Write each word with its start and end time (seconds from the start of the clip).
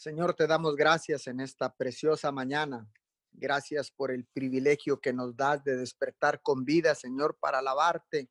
Señor, 0.00 0.32
te 0.32 0.46
damos 0.46 0.76
gracias 0.76 1.26
en 1.26 1.40
esta 1.40 1.74
preciosa 1.74 2.32
mañana. 2.32 2.90
Gracias 3.32 3.90
por 3.90 4.10
el 4.10 4.24
privilegio 4.24 4.98
que 4.98 5.12
nos 5.12 5.36
das 5.36 5.62
de 5.62 5.76
despertar 5.76 6.40
con 6.40 6.64
vida, 6.64 6.94
Señor, 6.94 7.36
para 7.38 7.58
alabarte, 7.58 8.30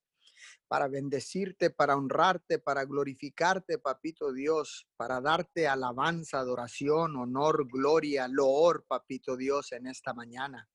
para 0.67 0.87
bendecirte, 0.87 1.69
para 1.69 1.95
honrarte, 1.95 2.57
para 2.57 2.85
glorificarte, 2.85 3.77
papito 3.77 4.33
Dios, 4.33 4.87
para 4.97 5.21
darte 5.21 5.67
alabanza, 5.67 6.39
adoración, 6.39 7.15
honor, 7.15 7.67
gloria, 7.71 8.27
loor, 8.27 8.83
papito 8.87 9.37
Dios, 9.37 9.71
en 9.71 9.85
esta 9.85 10.11
mañana. 10.15 10.67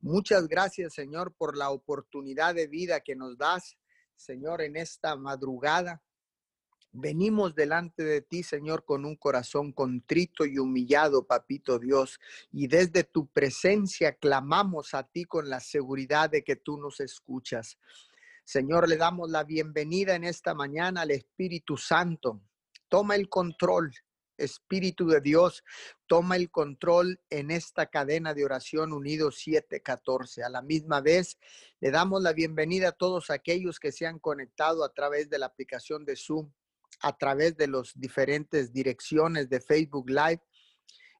Muchas 0.00 0.48
gracias, 0.48 0.92
Señor, 0.92 1.36
por 1.38 1.56
la 1.56 1.70
oportunidad 1.70 2.56
de 2.56 2.66
vida 2.66 2.98
que 2.98 3.14
nos 3.14 3.38
das, 3.38 3.78
Señor, 4.16 4.60
en 4.60 4.74
esta 4.74 5.14
madrugada. 5.14 6.02
Venimos 6.92 7.54
delante 7.54 8.02
de 8.02 8.20
ti, 8.20 8.42
Señor, 8.42 8.84
con 8.84 9.04
un 9.04 9.14
corazón 9.14 9.72
contrito 9.72 10.44
y 10.44 10.58
humillado, 10.58 11.24
papito 11.24 11.78
Dios, 11.78 12.18
y 12.50 12.66
desde 12.66 13.04
tu 13.04 13.28
presencia 13.28 14.14
clamamos 14.14 14.92
a 14.94 15.04
ti 15.04 15.24
con 15.24 15.48
la 15.48 15.60
seguridad 15.60 16.30
de 16.30 16.42
que 16.42 16.56
tú 16.56 16.78
nos 16.78 16.98
escuchas. 16.98 17.78
Señor, 18.44 18.88
le 18.88 18.96
damos 18.96 19.30
la 19.30 19.44
bienvenida 19.44 20.16
en 20.16 20.24
esta 20.24 20.52
mañana 20.52 21.02
al 21.02 21.12
Espíritu 21.12 21.76
Santo. 21.76 22.42
Toma 22.88 23.14
el 23.14 23.28
control, 23.28 23.94
Espíritu 24.36 25.06
de 25.06 25.20
Dios, 25.20 25.62
toma 26.08 26.34
el 26.34 26.50
control 26.50 27.20
en 27.30 27.52
esta 27.52 27.86
cadena 27.86 28.34
de 28.34 28.44
oración 28.44 28.92
unido 28.92 29.30
714. 29.30 30.42
A 30.42 30.48
la 30.48 30.60
misma 30.60 31.00
vez, 31.00 31.38
le 31.78 31.92
damos 31.92 32.20
la 32.20 32.32
bienvenida 32.32 32.88
a 32.88 32.92
todos 32.92 33.30
aquellos 33.30 33.78
que 33.78 33.92
se 33.92 34.06
han 34.06 34.18
conectado 34.18 34.82
a 34.82 34.92
través 34.92 35.30
de 35.30 35.38
la 35.38 35.46
aplicación 35.46 36.04
de 36.04 36.16
Zoom 36.16 36.50
a 37.00 37.16
través 37.16 37.56
de 37.56 37.68
las 37.68 37.92
diferentes 37.94 38.72
direcciones 38.72 39.48
de 39.48 39.60
Facebook 39.60 40.08
Live, 40.08 40.42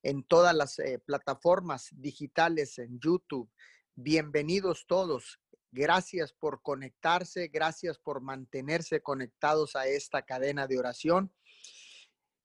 en 0.03 0.23
todas 0.25 0.55
las 0.55 0.79
eh, 0.79 0.99
plataformas 0.99 1.89
digitales, 1.93 2.79
en 2.79 2.99
YouTube. 3.01 3.51
Bienvenidos 3.95 4.87
todos. 4.87 5.41
Gracias 5.73 6.33
por 6.33 6.63
conectarse, 6.63 7.49
gracias 7.49 7.99
por 7.99 8.21
mantenerse 8.21 9.03
conectados 9.03 9.77
a 9.77 9.87
esta 9.87 10.23
cadena 10.23 10.67
de 10.67 10.79
oración. 10.79 11.33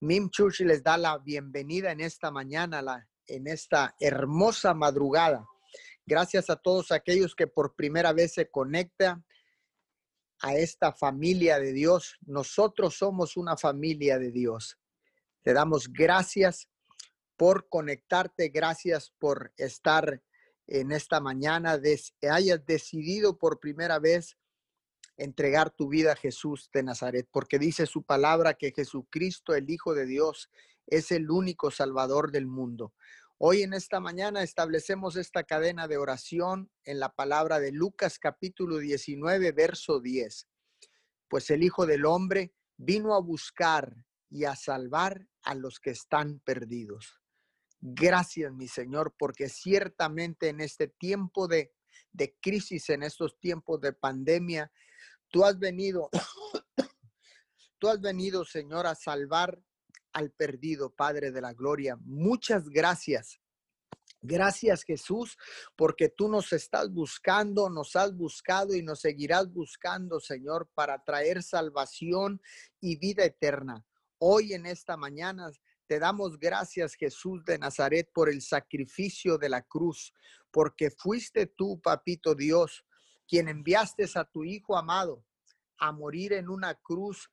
Mim 0.02 0.30
Church 0.30 0.60
les 0.60 0.84
da 0.84 0.98
la 0.98 1.18
bienvenida 1.18 1.92
en 1.92 2.02
esta 2.02 2.30
mañana, 2.30 2.82
la, 2.82 3.08
en 3.28 3.48
esta 3.48 3.96
hermosa 4.00 4.74
madrugada. 4.74 5.48
Gracias 6.06 6.50
a 6.50 6.56
todos 6.56 6.92
aquellos 6.92 7.34
que 7.34 7.48
por 7.48 7.76
primera 7.76 8.14
vez 8.14 8.34
se 8.34 8.50
conectan 8.50 9.26
a 10.42 10.56
esta 10.56 10.94
familia 10.94 11.60
de 11.60 11.74
Dios. 11.74 12.18
Nosotros 12.26 12.98
somos 12.98 13.38
una 13.38 13.58
familia 13.58 14.20
de 14.20 14.32
Dios. 14.32 14.78
Te 15.42 15.54
damos 15.54 15.92
gracias 15.92 16.70
por 17.38 17.68
conectarte, 17.70 18.50
gracias 18.50 19.14
por 19.20 19.54
estar 19.58 20.22
en 20.68 20.92
esta 20.92 21.20
mañana, 21.20 21.80
hayas 22.30 22.66
decidido 22.66 23.38
por 23.38 23.60
primera 23.60 24.00
vez 24.00 24.38
entregar 25.18 25.70
tu 25.70 25.88
vida 25.88 26.14
a 26.14 26.16
Jesús 26.16 26.70
de 26.74 26.84
Nazaret, 26.84 27.28
porque 27.32 27.60
dice 27.60 27.86
su 27.86 28.04
palabra 28.04 28.56
que 28.56 28.72
Jesucristo, 28.72 29.54
el 29.54 29.70
Hijo 29.70 29.94
de 29.94 30.06
Dios, 30.06 30.50
es 30.88 31.12
el 31.12 31.30
único 31.30 31.72
Salvador 31.72 32.32
del 32.32 32.48
mundo. 32.48 32.94
Hoy 33.38 33.64
en 33.64 33.74
esta 33.74 34.00
mañana 34.00 34.44
establecemos 34.44 35.18
esta 35.18 35.44
cadena 35.44 35.90
de 35.90 35.98
oración 35.98 36.72
en 36.86 37.02
la 37.02 37.14
palabra 37.14 37.60
de 37.60 37.74
Lucas 37.74 38.18
capítulo 38.18 38.78
19, 38.78 39.52
verso 39.52 40.00
10. 40.00 40.48
Pues 41.28 41.50
el 41.50 41.64
Hijo 41.64 41.86
del 41.86 42.06
Hombre 42.06 42.54
vino 42.78 43.14
a 43.14 43.20
buscar 43.20 43.94
y 44.30 44.46
a 44.46 44.56
salvar 44.56 45.28
a 45.44 45.54
los 45.54 45.82
que 45.82 45.90
están 45.90 46.40
perdidos. 46.46 47.20
Gracias, 47.82 48.54
mi 48.54 48.70
Señor, 48.70 49.14
porque 49.20 49.50
ciertamente 49.50 50.48
en 50.48 50.62
este 50.62 50.88
tiempo 50.88 51.50
de, 51.50 51.74
de 52.14 52.38
crisis, 52.42 52.90
en 52.90 53.04
estos 53.04 53.38
tiempos 53.38 53.82
de 53.82 53.92
pandemia, 53.92 54.72
tú 55.28 55.44
has 55.44 55.60
venido, 55.60 56.10
tú 57.80 57.90
has 57.90 58.00
venido, 58.00 58.46
Señor, 58.46 58.88
a 58.88 58.96
salvar 58.96 59.62
al 60.16 60.32
perdido, 60.32 60.96
Padre 60.96 61.32
de 61.32 61.42
la 61.42 61.54
Gloria. 61.54 61.98
Muchas 62.06 62.70
gracias. 62.70 63.42
Gracias 64.22 64.84
Jesús, 64.84 65.38
porque 65.76 66.10
tú 66.10 66.30
nos 66.30 66.52
estás 66.54 66.90
buscando, 66.92 67.70
nos 67.70 67.96
has 67.96 68.16
buscado 68.16 68.74
y 68.74 68.82
nos 68.82 69.02
seguirás 69.02 69.52
buscando, 69.52 70.20
Señor, 70.20 70.70
para 70.74 71.04
traer 71.04 71.44
salvación 71.44 72.42
y 72.80 72.98
vida 72.98 73.26
eterna. 73.26 73.86
Hoy 74.18 74.54
en 74.54 74.66
esta 74.66 74.96
mañana 74.96 75.52
te 75.86 76.00
damos 76.00 76.40
gracias, 76.40 76.96
Jesús 76.96 77.44
de 77.44 77.60
Nazaret, 77.60 78.10
por 78.14 78.30
el 78.30 78.42
sacrificio 78.42 79.38
de 79.38 79.50
la 79.50 79.62
cruz, 79.64 80.14
porque 80.50 80.90
fuiste 80.90 81.46
tú, 81.46 81.80
papito 81.82 82.34
Dios, 82.36 82.86
quien 83.28 83.50
enviaste 83.50 84.06
a 84.16 84.24
tu 84.24 84.46
Hijo 84.46 84.78
amado 84.78 85.26
a 85.78 85.92
morir 85.92 86.34
en 86.34 86.50
una 86.50 86.74
cruz 86.76 87.30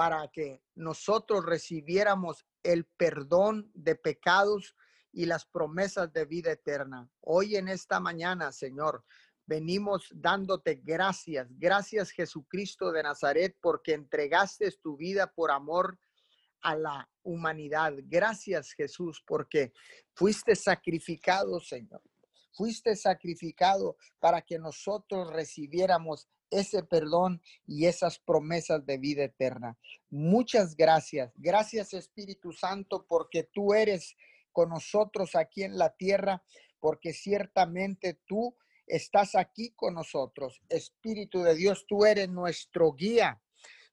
para 0.00 0.28
que 0.28 0.62
nosotros 0.76 1.44
recibiéramos 1.44 2.46
el 2.62 2.86
perdón 2.86 3.70
de 3.74 3.96
pecados 3.96 4.74
y 5.12 5.26
las 5.26 5.44
promesas 5.44 6.10
de 6.10 6.24
vida 6.24 6.52
eterna. 6.52 7.10
Hoy 7.20 7.56
en 7.56 7.68
esta 7.68 8.00
mañana, 8.00 8.50
Señor, 8.50 9.04
venimos 9.44 10.08
dándote 10.14 10.80
gracias. 10.82 11.48
Gracias 11.50 12.12
Jesucristo 12.12 12.92
de 12.92 13.02
Nazaret 13.02 13.54
porque 13.60 13.92
entregaste 13.92 14.72
tu 14.82 14.96
vida 14.96 15.26
por 15.26 15.50
amor 15.50 15.98
a 16.62 16.74
la 16.76 17.10
humanidad. 17.22 17.92
Gracias 18.04 18.72
Jesús 18.72 19.22
porque 19.26 19.74
fuiste 20.14 20.56
sacrificado, 20.56 21.60
Señor. 21.60 22.00
Fuiste 22.52 22.96
sacrificado 22.96 23.98
para 24.18 24.40
que 24.40 24.58
nosotros 24.58 25.30
recibiéramos 25.30 26.26
ese 26.50 26.82
perdón 26.82 27.40
y 27.66 27.86
esas 27.86 28.18
promesas 28.18 28.84
de 28.84 28.98
vida 28.98 29.24
eterna. 29.24 29.78
Muchas 30.10 30.76
gracias. 30.76 31.32
Gracias 31.36 31.94
Espíritu 31.94 32.52
Santo 32.52 33.06
porque 33.08 33.44
tú 33.44 33.72
eres 33.74 34.16
con 34.52 34.70
nosotros 34.70 35.36
aquí 35.36 35.62
en 35.62 35.78
la 35.78 35.90
tierra, 35.90 36.42
porque 36.80 37.12
ciertamente 37.12 38.20
tú 38.26 38.56
estás 38.86 39.34
aquí 39.34 39.70
con 39.76 39.94
nosotros. 39.94 40.60
Espíritu 40.68 41.42
de 41.42 41.54
Dios, 41.54 41.86
tú 41.86 42.04
eres 42.04 42.28
nuestro 42.28 42.92
guía, 42.92 43.40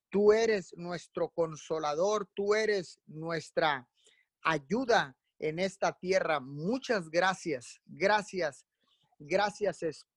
tú 0.09 0.33
eres 0.33 0.73
nuestro 0.77 1.29
consolador, 1.29 2.27
tú 2.33 2.55
eres 2.55 2.99
nuestra 3.05 3.87
ayuda 4.41 5.15
en 5.39 5.59
esta 5.59 5.97
tierra. 5.97 6.39
Muchas 6.39 7.09
gracias, 7.09 7.79
gracias, 7.85 8.65
gracias 9.19 9.83
Espíritu 9.83 10.16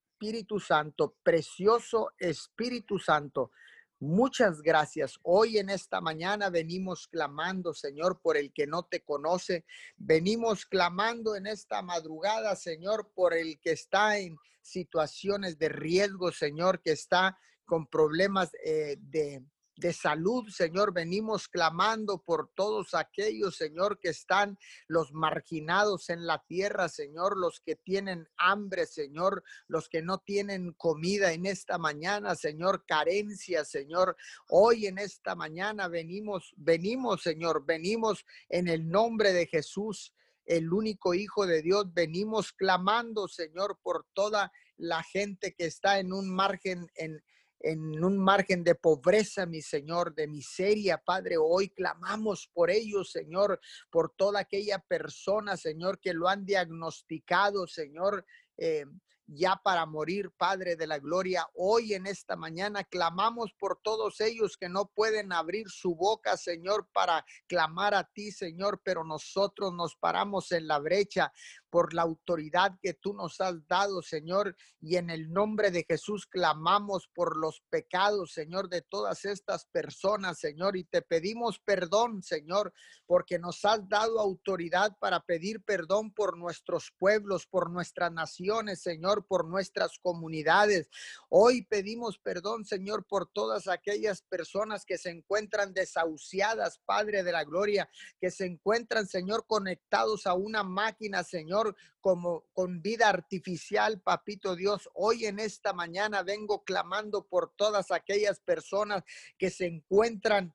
Santo, 0.59 1.15
precioso 1.23 2.11
Espíritu 2.19 2.99
Santo. 2.99 3.51
Muchas 3.99 4.61
gracias. 4.61 5.19
Hoy 5.23 5.57
en 5.57 5.69
esta 5.69 5.99
mañana 5.99 6.49
venimos 6.49 7.07
clamando, 7.07 7.73
Señor, 7.73 8.19
por 8.21 8.37
el 8.37 8.51
que 8.53 8.67
no 8.67 8.83
te 8.83 9.01
conoce. 9.01 9.65
Venimos 9.97 10.65
clamando 10.65 11.35
en 11.35 11.47
esta 11.47 11.81
madrugada, 11.81 12.55
Señor, 12.55 13.11
por 13.15 13.33
el 13.33 13.59
que 13.59 13.71
está 13.71 14.19
en 14.19 14.37
situaciones 14.61 15.57
de 15.57 15.69
riesgo, 15.69 16.31
Señor, 16.31 16.81
que 16.81 16.91
está 16.91 17.37
con 17.65 17.87
problemas 17.87 18.51
eh, 18.63 18.97
de 18.99 19.43
de 19.81 19.93
salud, 19.93 20.47
Señor. 20.49 20.93
Venimos 20.93 21.47
clamando 21.47 22.19
por 22.19 22.51
todos 22.53 22.93
aquellos, 22.93 23.57
Señor, 23.57 23.99
que 23.99 24.09
están 24.09 24.57
los 24.87 25.11
marginados 25.11 26.09
en 26.09 26.25
la 26.27 26.41
tierra, 26.47 26.87
Señor, 26.87 27.35
los 27.35 27.59
que 27.59 27.75
tienen 27.75 28.29
hambre, 28.37 28.85
Señor, 28.85 29.43
los 29.67 29.89
que 29.89 30.03
no 30.03 30.19
tienen 30.19 30.73
comida 30.73 31.33
en 31.33 31.47
esta 31.47 31.79
mañana, 31.79 32.35
Señor, 32.35 32.85
carencia, 32.85 33.65
Señor. 33.65 34.15
Hoy 34.47 34.85
en 34.85 34.99
esta 34.99 35.35
mañana 35.35 35.87
venimos, 35.87 36.53
venimos, 36.55 37.23
Señor, 37.23 37.65
venimos 37.65 38.23
en 38.49 38.67
el 38.67 38.87
nombre 38.87 39.33
de 39.33 39.47
Jesús 39.47 40.13
el 40.45 40.71
único 40.73 41.13
Hijo 41.13 41.47
de 41.47 41.61
Dios, 41.61 41.93
venimos 41.93 42.51
clamando, 42.51 43.27
Señor, 43.27 43.79
por 43.81 44.05
toda 44.13 44.51
la 44.77 45.01
gente 45.03 45.53
que 45.53 45.65
está 45.65 45.99
en 45.99 46.13
un 46.13 46.29
margen, 46.33 46.87
en, 46.95 47.23
en 47.63 48.03
un 48.03 48.17
margen 48.17 48.63
de 48.63 48.75
pobreza, 48.75 49.45
mi 49.45 49.61
Señor, 49.61 50.13
de 50.15 50.27
miseria, 50.27 50.97
Padre. 50.97 51.37
Hoy 51.37 51.69
clamamos 51.69 52.49
por 52.53 52.69
ellos, 52.69 53.11
Señor, 53.11 53.59
por 53.89 54.13
toda 54.15 54.41
aquella 54.41 54.79
persona, 54.79 55.57
Señor, 55.57 55.99
que 55.99 56.13
lo 56.13 56.27
han 56.27 56.45
diagnosticado, 56.45 57.67
Señor. 57.67 58.25
Eh, 58.57 58.85
ya 59.33 59.55
para 59.63 59.85
morir, 59.85 60.31
Padre 60.31 60.75
de 60.75 60.87
la 60.87 60.99
Gloria. 60.99 61.47
Hoy 61.53 61.93
en 61.93 62.05
esta 62.05 62.35
mañana 62.35 62.83
clamamos 62.83 63.53
por 63.53 63.79
todos 63.81 64.19
ellos 64.19 64.57
que 64.57 64.67
no 64.67 64.87
pueden 64.87 65.31
abrir 65.31 65.69
su 65.69 65.95
boca, 65.95 66.35
Señor, 66.37 66.87
para 66.91 67.25
clamar 67.47 67.93
a 67.93 68.03
ti, 68.03 68.31
Señor, 68.31 68.81
pero 68.83 69.03
nosotros 69.03 69.73
nos 69.73 69.95
paramos 69.95 70.51
en 70.51 70.67
la 70.67 70.79
brecha 70.79 71.31
por 71.71 71.93
la 71.93 72.03
autoridad 72.03 72.77
que 72.81 72.93
tú 72.93 73.13
nos 73.13 73.41
has 73.41 73.65
dado, 73.67 74.03
Señor. 74.03 74.55
Y 74.79 74.97
en 74.97 75.09
el 75.09 75.31
nombre 75.31 75.71
de 75.71 75.85
Jesús 75.87 76.27
clamamos 76.27 77.09
por 77.15 77.37
los 77.37 77.63
pecados, 77.69 78.33
Señor, 78.33 78.69
de 78.69 78.81
todas 78.81 79.25
estas 79.25 79.65
personas, 79.65 80.39
Señor. 80.39 80.75
Y 80.77 80.83
te 80.83 81.01
pedimos 81.01 81.59
perdón, 81.59 82.21
Señor, 82.21 82.73
porque 83.07 83.39
nos 83.39 83.63
has 83.65 83.87
dado 83.87 84.19
autoridad 84.19 84.95
para 84.99 85.21
pedir 85.21 85.63
perdón 85.63 86.13
por 86.13 86.37
nuestros 86.37 86.91
pueblos, 86.99 87.47
por 87.47 87.71
nuestras 87.71 88.11
naciones, 88.11 88.81
Señor, 88.81 89.25
por 89.25 89.47
nuestras 89.47 89.97
comunidades. 89.99 90.89
Hoy 91.29 91.65
pedimos 91.65 92.19
perdón, 92.19 92.65
Señor, 92.65 93.05
por 93.07 93.27
todas 93.31 93.67
aquellas 93.67 94.21
personas 94.23 94.85
que 94.85 94.97
se 94.97 95.09
encuentran 95.09 95.73
desahuciadas, 95.73 96.81
Padre 96.85 97.23
de 97.23 97.31
la 97.31 97.45
Gloria, 97.45 97.89
que 98.19 98.29
se 98.29 98.45
encuentran, 98.45 99.07
Señor, 99.07 99.45
conectados 99.47 100.27
a 100.27 100.33
una 100.33 100.63
máquina, 100.63 101.23
Señor, 101.23 101.60
como 101.99 102.45
con 102.53 102.81
vida 102.81 103.09
artificial, 103.09 104.01
papito 104.01 104.55
Dios. 104.55 104.89
Hoy 104.93 105.25
en 105.25 105.39
esta 105.39 105.73
mañana 105.73 106.23
vengo 106.23 106.63
clamando 106.63 107.25
por 107.27 107.53
todas 107.55 107.91
aquellas 107.91 108.39
personas 108.39 109.03
que 109.37 109.49
se 109.49 109.65
encuentran 109.65 110.53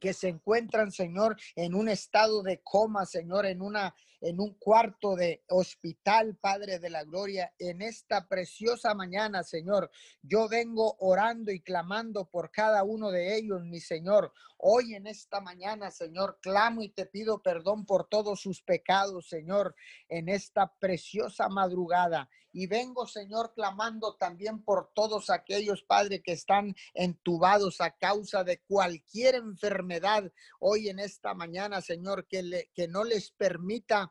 que 0.00 0.12
se 0.12 0.28
encuentran, 0.28 0.92
Señor, 0.92 1.36
en 1.54 1.74
un 1.74 1.88
estado 1.88 2.42
de 2.42 2.60
coma, 2.62 3.06
Señor, 3.06 3.46
en 3.46 3.62
una 3.62 3.94
en 4.20 4.40
un 4.40 4.54
cuarto 4.54 5.16
de 5.16 5.42
hospital, 5.48 6.36
Padre 6.36 6.78
de 6.78 6.90
la 6.90 7.04
Gloria, 7.04 7.52
en 7.58 7.82
esta 7.82 8.26
preciosa 8.26 8.94
mañana, 8.94 9.42
Señor. 9.42 9.90
Yo 10.22 10.48
vengo 10.48 10.96
orando 11.00 11.52
y 11.52 11.60
clamando 11.60 12.28
por 12.28 12.50
cada 12.50 12.82
uno 12.82 13.10
de 13.10 13.36
ellos, 13.36 13.62
mi 13.64 13.80
Señor. 13.80 14.32
Hoy 14.58 14.94
en 14.94 15.06
esta 15.06 15.40
mañana, 15.40 15.90
Señor, 15.90 16.38
clamo 16.40 16.82
y 16.82 16.88
te 16.88 17.04
pido 17.06 17.42
perdón 17.42 17.84
por 17.84 18.08
todos 18.08 18.40
sus 18.40 18.62
pecados, 18.62 19.28
Señor, 19.28 19.74
en 20.08 20.28
esta 20.28 20.72
preciosa 20.78 21.48
madrugada. 21.48 22.30
Y 22.52 22.68
vengo, 22.68 23.06
Señor, 23.06 23.52
clamando 23.54 24.14
también 24.14 24.64
por 24.64 24.90
todos 24.94 25.28
aquellos, 25.28 25.82
Padre, 25.82 26.22
que 26.22 26.32
están 26.32 26.74
entubados 26.94 27.82
a 27.82 27.90
causa 27.90 28.44
de 28.44 28.62
cualquier 28.62 29.34
enfermedad 29.34 30.32
hoy 30.58 30.88
en 30.88 30.98
esta 30.98 31.34
mañana, 31.34 31.82
Señor, 31.82 32.26
que, 32.26 32.42
le, 32.42 32.70
que 32.74 32.88
no 32.88 33.04
les 33.04 33.30
permita 33.30 34.10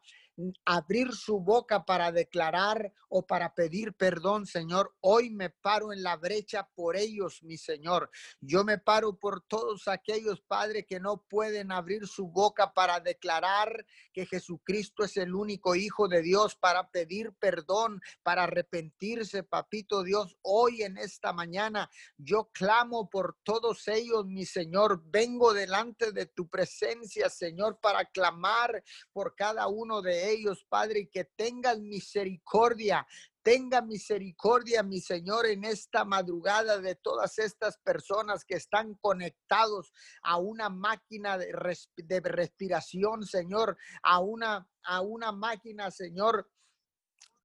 abrir 0.65 1.13
su 1.13 1.39
boca 1.39 1.85
para 1.85 2.11
declarar 2.11 2.91
o 3.09 3.25
para 3.25 3.53
pedir 3.53 3.93
perdón, 3.93 4.45
Señor. 4.45 4.93
Hoy 4.99 5.29
me 5.29 5.49
paro 5.49 5.93
en 5.93 6.03
la 6.03 6.17
brecha 6.17 6.67
por 6.75 6.97
ellos, 6.97 7.41
mi 7.43 7.57
Señor. 7.57 8.09
Yo 8.41 8.63
me 8.63 8.77
paro 8.77 9.17
por 9.17 9.41
todos 9.41 9.87
aquellos, 9.87 10.41
Padre, 10.41 10.85
que 10.85 10.99
no 10.99 11.23
pueden 11.29 11.71
abrir 11.71 12.07
su 12.07 12.27
boca 12.27 12.73
para 12.73 12.99
declarar 12.99 13.85
que 14.13 14.25
Jesucristo 14.25 15.03
es 15.03 15.15
el 15.17 15.33
único 15.33 15.75
Hijo 15.75 16.07
de 16.07 16.21
Dios, 16.21 16.55
para 16.55 16.89
pedir 16.89 17.33
perdón, 17.39 18.01
para 18.23 18.43
arrepentirse, 18.43 19.43
papito 19.43 20.03
Dios. 20.03 20.37
Hoy 20.41 20.83
en 20.83 20.97
esta 20.97 21.31
mañana 21.31 21.89
yo 22.17 22.49
clamo 22.53 23.09
por 23.09 23.37
todos 23.43 23.87
ellos, 23.87 24.25
mi 24.25 24.45
Señor. 24.45 25.01
Vengo 25.05 25.53
delante 25.53 26.11
de 26.11 26.25
tu 26.25 26.49
presencia, 26.49 27.29
Señor, 27.29 27.79
para 27.79 28.05
clamar 28.05 28.83
por 29.13 29.35
cada 29.35 29.67
uno 29.67 30.01
de 30.01 30.24
ellos, 30.24 30.24
Padre, 30.69 31.01
y 31.01 31.07
que 31.07 31.25
tengan 31.25 31.87
misericordia. 31.87 33.05
Tenga 33.43 33.81
misericordia, 33.81 34.81
mi 34.81 34.99
Señor, 34.99 35.45
en 35.45 35.65
esta 35.65 36.03
madrugada 36.03 36.79
de 36.79 36.95
todas 36.95 37.37
estas 37.37 37.77
personas 37.77 38.43
que 38.43 38.55
están 38.55 38.95
conectados 38.95 39.93
a 40.23 40.37
una 40.37 40.69
máquina 40.69 41.37
de, 41.37 41.53
de 41.97 42.19
respiración, 42.21 43.23
Señor, 43.23 43.77
a 44.01 44.19
una, 44.19 44.67
a 44.83 45.01
una 45.01 45.31
máquina, 45.31 45.91
Señor, 45.91 46.49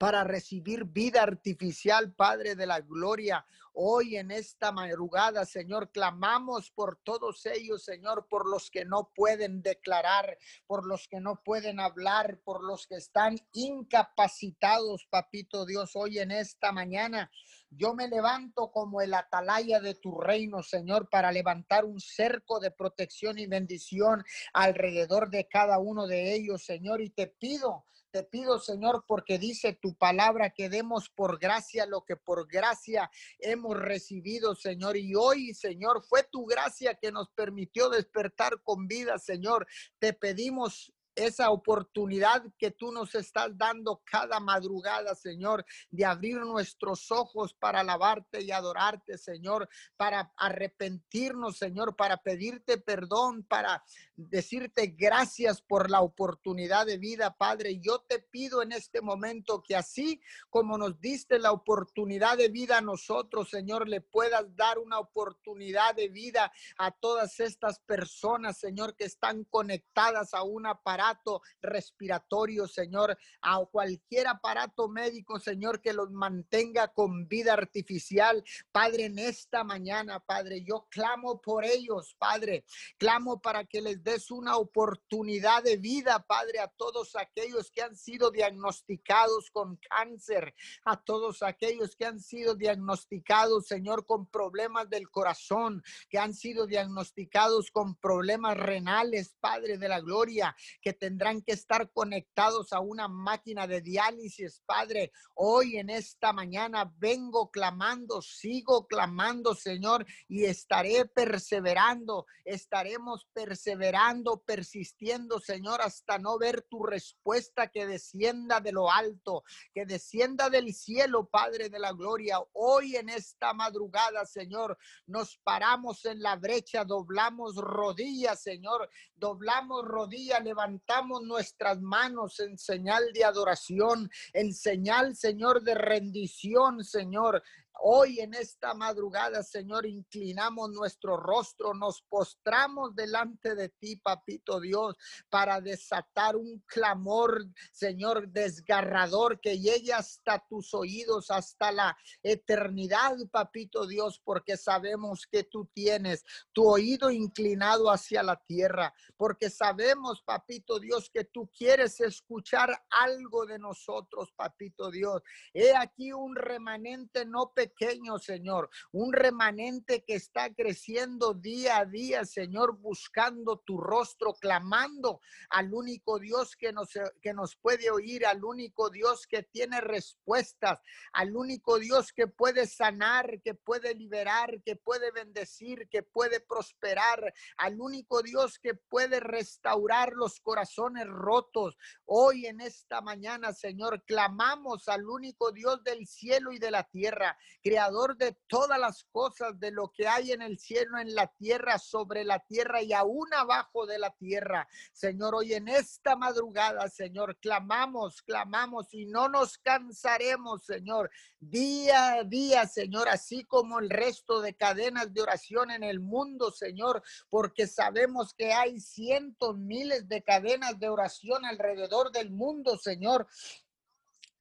para 0.00 0.24
recibir 0.24 0.86
vida 0.86 1.22
artificial, 1.22 2.14
Padre 2.14 2.54
de 2.54 2.64
la 2.64 2.80
Gloria. 2.80 3.44
Hoy 3.74 4.16
en 4.16 4.30
esta 4.30 4.72
madrugada, 4.72 5.44
Señor, 5.44 5.92
clamamos 5.92 6.70
por 6.70 6.96
todos 7.04 7.44
ellos, 7.44 7.84
Señor, 7.84 8.26
por 8.26 8.48
los 8.48 8.70
que 8.70 8.86
no 8.86 9.10
pueden 9.14 9.60
declarar, 9.60 10.38
por 10.66 10.86
los 10.86 11.06
que 11.06 11.20
no 11.20 11.42
pueden 11.44 11.80
hablar, 11.80 12.40
por 12.44 12.64
los 12.64 12.86
que 12.86 12.94
están 12.94 13.36
incapacitados, 13.52 15.06
Papito 15.10 15.66
Dios, 15.66 15.90
hoy 15.94 16.18
en 16.18 16.30
esta 16.30 16.72
mañana. 16.72 17.30
Yo 17.68 17.92
me 17.92 18.08
levanto 18.08 18.72
como 18.72 19.02
el 19.02 19.12
atalaya 19.12 19.80
de 19.80 19.96
tu 19.96 20.18
reino, 20.18 20.62
Señor, 20.62 21.10
para 21.10 21.30
levantar 21.30 21.84
un 21.84 22.00
cerco 22.00 22.58
de 22.58 22.70
protección 22.70 23.38
y 23.38 23.46
bendición 23.46 24.24
alrededor 24.54 25.28
de 25.28 25.46
cada 25.46 25.78
uno 25.78 26.06
de 26.06 26.34
ellos, 26.34 26.64
Señor, 26.64 27.02
y 27.02 27.10
te 27.10 27.26
pido 27.26 27.84
te 28.10 28.24
pido, 28.24 28.58
Señor, 28.58 29.04
porque 29.06 29.38
dice 29.38 29.72
tu 29.72 29.94
palabra 29.94 30.50
que 30.50 30.68
demos 30.68 31.08
por 31.08 31.38
gracia 31.38 31.86
lo 31.86 32.04
que 32.04 32.16
por 32.16 32.48
gracia 32.48 33.10
hemos 33.38 33.78
recibido, 33.78 34.54
Señor. 34.54 34.96
Y 34.96 35.14
hoy, 35.14 35.54
Señor, 35.54 36.02
fue 36.02 36.24
tu 36.24 36.44
gracia 36.44 36.94
que 36.94 37.12
nos 37.12 37.30
permitió 37.30 37.88
despertar 37.88 38.62
con 38.62 38.86
vida, 38.86 39.18
Señor. 39.18 39.66
Te 39.98 40.12
pedimos 40.12 40.92
esa 41.14 41.50
oportunidad 41.50 42.42
que 42.58 42.70
tú 42.70 42.92
nos 42.92 43.14
estás 43.14 43.56
dando 43.56 44.02
cada 44.04 44.40
madrugada, 44.40 45.14
Señor, 45.14 45.64
de 45.90 46.04
abrir 46.04 46.38
nuestros 46.38 47.10
ojos 47.10 47.54
para 47.54 47.80
alabarte 47.80 48.42
y 48.42 48.50
adorarte, 48.50 49.18
Señor, 49.18 49.68
para 49.96 50.32
arrepentirnos, 50.36 51.58
Señor, 51.58 51.96
para 51.96 52.16
pedirte 52.16 52.78
perdón, 52.78 53.44
para 53.44 53.82
decirte 54.16 54.94
gracias 54.98 55.62
por 55.62 55.90
la 55.90 56.00
oportunidad 56.00 56.86
de 56.86 56.98
vida, 56.98 57.34
Padre. 57.36 57.80
Yo 57.80 58.00
te 58.00 58.18
pido 58.18 58.62
en 58.62 58.72
este 58.72 59.00
momento 59.00 59.62
que 59.62 59.76
así 59.76 60.20
como 60.48 60.76
nos 60.76 61.00
diste 61.00 61.38
la 61.38 61.52
oportunidad 61.52 62.36
de 62.36 62.48
vida 62.48 62.78
a 62.78 62.82
nosotros, 62.82 63.48
Señor, 63.50 63.88
le 63.88 64.00
puedas 64.00 64.54
dar 64.56 64.78
una 64.78 64.98
oportunidad 64.98 65.94
de 65.94 66.08
vida 66.08 66.52
a 66.78 66.90
todas 66.90 67.40
estas 67.40 67.80
personas, 67.80 68.58
Señor, 68.58 68.94
que 68.96 69.04
están 69.04 69.44
conectadas 69.44 70.34
a 70.34 70.42
un 70.42 70.66
aparato 71.00 71.42
respiratorio, 71.62 72.66
Señor, 72.66 73.16
a 73.40 73.64
cualquier 73.70 74.28
aparato 74.28 74.88
médico, 74.88 75.38
Señor, 75.38 75.80
que 75.80 75.92
los 75.92 76.10
mantenga 76.10 76.88
con 76.88 77.26
vida 77.26 77.54
artificial. 77.54 78.44
Padre, 78.70 79.06
en 79.06 79.18
esta 79.18 79.64
mañana, 79.64 80.20
Padre, 80.20 80.62
yo 80.62 80.86
clamo 80.90 81.40
por 81.40 81.64
ellos, 81.64 82.14
Padre. 82.18 82.64
Clamo 82.98 83.40
para 83.40 83.64
que 83.64 83.80
les 83.80 84.00
es 84.04 84.30
una 84.30 84.56
oportunidad 84.56 85.62
de 85.62 85.76
vida, 85.76 86.24
Padre, 86.26 86.58
a 86.58 86.68
todos 86.68 87.16
aquellos 87.16 87.70
que 87.70 87.82
han 87.82 87.96
sido 87.96 88.30
diagnosticados 88.30 89.50
con 89.50 89.76
cáncer, 89.76 90.54
a 90.84 90.96
todos 90.96 91.42
aquellos 91.42 91.96
que 91.96 92.06
han 92.06 92.20
sido 92.20 92.54
diagnosticados, 92.54 93.66
Señor, 93.66 94.04
con 94.06 94.26
problemas 94.26 94.88
del 94.90 95.10
corazón, 95.10 95.82
que 96.08 96.18
han 96.18 96.34
sido 96.34 96.66
diagnosticados 96.66 97.70
con 97.70 97.94
problemas 97.96 98.56
renales, 98.56 99.36
Padre 99.40 99.78
de 99.78 99.88
la 99.88 100.00
Gloria, 100.00 100.56
que 100.82 100.89
tendrán 100.92 101.42
que 101.42 101.52
estar 101.52 101.90
conectados 101.92 102.72
a 102.72 102.80
una 102.80 103.08
máquina 103.08 103.66
de 103.66 103.80
diálisis, 103.80 104.62
Padre. 104.66 105.12
Hoy 105.34 105.76
en 105.76 105.90
esta 105.90 106.32
mañana 106.32 106.92
vengo 106.98 107.50
clamando, 107.50 108.22
sigo 108.22 108.86
clamando, 108.86 109.54
Señor, 109.54 110.06
y 110.28 110.44
estaré 110.44 111.06
perseverando, 111.06 112.26
estaremos 112.44 113.26
perseverando 113.32 114.42
persistiendo, 114.44 115.40
Señor, 115.40 115.80
hasta 115.82 116.18
no 116.18 116.38
ver 116.38 116.62
tu 116.62 116.82
respuesta 116.84 117.68
que 117.68 117.86
descienda 117.86 118.60
de 118.60 118.72
lo 118.72 118.90
alto, 118.90 119.44
que 119.72 119.86
descienda 119.86 120.50
del 120.50 120.72
cielo, 120.74 121.28
Padre 121.28 121.68
de 121.68 121.78
la 121.78 121.92
Gloria. 121.92 122.38
Hoy 122.52 122.96
en 122.96 123.08
esta 123.08 123.52
madrugada, 123.52 124.24
Señor, 124.26 124.78
nos 125.06 125.36
paramos 125.38 126.04
en 126.04 126.20
la 126.20 126.36
brecha, 126.36 126.84
doblamos 126.84 127.56
rodillas, 127.56 128.42
Señor, 128.42 128.88
doblamos 129.16 129.84
rodillas, 129.84 130.42
levantamos 130.42 130.79
nuestras 131.22 131.80
manos 131.80 132.40
en 132.40 132.58
señal 132.58 133.12
de 133.12 133.24
adoración, 133.24 134.10
en 134.32 134.52
señal, 134.52 135.16
Señor, 135.16 135.62
de 135.62 135.74
rendición, 135.74 136.84
Señor. 136.84 137.42
Hoy 137.82 138.20
en 138.20 138.34
esta 138.34 138.74
madrugada, 138.74 139.42
Señor, 139.42 139.86
inclinamos 139.86 140.70
nuestro 140.70 141.16
rostro, 141.16 141.72
nos 141.72 142.02
postramos 142.02 142.94
delante 142.94 143.54
de 143.54 143.70
ti, 143.70 143.96
papito 143.96 144.60
Dios, 144.60 144.96
para 145.30 145.60
desatar 145.60 146.36
un 146.36 146.62
clamor, 146.66 147.46
Señor, 147.72 148.28
desgarrador 148.28 149.40
que 149.40 149.58
llegue 149.58 149.94
hasta 149.94 150.44
tus 150.46 150.74
oídos, 150.74 151.30
hasta 151.30 151.72
la 151.72 151.96
eternidad, 152.22 153.16
papito 153.30 153.86
Dios, 153.86 154.20
porque 154.22 154.58
sabemos 154.58 155.26
que 155.26 155.44
tú 155.44 155.66
tienes 155.72 156.24
tu 156.52 156.68
oído 156.68 157.10
inclinado 157.10 157.90
hacia 157.90 158.22
la 158.22 158.36
tierra, 158.36 158.92
porque 159.16 159.48
sabemos, 159.48 160.22
papito 160.22 160.78
Dios, 160.80 161.08
que 161.10 161.24
tú 161.24 161.50
quieres 161.56 161.98
escuchar 162.00 162.70
algo 162.90 163.46
de 163.46 163.58
nosotros, 163.58 164.30
papito 164.36 164.90
Dios. 164.90 165.22
He 165.54 165.74
aquí 165.74 166.12
un 166.12 166.36
remanente 166.36 167.24
no 167.24 167.52
pequeño, 167.70 168.18
Señor, 168.18 168.70
un 168.92 169.12
remanente 169.12 170.04
que 170.04 170.14
está 170.14 170.52
creciendo 170.52 171.34
día 171.34 171.78
a 171.78 171.84
día, 171.84 172.24
Señor, 172.24 172.76
buscando 172.78 173.58
tu 173.58 173.78
rostro, 173.78 174.34
clamando 174.34 175.20
al 175.48 175.72
único 175.72 176.18
Dios 176.18 176.56
que 176.56 176.72
nos, 176.72 176.90
que 177.22 177.32
nos 177.32 177.56
puede 177.56 177.90
oír, 177.90 178.26
al 178.26 178.44
único 178.44 178.90
Dios 178.90 179.26
que 179.26 179.42
tiene 179.42 179.80
respuestas, 179.80 180.80
al 181.12 181.36
único 181.36 181.78
Dios 181.78 182.12
que 182.12 182.26
puede 182.26 182.66
sanar, 182.66 183.40
que 183.42 183.54
puede 183.54 183.94
liberar, 183.94 184.62
que 184.62 184.76
puede 184.76 185.10
bendecir, 185.12 185.88
que 185.88 186.02
puede 186.02 186.40
prosperar, 186.40 187.32
al 187.56 187.80
único 187.80 188.22
Dios 188.22 188.58
que 188.58 188.74
puede 188.74 189.20
restaurar 189.20 190.12
los 190.12 190.40
corazones 190.40 191.06
rotos. 191.06 191.76
Hoy 192.04 192.46
en 192.46 192.60
esta 192.60 193.00
mañana, 193.00 193.52
Señor, 193.52 194.04
clamamos 194.04 194.88
al 194.88 195.08
único 195.08 195.52
Dios 195.52 195.82
del 195.84 196.06
cielo 196.06 196.52
y 196.52 196.58
de 196.58 196.70
la 196.70 196.84
tierra, 196.84 197.36
creador 197.62 198.16
de 198.16 198.36
todas 198.46 198.78
las 198.78 199.04
cosas, 199.04 199.58
de 199.58 199.70
lo 199.70 199.92
que 199.92 200.08
hay 200.08 200.32
en 200.32 200.42
el 200.42 200.58
cielo, 200.58 200.98
en 200.98 201.14
la 201.14 201.26
tierra, 201.26 201.78
sobre 201.78 202.24
la 202.24 202.40
tierra 202.40 202.82
y 202.82 202.92
aún 202.92 203.32
abajo 203.34 203.86
de 203.86 203.98
la 203.98 204.10
tierra. 204.10 204.68
Señor, 204.92 205.34
hoy 205.34 205.54
en 205.54 205.68
esta 205.68 206.16
madrugada, 206.16 206.88
Señor, 206.88 207.36
clamamos, 207.38 208.22
clamamos 208.22 208.92
y 208.92 209.06
no 209.06 209.28
nos 209.28 209.58
cansaremos, 209.58 210.64
Señor, 210.64 211.10
día 211.38 212.14
a 212.14 212.24
día, 212.24 212.66
Señor, 212.66 213.08
así 213.08 213.44
como 213.44 213.78
el 213.78 213.90
resto 213.90 214.40
de 214.40 214.54
cadenas 214.54 215.12
de 215.12 215.22
oración 215.22 215.70
en 215.70 215.82
el 215.82 216.00
mundo, 216.00 216.50
Señor, 216.50 217.02
porque 217.28 217.66
sabemos 217.66 218.34
que 218.34 218.52
hay 218.52 218.80
cientos, 218.80 219.56
miles 219.58 220.08
de 220.08 220.22
cadenas 220.22 220.78
de 220.78 220.88
oración 220.88 221.44
alrededor 221.44 222.12
del 222.12 222.30
mundo, 222.30 222.76
Señor. 222.76 223.26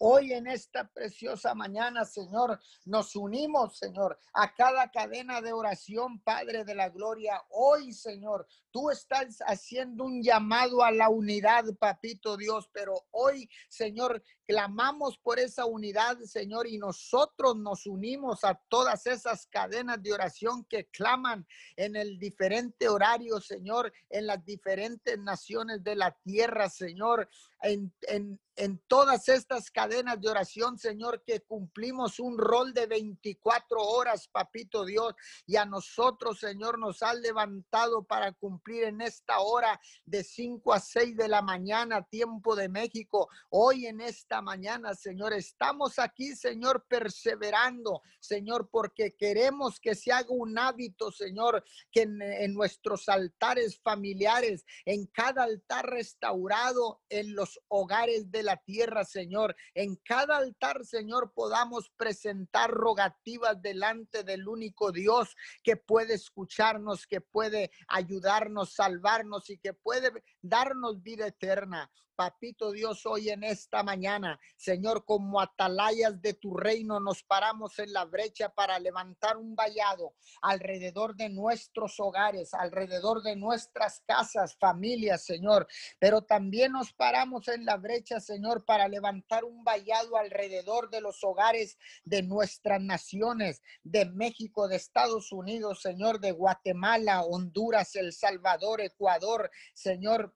Hoy 0.02 0.32
en 0.32 0.48
esta 0.48 0.88
preciosa 0.88 1.54
mañana, 1.54 2.06
Señor, 2.06 2.58
nos 2.86 3.18
unimos, 3.18 3.78
Señor, 3.78 4.18
a 4.34 4.56
cada 4.56 4.90
cadena 4.92 5.42
de 5.42 5.52
oración, 5.52 6.22
Padre 6.22 6.64
de 6.64 6.74
la 6.74 6.88
Gloria. 6.88 7.44
Hoy, 7.50 7.92
Señor, 7.92 8.48
tú 8.72 8.90
estás 8.90 9.40
haciendo 9.46 10.04
un 10.06 10.22
llamado 10.22 10.84
a 10.84 10.92
la 10.92 11.10
unidad, 11.10 11.66
Papito 11.80 12.38
Dios, 12.38 12.70
pero 12.74 13.06
hoy, 13.12 13.50
Señor, 13.68 14.24
clamamos 14.48 15.18
por 15.20 15.40
esa 15.40 15.66
unidad, 15.66 16.18
Señor, 16.22 16.68
y 16.68 16.78
nosotros 16.78 17.56
nos 17.58 17.86
unimos 17.86 18.44
a 18.44 18.60
todas 18.70 19.06
esas 19.06 19.46
cadenas 19.48 20.02
de 20.02 20.14
oración 20.14 20.66
que 20.66 20.88
claman 20.88 21.48
en 21.76 21.96
el 21.96 22.18
diferente 22.18 22.90
horario, 22.90 23.40
Señor, 23.40 23.94
en 24.10 24.28
las 24.28 24.44
diferentes 24.44 25.18
naciones 25.20 25.84
de 25.84 25.96
la 25.96 26.18
tierra, 26.24 26.70
Señor, 26.70 27.30
en, 27.62 27.94
en, 28.04 28.40
en 28.56 28.80
todas 28.88 29.28
estas 29.30 29.70
cadenas 29.70 30.20
de 30.20 30.30
oración, 30.30 30.78
Señor, 30.78 31.24
que 31.26 31.42
cumplimos 31.42 32.20
un 32.20 32.38
rol 32.38 32.74
de 32.74 32.88
24 32.88 33.82
horas, 33.82 34.28
papito 34.30 34.86
Dios, 34.86 35.14
y 35.46 35.58
a 35.58 35.66
nosotros, 35.66 36.40
Señor, 36.40 36.80
nos 36.80 37.04
ha 37.04 37.14
levantado 37.14 38.04
para 38.04 38.32
cumplir 38.34 38.59
en 38.68 39.02
esta 39.02 39.40
hora 39.40 39.80
de 40.06 40.24
5 40.24 40.74
a 40.74 40.80
6 40.80 41.16
de 41.16 41.28
la 41.28 41.42
mañana, 41.42 42.04
tiempo 42.04 42.56
de 42.56 42.70
México. 42.70 43.30
Hoy 43.50 43.88
en 43.88 44.02
esta 44.02 44.42
mañana, 44.42 44.94
Señor, 44.94 45.34
estamos 45.34 45.98
aquí, 45.98 46.36
Señor, 46.36 46.86
perseverando, 46.88 48.02
Señor, 48.20 48.70
porque 48.70 49.16
queremos 49.16 49.80
que 49.80 49.96
se 49.96 50.12
haga 50.12 50.30
un 50.30 50.58
hábito, 50.58 51.12
Señor, 51.12 51.64
que 51.92 52.02
en, 52.04 52.22
en 52.22 52.54
nuestros 52.54 53.10
altares 53.10 53.80
familiares, 53.80 54.66
en 54.86 55.06
cada 55.08 55.44
altar 55.44 55.90
restaurado, 55.90 57.02
en 57.10 57.34
los 57.34 57.60
hogares 57.70 58.30
de 58.32 58.44
la 58.44 58.58
tierra, 58.58 59.06
Señor. 59.06 59.56
En 59.74 59.96
cada 59.96 60.38
altar, 60.38 60.86
Señor, 60.86 61.34
podamos 61.34 61.90
presentar 61.98 62.72
rogativas 62.72 63.62
delante 63.62 64.24
del 64.24 64.48
único 64.48 64.92
Dios 64.92 65.36
que 65.64 65.78
puede 65.78 66.14
escucharnos, 66.14 67.08
que 67.08 67.22
puede 67.22 67.72
ayudarnos, 67.88 68.49
salvarnos 68.66 69.50
y 69.50 69.58
que 69.58 69.74
puede 69.74 70.12
darnos 70.42 71.02
vida 71.02 71.28
eterna. 71.28 71.90
Papito 72.20 72.74
Dios, 72.74 73.06
hoy 73.06 73.30
en 73.30 73.46
esta 73.46 73.82
mañana, 73.82 74.38
Señor, 74.58 75.06
como 75.06 75.40
atalayas 75.40 76.22
de 76.22 76.34
tu 76.34 76.54
reino, 76.54 77.00
nos 77.00 77.24
paramos 77.24 77.80
en 77.80 77.94
la 77.94 78.04
brecha 78.04 78.50
para 78.50 78.78
levantar 78.78 79.38
un 79.38 79.56
vallado 79.56 80.16
alrededor 80.42 81.16
de 81.16 81.30
nuestros 81.30 81.98
hogares, 82.02 82.54
alrededor 82.54 83.24
de 83.24 83.38
nuestras 83.38 84.02
casas, 84.06 84.58
familias, 84.58 85.24
Señor. 85.24 85.66
Pero 85.98 86.22
también 86.22 86.74
nos 86.74 86.92
paramos 86.92 87.48
en 87.48 87.64
la 87.64 87.78
brecha, 87.78 88.20
Señor, 88.20 88.66
para 88.66 88.90
levantar 88.90 89.46
un 89.46 89.64
vallado 89.64 90.18
alrededor 90.18 90.90
de 90.90 91.00
los 91.00 91.24
hogares 91.24 91.78
de 92.04 92.22
nuestras 92.22 92.82
naciones, 92.82 93.62
de 93.84 94.04
México, 94.04 94.68
de 94.68 94.76
Estados 94.76 95.32
Unidos, 95.32 95.82
Señor, 95.82 96.20
de 96.20 96.34
Guatemala, 96.34 97.22
Honduras, 97.22 97.96
El 97.96 98.12
Salvador, 98.12 98.39
Ecuador, 98.82 99.50
Señor, 99.74 100.34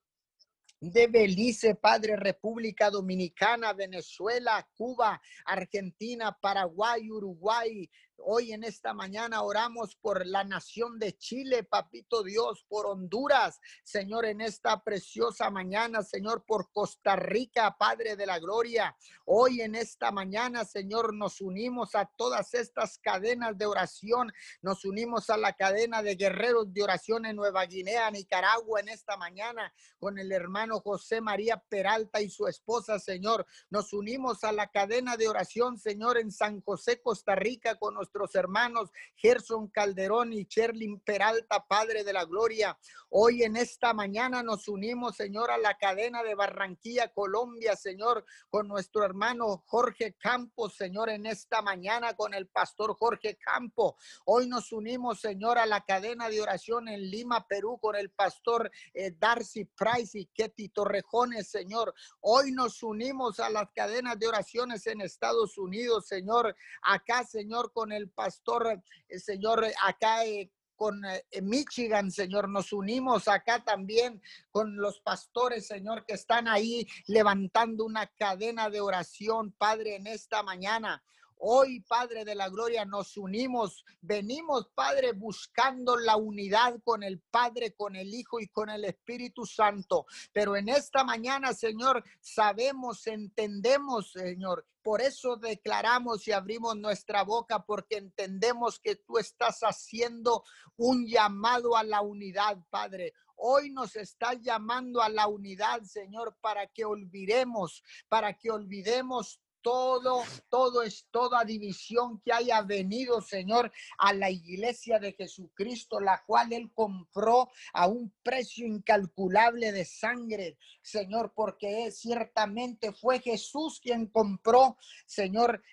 de 0.80 1.08
Belice, 1.08 1.76
Padre, 1.76 2.18
República 2.18 2.90
Dominicana, 2.90 3.72
Venezuela, 3.72 4.68
Cuba, 4.76 5.22
Argentina, 5.46 6.38
Paraguay, 6.42 7.10
Uruguay, 7.10 7.90
Hoy 8.26 8.54
en 8.54 8.64
esta 8.64 8.94
mañana 8.94 9.42
oramos 9.42 9.98
por 9.98 10.26
la 10.26 10.46
nación 10.46 10.98
de 10.98 11.18
Chile, 11.18 11.64
papito 11.64 12.24
Dios, 12.24 12.66
por 12.70 12.86
Honduras, 12.86 13.60
Señor, 13.84 14.26
en 14.26 14.40
esta 14.40 14.82
preciosa 14.82 15.50
mañana, 15.50 16.04
Señor, 16.04 16.46
por 16.46 16.72
Costa 16.72 17.18
Rica, 17.18 17.76
Padre 17.78 18.16
de 18.16 18.26
la 18.26 18.40
Gloria. 18.40 18.96
Hoy 19.26 19.60
en 19.60 19.76
esta 19.76 20.12
mañana, 20.12 20.64
Señor, 20.64 21.14
nos 21.14 21.42
unimos 21.42 21.96
a 21.96 22.06
todas 22.06 22.54
estas 22.54 22.98
cadenas 22.98 23.58
de 23.58 23.66
oración, 23.66 24.32
nos 24.62 24.86
unimos 24.86 25.30
a 25.30 25.36
la 25.36 25.54
cadena 25.54 26.02
de 26.02 26.16
guerreros 26.16 26.74
de 26.74 26.82
oración 26.82 27.26
en 27.26 27.36
Nueva 27.36 27.66
Guinea, 27.66 28.10
Nicaragua, 28.10 28.80
en 28.80 28.88
esta 28.88 29.18
mañana, 29.18 29.74
con 29.98 30.18
el 30.18 30.32
hermano 30.32 30.80
José 30.80 31.20
María 31.20 31.62
Peralta 31.68 32.22
y 32.22 32.30
su 32.30 32.48
esposa, 32.48 33.00
Señor. 33.00 33.46
Nos 33.70 33.92
unimos 33.92 34.46
a 34.46 34.54
la 34.54 34.68
cadena 34.68 35.18
de 35.18 35.28
oración, 35.28 35.78
Señor, 35.78 36.18
en 36.18 36.32
San 36.32 36.62
José, 36.62 37.02
Costa 37.02 37.36
Rica, 37.36 37.76
con 37.76 37.98
nuestros 38.14 38.36
hermanos 38.36 38.92
Gerson 39.16 39.70
Calderón 39.70 40.34
y 40.34 40.46
Cherlin 40.46 41.00
Peralta, 41.00 41.66
Padre 41.68 42.04
de 42.04 42.14
la 42.14 42.26
Gloria. 42.26 42.78
Hoy 43.10 43.44
en 43.44 43.56
esta 43.56 43.94
mañana 43.94 44.44
nos 44.44 44.68
unimos, 44.68 45.16
Señor, 45.16 45.50
a 45.50 45.58
la 45.58 45.78
cadena 45.78 46.22
de 46.22 46.36
Barranquilla, 46.36 47.12
Colombia, 47.12 47.76
Señor, 47.76 48.26
con 48.50 48.68
nuestro 48.68 49.04
hermano 49.04 49.64
Jorge 49.66 50.16
Campos, 50.20 50.76
Señor, 50.76 51.10
en 51.10 51.26
esta 51.26 51.62
mañana 51.62 52.14
con 52.14 52.34
el 52.34 52.48
pastor 52.48 52.96
Jorge 52.96 53.38
Campo. 53.38 53.98
Hoy 54.26 54.48
nos 54.48 54.72
unimos, 54.72 55.20
Señor, 55.20 55.58
a 55.58 55.66
la 55.66 55.82
cadena 55.82 56.30
de 56.30 56.42
oración 56.42 56.88
en 56.90 57.10
Lima, 57.10 57.48
Perú, 57.48 57.80
con 57.82 57.96
el 57.96 58.12
pastor 58.12 58.70
eh, 58.94 59.12
Darcy 59.18 59.66
Price 59.66 60.20
y 60.20 60.26
Ketty 60.28 60.70
Torrejones, 60.70 61.50
Señor. 61.50 61.94
Hoy 62.22 62.52
nos 62.52 62.84
unimos 62.84 63.40
a 63.40 63.50
las 63.50 63.72
cadenas 63.74 64.20
de 64.20 64.28
oraciones 64.28 64.86
en 64.88 65.02
Estados 65.02 65.58
Unidos, 65.58 66.08
Señor. 66.08 66.56
Acá, 66.84 67.24
Señor, 67.24 67.72
con 67.72 67.92
el 67.94 68.10
pastor, 68.10 68.82
el 69.08 69.22
Señor, 69.22 69.66
acá 69.82 70.26
eh, 70.26 70.52
con 70.76 71.04
eh, 71.06 71.24
Michigan, 71.42 72.12
Señor. 72.12 72.50
Nos 72.50 72.74
unimos 72.74 73.28
acá 73.28 73.64
también 73.64 74.22
con 74.52 74.76
los 74.76 75.00
pastores, 75.00 75.68
Señor, 75.68 76.06
que 76.06 76.16
están 76.16 76.48
ahí 76.48 76.88
levantando 77.08 77.86
una 77.86 78.08
cadena 78.08 78.70
de 78.70 78.82
oración, 78.82 79.52
Padre, 79.52 79.96
en 79.96 80.08
esta 80.08 80.44
mañana. 80.44 81.04
Hoy, 81.46 81.82
Padre 81.82 82.24
de 82.24 82.36
la 82.36 82.48
Gloria, 82.48 82.86
nos 82.86 83.18
unimos, 83.18 83.84
venimos, 84.00 84.70
Padre, 84.74 85.12
buscando 85.12 85.98
la 85.98 86.16
unidad 86.16 86.80
con 86.86 87.04
el 87.04 87.20
Padre, 87.20 87.76
con 87.76 87.98
el 87.98 88.14
Hijo 88.14 88.40
y 88.40 88.48
con 88.48 88.70
el 88.70 88.86
Espíritu 88.86 89.46
Santo. 89.46 90.06
Pero 90.32 90.56
en 90.56 90.70
esta 90.70 91.04
mañana, 91.04 91.52
Señor, 91.52 92.02
sabemos, 92.22 93.08
entendemos, 93.08 94.14
Señor, 94.14 94.66
por 94.82 95.02
eso 95.02 95.36
declaramos 95.36 96.26
y 96.30 96.32
abrimos 96.32 96.78
nuestra 96.78 97.24
boca 97.24 97.66
porque 97.66 97.98
entendemos 97.98 98.80
que 98.80 98.96
tú 98.96 99.18
estás 99.18 99.60
haciendo 99.64 100.46
un 100.78 101.06
llamado 101.06 101.76
a 101.76 101.84
la 101.84 102.00
unidad, 102.00 102.58
Padre. 102.70 103.16
Hoy 103.36 103.70
nos 103.70 103.98
estás 103.98 104.40
llamando 104.42 105.02
a 105.02 105.10
la 105.10 105.28
unidad, 105.28 105.82
Señor, 105.84 106.38
para 106.40 106.68
que 106.68 106.86
olvidemos, 106.86 107.84
para 108.08 108.34
que 108.34 108.50
olvidemos 108.50 109.42
todo, 109.64 110.24
todo 110.50 110.84
es 110.84 111.08
toda 111.10 111.44
división 111.44 112.22
que 112.22 112.32
haya 112.32 112.62
venido, 112.62 113.22
Señor, 113.22 113.72
a 113.98 114.14
la 114.14 114.30
iglesia 114.30 115.00
de 115.00 115.14
Jesucristo, 115.14 116.00
la 116.00 116.24
cual 116.26 116.54
Él 116.54 116.72
compró 116.76 117.50
a 117.74 117.88
un 117.88 118.14
precio 118.22 118.68
incalculable 118.68 119.72
de 119.72 119.86
sangre, 119.86 120.58
Señor, 120.82 121.34
porque 121.34 121.90
ciertamente 121.92 122.92
fue 122.92 123.20
Jesús 123.20 123.80
quien 123.82 124.08
compró, 124.08 124.78
Señor, 125.08 125.64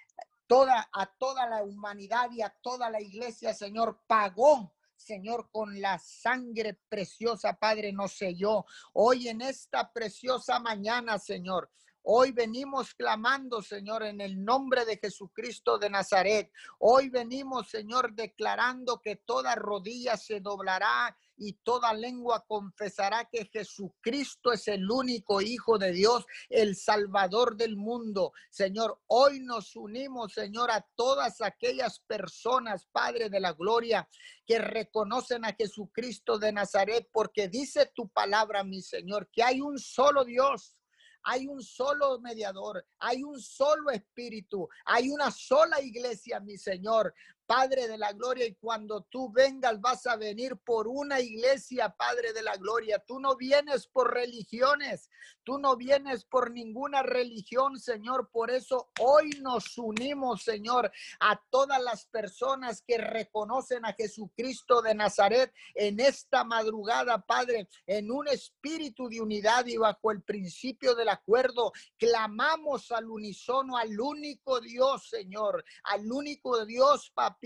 toda, 0.46 0.88
a 0.92 1.06
toda 1.18 1.46
la 1.48 1.62
humanidad 1.62 2.30
y 2.30 2.40
a 2.40 2.50
toda 2.62 2.88
la 2.88 3.00
iglesia, 3.00 3.52
Señor, 3.52 4.00
pagó 4.06 4.72
Señor, 5.00 5.48
con 5.50 5.80
la 5.80 5.98
sangre 5.98 6.78
preciosa, 6.88 7.54
Padre, 7.54 7.90
nos 7.90 8.12
selló. 8.12 8.66
Hoy 8.92 9.28
en 9.28 9.40
esta 9.40 9.90
preciosa 9.90 10.60
mañana, 10.60 11.18
Señor, 11.18 11.70
Hoy 12.12 12.32
venimos 12.32 12.92
clamando, 12.92 13.62
Señor, 13.62 14.02
en 14.02 14.20
el 14.20 14.44
nombre 14.44 14.84
de 14.84 14.96
Jesucristo 14.96 15.78
de 15.78 15.88
Nazaret. 15.88 16.50
Hoy 16.80 17.08
venimos, 17.08 17.68
Señor, 17.68 18.14
declarando 18.14 19.00
que 19.00 19.14
toda 19.14 19.54
rodilla 19.54 20.16
se 20.16 20.40
doblará 20.40 21.16
y 21.36 21.52
toda 21.62 21.94
lengua 21.94 22.44
confesará 22.48 23.28
que 23.30 23.48
Jesucristo 23.52 24.52
es 24.52 24.66
el 24.66 24.90
único 24.90 25.40
Hijo 25.40 25.78
de 25.78 25.92
Dios, 25.92 26.26
el 26.48 26.74
Salvador 26.74 27.56
del 27.56 27.76
mundo. 27.76 28.32
Señor, 28.50 29.00
hoy 29.06 29.38
nos 29.38 29.76
unimos, 29.76 30.32
Señor, 30.32 30.72
a 30.72 30.84
todas 30.96 31.40
aquellas 31.40 32.00
personas, 32.00 32.88
Padre 32.90 33.30
de 33.30 33.38
la 33.38 33.52
Gloria, 33.52 34.08
que 34.44 34.58
reconocen 34.58 35.44
a 35.44 35.54
Jesucristo 35.54 36.40
de 36.40 36.50
Nazaret, 36.50 37.08
porque 37.12 37.46
dice 37.46 37.88
tu 37.94 38.08
palabra, 38.08 38.64
mi 38.64 38.82
Señor, 38.82 39.30
que 39.32 39.44
hay 39.44 39.60
un 39.60 39.78
solo 39.78 40.24
Dios 40.24 40.74
hay 41.22 41.46
un 41.46 41.62
solo 41.62 42.18
mediador, 42.20 42.84
hay 42.98 43.22
un 43.22 43.40
solo 43.40 43.90
espíritu, 43.90 44.68
hay 44.84 45.10
una 45.10 45.30
sola 45.30 45.80
iglesia, 45.80 46.40
mi 46.40 46.56
Señor. 46.56 47.14
Padre 47.50 47.88
de 47.88 47.98
la 47.98 48.12
gloria, 48.12 48.46
y 48.46 48.54
cuando 48.54 49.02
tú 49.10 49.32
vengas 49.32 49.80
vas 49.80 50.06
a 50.06 50.14
venir 50.14 50.56
por 50.58 50.86
una 50.86 51.18
iglesia, 51.18 51.92
Padre 51.98 52.32
de 52.32 52.44
la 52.44 52.56
gloria. 52.56 53.02
Tú 53.04 53.18
no 53.18 53.34
vienes 53.34 53.88
por 53.88 54.14
religiones, 54.14 55.10
tú 55.42 55.58
no 55.58 55.74
vienes 55.74 56.24
por 56.24 56.52
ninguna 56.52 57.02
religión, 57.02 57.76
Señor. 57.80 58.30
Por 58.30 58.52
eso 58.52 58.92
hoy 59.00 59.30
nos 59.40 59.76
unimos, 59.78 60.44
Señor, 60.44 60.92
a 61.18 61.42
todas 61.50 61.82
las 61.82 62.06
personas 62.06 62.84
que 62.86 62.98
reconocen 62.98 63.84
a 63.84 63.94
Jesucristo 63.94 64.80
de 64.80 64.94
Nazaret 64.94 65.52
en 65.74 65.98
esta 65.98 66.44
madrugada, 66.44 67.20
Padre, 67.26 67.68
en 67.84 68.12
un 68.12 68.28
espíritu 68.28 69.08
de 69.08 69.20
unidad 69.20 69.66
y 69.66 69.76
bajo 69.76 70.12
el 70.12 70.22
principio 70.22 70.94
del 70.94 71.08
acuerdo. 71.08 71.72
Clamamos 71.98 72.92
al 72.92 73.10
unísono, 73.10 73.76
al 73.76 73.98
único 73.98 74.60
Dios, 74.60 75.08
Señor, 75.08 75.64
al 75.82 76.12
único 76.12 76.64
Dios, 76.64 77.10
papá 77.12 77.39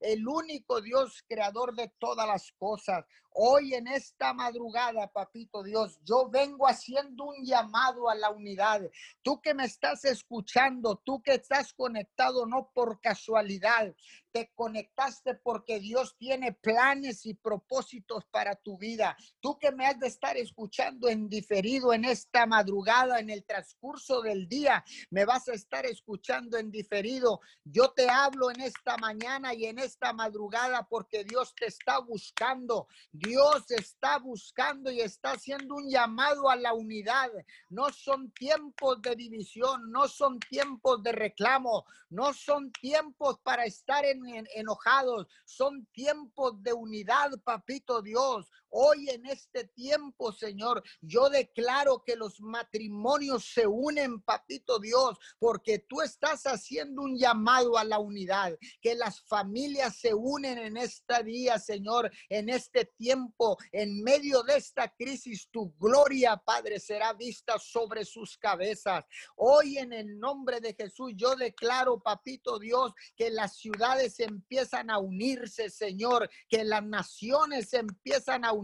el 0.00 0.26
único 0.26 0.80
Dios 0.80 1.24
creador 1.28 1.74
de 1.74 1.88
todas 1.98 2.26
las 2.26 2.52
cosas. 2.52 3.04
Hoy 3.32 3.74
en 3.74 3.86
esta 3.86 4.34
madrugada, 4.34 5.06
papito 5.06 5.62
Dios, 5.62 6.00
yo 6.04 6.28
vengo 6.28 6.66
haciendo 6.66 7.24
un 7.24 7.44
llamado 7.44 8.08
a 8.08 8.14
la 8.16 8.30
unidad. 8.30 8.82
Tú 9.22 9.40
que 9.40 9.54
me 9.54 9.64
estás 9.64 10.04
escuchando, 10.04 10.96
tú 10.96 11.22
que 11.22 11.34
estás 11.34 11.72
conectado 11.72 12.44
no 12.44 12.70
por 12.74 13.00
casualidad, 13.00 13.94
te 14.32 14.50
conectaste 14.54 15.34
porque 15.34 15.80
Dios 15.80 16.16
tiene 16.18 16.52
planes 16.52 17.26
y 17.26 17.34
propósitos 17.34 18.24
para 18.26 18.56
tu 18.56 18.78
vida. 18.78 19.16
Tú 19.40 19.58
que 19.58 19.72
me 19.72 19.86
has 19.86 19.98
de 19.98 20.08
estar 20.08 20.36
escuchando 20.36 21.08
en 21.08 21.28
diferido 21.28 21.92
en 21.92 22.04
esta 22.04 22.46
madrugada, 22.46 23.18
en 23.18 23.30
el 23.30 23.44
transcurso 23.44 24.20
del 24.22 24.48
día, 24.48 24.84
me 25.10 25.24
vas 25.24 25.48
a 25.48 25.54
estar 25.54 25.86
escuchando 25.86 26.56
en 26.58 26.70
diferido. 26.70 27.40
Yo 27.64 27.90
te 27.92 28.08
hablo 28.08 28.50
en 28.50 28.60
esta 28.60 28.96
mañana 28.96 29.54
y 29.54 29.66
en 29.66 29.78
esta 29.78 30.12
madrugada 30.12 30.86
porque 30.88 31.24
Dios 31.24 31.54
te 31.54 31.66
está 31.66 31.98
buscando. 31.98 32.88
Dios 33.12 33.70
está 33.70 34.18
buscando 34.18 34.90
y 34.90 35.00
está 35.00 35.32
haciendo 35.32 35.76
un 35.76 35.88
llamado 35.88 36.50
a 36.50 36.56
la 36.56 36.74
unidad. 36.74 37.30
No 37.68 37.90
son 37.90 38.30
tiempos 38.32 39.00
de 39.02 39.16
división, 39.16 39.90
no 39.90 40.08
son 40.08 40.38
tiempos 40.40 41.02
de 41.02 41.12
reclamo, 41.12 41.84
no 42.08 42.32
son 42.32 42.70
tiempos 42.72 43.38
para 43.42 43.64
estar 43.64 44.04
enojados, 44.26 45.26
son 45.44 45.86
tiempos 45.92 46.62
de 46.62 46.72
unidad, 46.72 47.30
papito 47.44 48.02
Dios. 48.02 48.50
Hoy 48.70 49.10
en 49.10 49.26
este 49.26 49.64
tiempo, 49.64 50.32
Señor, 50.32 50.82
yo 51.00 51.28
declaro 51.28 52.02
que 52.04 52.16
los 52.16 52.40
matrimonios 52.40 53.44
se 53.52 53.66
unen, 53.66 54.22
papito 54.22 54.78
Dios, 54.78 55.18
porque 55.38 55.80
tú 55.80 56.00
estás 56.00 56.44
haciendo 56.44 57.02
un 57.02 57.18
llamado 57.18 57.76
a 57.76 57.84
la 57.84 57.98
unidad, 57.98 58.56
que 58.80 58.94
las 58.94 59.20
familias 59.22 59.98
se 59.98 60.14
unen 60.14 60.58
en 60.58 60.76
este 60.76 61.22
día, 61.24 61.58
Señor, 61.58 62.10
en 62.28 62.48
este 62.48 62.84
tiempo, 62.84 63.56
en 63.72 64.02
medio 64.02 64.42
de 64.42 64.56
esta 64.56 64.88
crisis, 64.94 65.48
tu 65.50 65.74
gloria, 65.78 66.36
Padre, 66.36 66.78
será 66.78 67.12
vista 67.12 67.58
sobre 67.58 68.04
sus 68.04 68.36
cabezas. 68.38 69.04
Hoy 69.36 69.78
en 69.78 69.92
el 69.92 70.18
nombre 70.18 70.60
de 70.60 70.74
Jesús, 70.74 71.12
yo 71.16 71.34
declaro, 71.34 72.00
papito 72.00 72.58
Dios, 72.58 72.92
que 73.16 73.30
las 73.30 73.56
ciudades 73.56 74.20
empiezan 74.20 74.90
a 74.90 74.98
unirse, 74.98 75.70
Señor, 75.70 76.30
que 76.48 76.64
las 76.64 76.84
naciones 76.84 77.72
empiezan 77.74 78.44
a 78.44 78.52
unirse, 78.52 78.59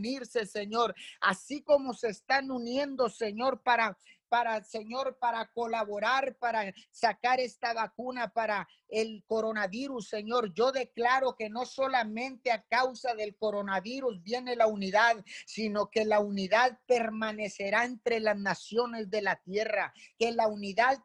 Señor, 0.47 0.95
así 1.21 1.63
como 1.63 1.95
se 1.95 2.09
están 2.09 2.51
uniendo, 2.51 3.09
Señor, 3.09 3.63
para 3.63 3.97
para, 4.29 4.63
Señor, 4.65 5.19
para 5.19 5.47
colaborar, 5.53 6.37
para 6.37 6.73
sacar 6.91 7.41
esta 7.41 7.73
vacuna 7.73 8.29
para 8.29 8.69
el 8.89 9.25
coronavirus, 9.27 10.09
Señor. 10.09 10.53
Yo 10.55 10.73
declaro 10.73 11.37
que 11.37 11.51
no 11.51 11.67
solamente 11.67 12.51
a 12.51 12.63
causa 12.63 13.15
del 13.15 13.37
coronavirus 13.37 14.23
viene 14.23 14.57
la 14.57 14.67
unidad, 14.67 15.25
sino 15.47 15.91
que 15.91 16.05
la 16.05 16.21
unidad 16.21 16.79
permanecerá 16.87 17.85
entre 17.85 18.21
las 18.21 18.37
naciones 18.37 19.11
de 19.11 19.23
la 19.23 19.37
tierra, 19.37 19.93
que 20.19 20.33
la 20.33 20.49
unidad 20.49 20.99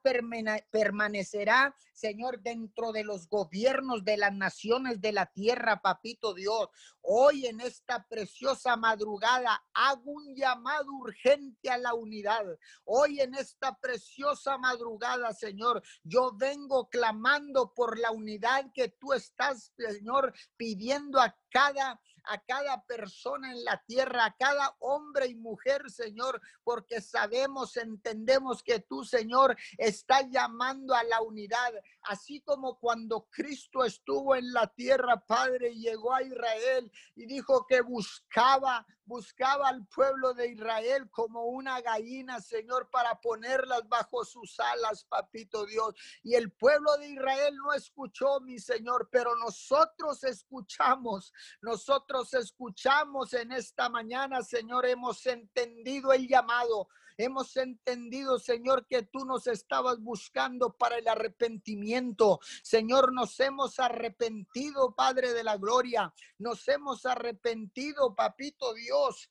permanecerá, 0.72 1.76
Señor, 2.02 2.42
dentro 2.42 2.92
de 2.92 3.04
los 3.04 3.30
gobiernos 3.30 4.04
de 4.04 4.18
las 4.18 4.34
naciones 4.34 5.00
de 5.02 5.12
la 5.12 5.28
tierra, 5.28 5.84
papito 5.84 6.34
Dios. 6.34 6.70
Hoy 7.02 7.46
en 7.46 7.62
esta 7.62 8.08
preciosa 8.08 8.76
madrugada 8.76 9.64
hago 9.72 10.12
un 10.12 10.36
llamado 10.36 10.92
urgente 10.94 11.70
a 11.70 11.78
la 11.78 11.94
unidad. 11.94 12.44
Hoy 12.86 13.22
en 13.22 13.36
esta 13.36 13.78
preciosa 13.78 14.58
madrugada, 14.58 15.32
Señor, 15.34 15.84
yo 16.04 16.32
vengo 16.36 16.90
clamando 16.90 17.72
por 17.76 18.00
la 18.00 18.10
unidad 18.10 18.72
que 18.74 18.88
tú 18.88 19.14
estás, 19.14 19.72
Señor, 19.78 20.34
pidiendo 20.58 21.22
a 21.22 21.38
cada 21.52 22.02
a 22.26 22.40
cada 22.40 22.84
persona 22.86 23.52
en 23.52 23.64
la 23.64 23.82
tierra, 23.86 24.26
a 24.26 24.36
cada 24.36 24.76
hombre 24.80 25.28
y 25.28 25.36
mujer, 25.36 25.90
Señor, 25.90 26.42
porque 26.64 27.02
sabemos, 27.02 27.78
entendemos 27.78 28.64
que 28.64 28.80
tú, 28.80 29.04
Señor, 29.04 29.58
estás 29.78 30.26
llamando 30.30 30.94
a 30.94 31.04
la 31.04 31.22
unidad, 31.22 31.74
así 32.04 32.42
como 32.42 32.78
cuando 32.80 33.28
Cristo 33.30 33.84
estuvo 33.84 34.36
en 34.36 34.52
la 34.54 34.68
tierra, 34.68 35.20
Padre, 35.26 35.72
y 35.72 35.82
llegó 35.82 36.14
a 36.14 36.24
Israel 36.24 36.92
y 37.16 37.26
dijo 37.26 37.66
que 37.68 37.82
buscaba 37.82 38.86
buscaba 39.06 39.70
al 39.70 39.86
pueblo 39.88 40.34
de 40.34 40.50
Israel 40.50 41.10
como 41.12 41.46
una 41.46 41.82
gallina, 41.82 42.40
Señor, 42.40 42.90
para 42.90 43.20
ponerlas 43.20 43.88
bajo 43.88 44.24
sus 44.24 44.60
alas, 44.60 45.06
papito 45.06 45.66
Dios. 45.66 45.96
Y 46.24 46.36
el 46.36 46.52
pueblo 46.52 46.96
de 46.98 47.10
Israel 47.10 47.56
no 47.56 47.74
escuchó, 47.74 48.40
mi 48.42 48.60
Señor, 48.60 49.10
pero 49.12 49.36
nosotros 49.36 50.24
escuchamos, 50.24 51.34
nosotros 51.62 52.34
escuchamos 52.34 53.34
en 53.34 53.52
esta 53.52 53.90
mañana, 53.90 54.42
Señor, 54.44 54.86
hemos 54.86 55.26
entendido 55.26 56.14
el 56.14 56.28
llamado. 56.28 56.88
Hemos 57.24 57.56
entendido, 57.56 58.40
Señor, 58.40 58.88
que 58.88 59.04
tú 59.04 59.26
nos 59.26 59.46
estabas 59.46 60.00
buscando 60.02 60.76
para 60.76 60.98
el 60.98 61.08
arrepentimiento. 61.08 62.40
Señor, 62.64 63.14
nos 63.14 63.40
hemos 63.40 63.80
arrepentido, 63.80 64.96
Padre 64.96 65.32
de 65.32 65.44
la 65.44 65.58
Gloria. 65.58 66.12
Nos 66.40 66.68
hemos 66.68 67.06
arrepentido, 67.06 68.16
Papito 68.16 68.74
Dios 68.74 69.30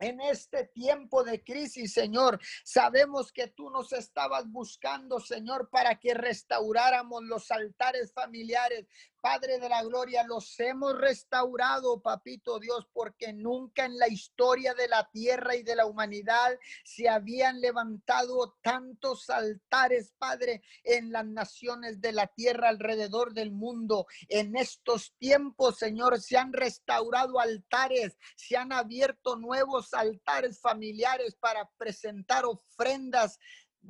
en 0.00 0.20
este 0.20 0.66
tiempo 0.66 1.22
de 1.22 1.44
crisis, 1.44 1.92
Señor. 1.92 2.40
Sabemos 2.64 3.30
que 3.32 3.46
tú 3.46 3.70
nos 3.70 3.92
estabas 3.92 4.50
buscando, 4.50 5.20
Señor, 5.20 5.70
para 5.70 6.00
que 6.00 6.14
restauráramos 6.14 7.22
los 7.22 7.48
altares 7.52 8.12
familiares, 8.12 8.86
Padre 9.24 9.58
de 9.58 9.70
la 9.70 9.82
Gloria, 9.82 10.22
los 10.24 10.60
hemos 10.60 11.00
restaurado, 11.00 12.02
papito 12.02 12.58
Dios, 12.58 12.86
porque 12.92 13.32
nunca 13.32 13.86
en 13.86 13.96
la 13.96 14.06
historia 14.06 14.74
de 14.74 14.86
la 14.86 15.08
tierra 15.10 15.56
y 15.56 15.62
de 15.62 15.76
la 15.76 15.86
humanidad 15.86 16.58
se 16.84 17.08
habían 17.08 17.58
levantado 17.62 18.58
tantos 18.60 19.30
altares, 19.30 20.12
Padre, 20.18 20.62
en 20.82 21.10
las 21.10 21.24
naciones 21.24 22.02
de 22.02 22.12
la 22.12 22.26
tierra 22.26 22.68
alrededor 22.68 23.32
del 23.32 23.50
mundo. 23.50 24.06
En 24.28 24.56
estos 24.56 25.14
tiempos, 25.16 25.78
Señor, 25.78 26.20
se 26.20 26.36
han 26.36 26.52
restaurado 26.52 27.40
altares, 27.40 28.18
se 28.36 28.58
han 28.58 28.72
abierto 28.72 29.36
nuevos 29.36 29.94
altares 29.94 30.60
familiares 30.60 31.34
para 31.40 31.66
presentar 31.78 32.44
ofrendas 32.44 33.38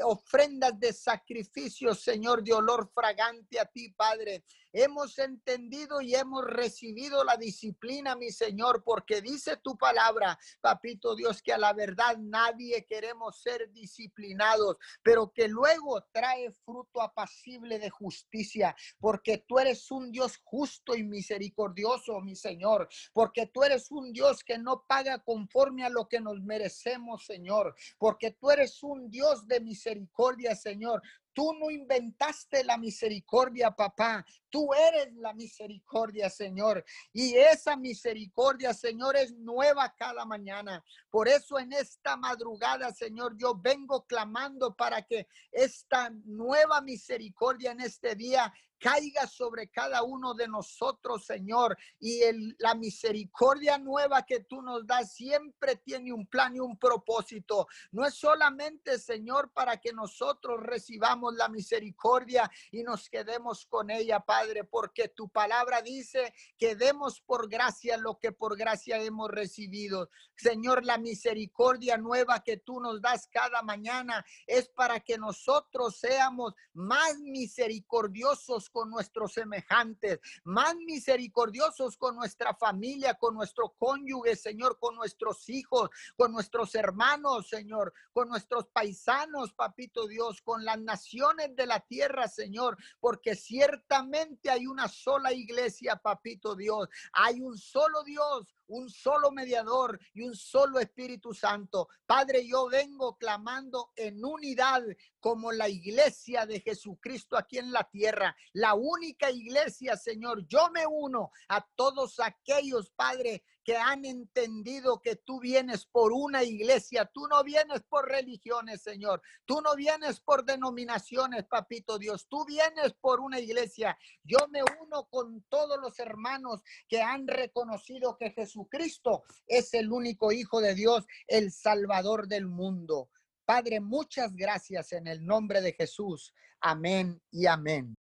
ofrendas 0.02 0.78
de 0.80 0.92
sacrificio, 0.92 1.94
Señor, 1.94 2.42
de 2.42 2.52
olor 2.52 2.90
fragante 2.92 3.60
a 3.60 3.64
ti, 3.64 3.90
Padre. 3.90 4.44
Hemos 4.74 5.18
entendido 5.18 6.00
y 6.00 6.14
hemos 6.14 6.44
recibido 6.44 7.24
la 7.24 7.36
disciplina, 7.36 8.16
mi 8.16 8.30
Señor, 8.30 8.82
porque 8.84 9.22
dice 9.22 9.56
tu 9.56 9.78
palabra, 9.78 10.38
papito 10.60 11.14
Dios, 11.14 11.40
que 11.40 11.52
a 11.52 11.58
la 11.58 11.72
verdad 11.72 12.18
nadie 12.18 12.84
queremos 12.84 13.40
ser 13.40 13.70
disciplinados, 13.72 14.76
pero 15.02 15.32
que 15.32 15.46
luego 15.48 16.04
trae 16.12 16.50
fruto 16.50 17.00
apacible 17.00 17.78
de 17.78 17.88
justicia, 17.88 18.74
porque 18.98 19.44
tú 19.46 19.60
eres 19.60 19.90
un 19.92 20.10
Dios 20.10 20.40
justo 20.42 20.96
y 20.96 21.04
misericordioso, 21.04 22.20
mi 22.20 22.34
Señor, 22.34 22.88
porque 23.12 23.46
tú 23.46 23.62
eres 23.62 23.90
un 23.92 24.12
Dios 24.12 24.42
que 24.42 24.58
no 24.58 24.84
paga 24.88 25.20
conforme 25.20 25.84
a 25.84 25.88
lo 25.88 26.08
que 26.08 26.20
nos 26.20 26.40
merecemos, 26.42 27.24
Señor, 27.24 27.76
porque 27.96 28.32
tú 28.32 28.50
eres 28.50 28.82
un 28.82 29.08
Dios 29.08 29.46
de 29.46 29.60
misericordia, 29.60 30.56
Señor. 30.56 31.00
Tú 31.32 31.52
no 31.54 31.68
inventaste 31.70 32.62
la 32.62 32.78
misericordia, 32.78 33.72
papá. 33.72 34.24
Tú 34.54 34.72
eres 34.72 35.12
la 35.14 35.34
misericordia, 35.34 36.30
Señor. 36.30 36.84
Y 37.12 37.34
esa 37.34 37.74
misericordia, 37.74 38.72
Señor, 38.72 39.16
es 39.16 39.32
nueva 39.32 39.92
cada 39.98 40.24
mañana. 40.24 40.80
Por 41.10 41.26
eso 41.26 41.58
en 41.58 41.72
esta 41.72 42.16
madrugada, 42.16 42.92
Señor, 42.92 43.36
yo 43.36 43.56
vengo 43.56 44.06
clamando 44.06 44.72
para 44.76 45.02
que 45.02 45.26
esta 45.50 46.08
nueva 46.24 46.80
misericordia 46.82 47.72
en 47.72 47.80
este 47.80 48.14
día 48.14 48.54
caiga 48.84 49.26
sobre 49.26 49.68
cada 49.68 50.02
uno 50.02 50.34
de 50.34 50.46
nosotros, 50.46 51.24
Señor. 51.24 51.74
Y 52.00 52.20
la 52.58 52.74
misericordia 52.74 53.78
nueva 53.78 54.26
que 54.26 54.40
tú 54.40 54.60
nos 54.60 54.86
das 54.86 55.14
siempre 55.14 55.76
tiene 55.76 56.12
un 56.12 56.26
plan 56.26 56.54
y 56.54 56.60
un 56.60 56.76
propósito. 56.78 57.66
No 57.92 58.04
es 58.04 58.12
solamente, 58.12 58.98
Señor, 58.98 59.50
para 59.52 59.78
que 59.78 59.94
nosotros 59.94 60.60
recibamos 60.62 61.32
la 61.32 61.48
misericordia 61.48 62.50
y 62.70 62.82
nos 62.82 63.08
quedemos 63.08 63.64
con 63.64 63.90
ella, 63.90 64.20
Padre, 64.20 64.43
porque 64.70 65.08
tu 65.08 65.28
palabra 65.28 65.82
dice 65.82 66.34
que 66.58 66.76
demos 66.76 67.20
por 67.20 67.48
gracia 67.48 67.96
lo 67.96 68.18
que 68.18 68.32
por 68.32 68.56
gracia 68.56 68.98
hemos 69.02 69.30
recibido. 69.30 70.10
Señor, 70.36 70.84
la 70.84 70.98
misericordia 70.98 71.96
nueva 71.96 72.42
que 72.42 72.58
tú 72.58 72.80
nos 72.80 73.00
das 73.00 73.28
cada 73.28 73.62
mañana 73.62 74.24
es 74.46 74.68
para 74.68 75.00
que 75.00 75.18
nosotros 75.18 75.98
seamos 75.98 76.54
más 76.72 77.18
misericordiosos 77.20 78.68
con 78.70 78.90
nuestros 78.90 79.32
semejantes, 79.32 80.20
más 80.44 80.74
misericordiosos 80.76 81.96
con 81.96 82.16
nuestra 82.16 82.54
familia, 82.54 83.14
con 83.14 83.34
nuestro 83.34 83.74
cónyuge, 83.78 84.36
Señor, 84.36 84.78
con 84.78 84.94
nuestros 84.96 85.48
hijos, 85.48 85.90
con 86.16 86.32
nuestros 86.32 86.74
hermanos, 86.74 87.48
Señor, 87.48 87.92
con 88.12 88.28
nuestros 88.28 88.66
paisanos, 88.68 89.52
papito 89.54 90.06
Dios, 90.06 90.42
con 90.42 90.64
las 90.64 90.80
naciones 90.80 91.54
de 91.56 91.66
la 91.66 91.80
tierra, 91.80 92.28
Señor, 92.28 92.76
porque 93.00 93.34
ciertamente 93.36 94.33
hay 94.44 94.66
una 94.66 94.88
sola 94.88 95.32
iglesia, 95.32 95.96
papito 95.96 96.54
Dios, 96.54 96.88
hay 97.12 97.40
un 97.40 97.56
solo 97.56 98.02
Dios, 98.04 98.54
un 98.68 98.88
solo 98.90 99.30
mediador 99.30 99.98
y 100.12 100.22
un 100.22 100.34
solo 100.34 100.78
Espíritu 100.78 101.34
Santo. 101.34 101.88
Padre, 102.06 102.46
yo 102.46 102.68
vengo 102.68 103.16
clamando 103.16 103.92
en 103.96 104.24
unidad 104.24 104.82
como 105.20 105.52
la 105.52 105.68
iglesia 105.68 106.46
de 106.46 106.60
Jesucristo 106.60 107.36
aquí 107.36 107.58
en 107.58 107.72
la 107.72 107.84
tierra, 107.84 108.36
la 108.52 108.74
única 108.74 109.30
iglesia, 109.30 109.96
Señor. 109.96 110.46
Yo 110.46 110.70
me 110.70 110.86
uno 110.86 111.30
a 111.48 111.66
todos 111.74 112.20
aquellos, 112.20 112.90
Padre, 112.90 113.42
que 113.64 113.76
han 113.78 114.04
entendido 114.04 115.00
que 115.00 115.16
tú 115.16 115.40
vienes 115.40 115.86
por 115.86 116.12
una 116.12 116.44
iglesia, 116.44 117.06
tú 117.06 117.26
no 117.26 117.42
vienes 117.42 117.82
por 117.82 118.06
religiones, 118.06 118.82
Señor, 118.82 119.22
tú 119.46 119.62
no 119.62 119.74
vienes 119.74 120.20
por 120.20 120.44
denominaciones, 120.44 121.46
papito 121.46 121.98
Dios, 121.98 122.26
tú 122.28 122.44
vienes 122.44 122.92
por 123.00 123.20
una 123.20 123.40
iglesia. 123.40 123.98
Yo 124.22 124.38
me 124.50 124.60
uno 124.82 125.08
con 125.08 125.42
todos 125.48 125.80
los 125.80 125.98
hermanos 125.98 126.60
que 126.88 127.00
han 127.00 127.26
reconocido 127.26 128.18
que 128.18 128.30
Jesucristo 128.54 129.24
es 129.48 129.74
el 129.74 129.90
único 129.90 130.30
Hijo 130.30 130.60
de 130.60 130.76
Dios, 130.76 131.04
el 131.26 131.50
Salvador 131.50 132.28
del 132.28 132.46
mundo. 132.46 133.08
Padre, 133.44 133.80
muchas 133.80 134.34
gracias 134.36 134.92
en 134.92 135.08
el 135.08 135.26
nombre 135.26 135.60
de 135.60 135.72
Jesús. 135.72 136.32
Amén 136.60 137.20
y 137.32 137.46
amén. 137.46 137.96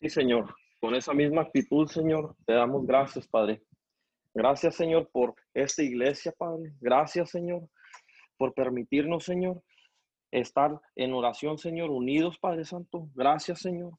Sí, 0.00 0.08
Señor. 0.08 0.54
Con 0.80 0.94
esa 0.94 1.12
misma 1.12 1.42
actitud, 1.42 1.88
Señor, 1.88 2.36
te 2.46 2.54
damos 2.54 2.86
gracias, 2.86 3.26
Padre. 3.26 3.62
Gracias, 4.32 4.76
Señor, 4.76 5.10
por 5.10 5.34
esta 5.52 5.82
iglesia, 5.82 6.32
Padre. 6.38 6.72
Gracias, 6.80 7.30
Señor, 7.30 7.68
por 8.38 8.54
permitirnos, 8.54 9.24
Señor, 9.24 9.60
estar 10.30 10.80
en 10.94 11.12
oración, 11.12 11.58
Señor, 11.58 11.90
unidos, 11.90 12.38
Padre 12.38 12.64
Santo. 12.64 13.10
Gracias, 13.14 13.60
Señor, 13.60 13.98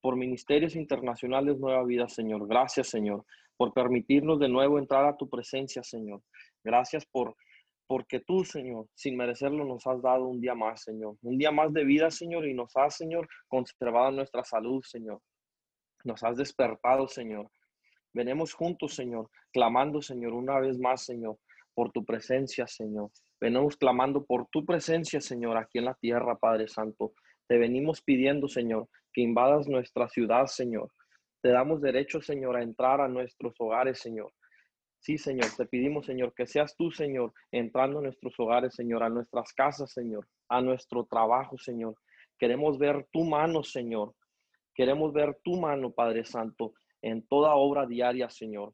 por 0.00 0.16
Ministerios 0.16 0.76
Internacionales 0.76 1.58
Nueva 1.58 1.84
Vida, 1.84 2.08
Señor. 2.08 2.46
Gracias, 2.46 2.88
Señor, 2.88 3.26
por 3.56 3.72
permitirnos 3.72 4.38
de 4.38 4.48
nuevo 4.48 4.78
entrar 4.78 5.06
a 5.06 5.16
tu 5.16 5.28
presencia, 5.28 5.82
Señor. 5.82 6.22
Gracias 6.64 7.06
por 7.06 7.36
porque 7.92 8.20
tú, 8.20 8.42
Señor, 8.42 8.86
sin 8.94 9.18
merecerlo, 9.18 9.66
nos 9.66 9.86
has 9.86 10.00
dado 10.00 10.26
un 10.26 10.40
día 10.40 10.54
más, 10.54 10.82
Señor. 10.82 11.16
Un 11.20 11.36
día 11.36 11.50
más 11.50 11.74
de 11.74 11.84
vida, 11.84 12.10
Señor, 12.10 12.46
y 12.46 12.54
nos 12.54 12.74
has, 12.74 12.96
Señor, 12.96 13.28
conservado 13.48 14.10
nuestra 14.12 14.42
salud, 14.44 14.82
Señor. 14.82 15.20
Nos 16.02 16.22
has 16.22 16.38
despertado, 16.38 17.06
Señor. 17.06 17.50
Venemos 18.14 18.54
juntos, 18.54 18.94
Señor, 18.94 19.28
clamando, 19.52 20.00
Señor, 20.00 20.32
una 20.32 20.58
vez 20.58 20.78
más, 20.78 21.04
Señor, 21.04 21.36
por 21.74 21.92
tu 21.92 22.02
presencia, 22.02 22.66
Señor. 22.66 23.10
Venimos 23.38 23.76
clamando 23.76 24.24
por 24.24 24.46
tu 24.48 24.64
presencia, 24.64 25.20
Señor, 25.20 25.58
aquí 25.58 25.78
en 25.78 25.86
la 25.86 25.94
tierra, 25.94 26.38
Padre 26.38 26.68
Santo. 26.68 27.12
Te 27.46 27.58
venimos 27.58 28.00
pidiendo, 28.00 28.48
Señor, 28.48 28.88
que 29.12 29.20
invadas 29.20 29.68
nuestra 29.68 30.08
ciudad, 30.08 30.46
Señor. 30.46 30.90
Te 31.42 31.48
damos 31.48 31.80
derecho, 31.80 32.22
Señor, 32.22 32.56
a 32.56 32.62
entrar 32.62 33.00
a 33.00 33.08
nuestros 33.08 33.54
hogares, 33.58 33.98
Señor. 33.98 34.32
Sí, 35.00 35.18
Señor, 35.18 35.48
te 35.56 35.66
pedimos, 35.66 36.06
Señor, 36.06 36.32
que 36.32 36.46
seas 36.46 36.76
tú, 36.76 36.92
Señor, 36.92 37.32
entrando 37.50 37.98
a 37.98 38.02
nuestros 38.02 38.38
hogares, 38.38 38.76
Señor, 38.76 39.02
a 39.02 39.08
nuestras 39.08 39.52
casas, 39.52 39.92
Señor, 39.92 40.28
a 40.48 40.60
nuestro 40.60 41.04
trabajo, 41.04 41.58
Señor. 41.58 41.96
Queremos 42.38 42.78
ver 42.78 43.08
tu 43.10 43.24
mano, 43.24 43.64
Señor. 43.64 44.14
Queremos 44.72 45.12
ver 45.12 45.36
tu 45.42 45.60
mano, 45.60 45.90
Padre 45.90 46.24
Santo, 46.24 46.74
en 47.02 47.26
toda 47.26 47.56
obra 47.56 47.86
diaria, 47.86 48.30
Señor. 48.30 48.72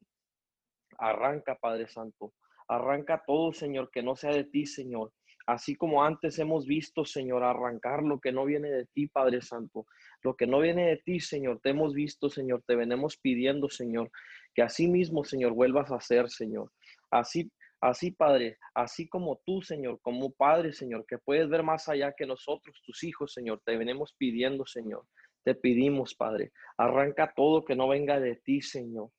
Arranca, 0.99 1.55
Padre 1.55 1.87
Santo. 1.87 2.33
Arranca 2.67 3.23
todo, 3.25 3.51
Señor, 3.51 3.89
que 3.89 4.03
no 4.03 4.15
sea 4.15 4.31
de 4.31 4.43
ti, 4.43 4.67
Señor. 4.67 5.11
Así 5.49 5.75
como 5.75 6.03
antes 6.03 6.37
hemos 6.37 6.67
visto, 6.67 7.05
Señor, 7.05 7.41
arrancar 7.41 8.03
lo 8.03 8.19
que 8.19 8.31
no 8.31 8.45
viene 8.45 8.69
de 8.69 8.85
ti, 8.85 9.07
Padre 9.07 9.41
Santo. 9.41 9.87
Lo 10.21 10.35
que 10.35 10.45
no 10.45 10.59
viene 10.59 10.85
de 10.85 10.97
ti, 10.97 11.19
Señor, 11.19 11.59
te 11.59 11.71
hemos 11.71 11.95
visto, 11.95 12.29
Señor. 12.29 12.61
Te 12.67 12.75
venimos 12.75 13.17
pidiendo, 13.17 13.67
Señor, 13.67 14.11
que 14.53 14.61
así 14.61 14.87
mismo, 14.87 15.23
Señor, 15.23 15.53
vuelvas 15.53 15.89
a 15.89 15.95
hacer, 15.95 16.29
Señor. 16.29 16.71
Así, 17.09 17.51
así, 17.81 18.11
Padre, 18.11 18.59
así 18.75 19.09
como 19.09 19.41
tú, 19.43 19.63
Señor, 19.63 19.99
como 20.03 20.31
Padre, 20.31 20.71
Señor, 20.71 21.03
que 21.07 21.17
puedes 21.17 21.49
ver 21.49 21.63
más 21.63 21.89
allá 21.89 22.13
que 22.15 22.27
nosotros, 22.27 22.79
tus 22.85 23.03
hijos, 23.03 23.33
Señor. 23.33 23.59
Te 23.65 23.75
venimos 23.75 24.13
pidiendo, 24.19 24.67
Señor. 24.67 25.07
Te 25.43 25.55
pedimos, 25.55 26.13
Padre, 26.13 26.51
arranca 26.77 27.33
todo 27.35 27.65
que 27.65 27.75
no 27.75 27.87
venga 27.87 28.19
de 28.19 28.35
ti, 28.35 28.61
Señor. 28.61 29.09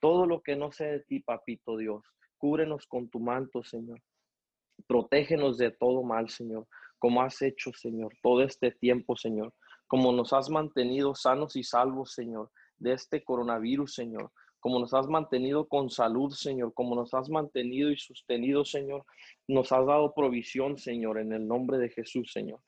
Todo 0.00 0.26
lo 0.26 0.42
que 0.42 0.54
no 0.54 0.70
sea 0.70 0.88
de 0.88 1.00
ti, 1.00 1.20
papito 1.20 1.78
Dios. 1.78 2.04
Cúbrenos 2.36 2.86
con 2.86 3.08
tu 3.08 3.20
manto, 3.20 3.64
Señor. 3.64 4.02
Protégenos 4.86 5.58
de 5.58 5.70
todo 5.70 6.02
mal, 6.02 6.28
Señor, 6.28 6.66
como 6.98 7.22
has 7.22 7.42
hecho, 7.42 7.72
Señor, 7.74 8.12
todo 8.22 8.42
este 8.42 8.70
tiempo, 8.70 9.16
Señor. 9.16 9.52
Como 9.88 10.12
nos 10.12 10.32
has 10.32 10.48
mantenido 10.48 11.14
sanos 11.14 11.56
y 11.56 11.64
salvos, 11.64 12.12
Señor, 12.12 12.50
de 12.78 12.92
este 12.92 13.24
coronavirus, 13.24 13.94
Señor. 13.94 14.30
Como 14.60 14.78
nos 14.78 14.94
has 14.94 15.08
mantenido 15.08 15.66
con 15.66 15.90
salud, 15.90 16.30
Señor. 16.30 16.72
Como 16.74 16.94
nos 16.94 17.12
has 17.12 17.28
mantenido 17.28 17.90
y 17.90 17.98
sostenido, 17.98 18.64
Señor. 18.64 19.04
Nos 19.48 19.72
has 19.72 19.84
dado 19.84 20.14
provisión, 20.14 20.78
Señor, 20.78 21.18
en 21.18 21.32
el 21.32 21.46
nombre 21.46 21.78
de 21.78 21.88
Jesús, 21.88 22.30
Señor. 22.32 22.60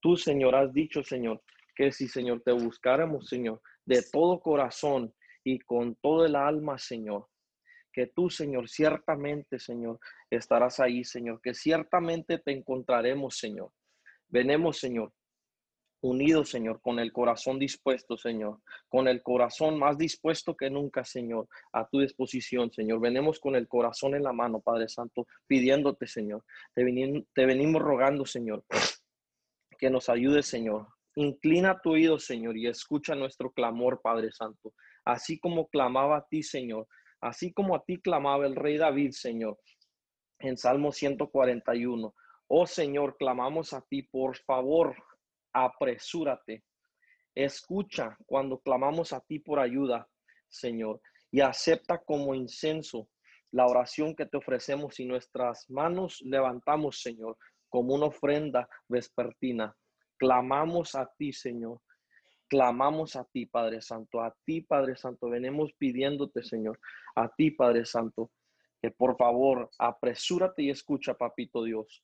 Tú, 0.00 0.16
Señor, 0.16 0.54
has 0.56 0.72
dicho, 0.72 1.04
Señor, 1.04 1.40
que 1.76 1.92
si, 1.92 2.08
Señor, 2.08 2.42
te 2.44 2.52
buscáramos, 2.52 3.28
Señor, 3.28 3.62
de 3.86 4.02
todo 4.12 4.40
corazón 4.40 5.14
y 5.44 5.60
con 5.60 5.94
todo 6.02 6.26
el 6.26 6.34
alma, 6.34 6.76
Señor, 6.78 7.28
que 7.92 8.06
tú, 8.06 8.30
Señor, 8.30 8.68
ciertamente, 8.68 9.58
Señor, 9.58 9.98
estarás 10.30 10.80
ahí, 10.80 11.04
Señor, 11.04 11.40
que 11.40 11.54
ciertamente 11.54 12.38
te 12.38 12.52
encontraremos, 12.52 13.36
Señor. 13.36 13.72
Venemos, 14.28 14.78
Señor, 14.78 15.12
unidos, 16.02 16.50
Señor, 16.50 16.80
con 16.80 16.98
el 16.98 17.12
corazón 17.12 17.58
dispuesto, 17.58 18.16
Señor, 18.16 18.60
con 18.88 19.08
el 19.08 19.22
corazón 19.22 19.78
más 19.78 19.98
dispuesto 19.98 20.56
que 20.56 20.70
nunca, 20.70 21.04
Señor, 21.04 21.48
a 21.72 21.88
tu 21.88 22.00
disposición, 22.00 22.72
Señor. 22.72 23.00
Venemos 23.00 23.40
con 23.40 23.56
el 23.56 23.68
corazón 23.68 24.14
en 24.14 24.22
la 24.22 24.32
mano, 24.32 24.60
Padre 24.60 24.88
Santo, 24.88 25.26
pidiéndote, 25.46 26.06
Señor. 26.06 26.44
Te, 26.74 26.84
te 27.34 27.46
venimos 27.46 27.82
rogando, 27.82 28.24
Señor, 28.24 28.64
que 29.78 29.90
nos 29.90 30.08
ayude, 30.08 30.42
Señor, 30.42 30.86
Inclina 31.16 31.80
tu 31.80 31.90
oído, 31.90 32.18
Señor, 32.18 32.56
y 32.56 32.68
escucha 32.68 33.14
nuestro 33.14 33.50
clamor, 33.50 34.00
Padre 34.00 34.30
Santo. 34.30 34.72
Así 35.04 35.40
como 35.40 35.68
clamaba 35.68 36.18
a 36.18 36.26
ti, 36.26 36.42
Señor. 36.42 36.86
Así 37.20 37.52
como 37.52 37.74
a 37.74 37.84
ti 37.84 38.00
clamaba 38.00 38.46
el 38.46 38.56
rey 38.56 38.78
David, 38.78 39.12
Señor. 39.12 39.58
En 40.38 40.56
Salmo 40.56 40.92
141. 40.92 42.14
Oh 42.48 42.66
Señor, 42.66 43.16
clamamos 43.18 43.72
a 43.72 43.82
ti, 43.82 44.02
por 44.02 44.36
favor, 44.38 44.96
apresúrate. 45.52 46.64
Escucha 47.34 48.16
cuando 48.26 48.58
clamamos 48.58 49.12
a 49.12 49.20
ti 49.20 49.38
por 49.38 49.60
ayuda, 49.60 50.08
Señor, 50.48 51.00
y 51.30 51.40
acepta 51.40 51.98
como 51.98 52.34
incenso 52.34 53.08
la 53.52 53.66
oración 53.66 54.14
que 54.14 54.26
te 54.26 54.36
ofrecemos 54.36 54.98
y 55.00 55.04
nuestras 55.04 55.68
manos 55.70 56.20
levantamos, 56.22 57.00
Señor, 57.00 57.36
como 57.68 57.94
una 57.94 58.06
ofrenda 58.06 58.68
vespertina. 58.88 59.76
Clamamos 60.16 60.94
a 60.94 61.10
ti, 61.16 61.32
Señor. 61.32 61.80
Clamamos 62.50 63.14
a 63.14 63.22
ti, 63.22 63.46
Padre 63.46 63.80
Santo. 63.80 64.20
A 64.20 64.34
ti, 64.44 64.60
Padre 64.60 64.96
Santo. 64.96 65.30
Venimos 65.30 65.72
pidiéndote, 65.74 66.42
Señor. 66.42 66.80
A 67.14 67.28
ti, 67.28 67.52
Padre 67.52 67.84
Santo. 67.84 68.32
Que 68.82 68.90
por 68.90 69.16
favor, 69.16 69.70
apresúrate 69.78 70.64
y 70.64 70.70
escucha, 70.70 71.14
Papito 71.14 71.62
Dios. 71.62 72.02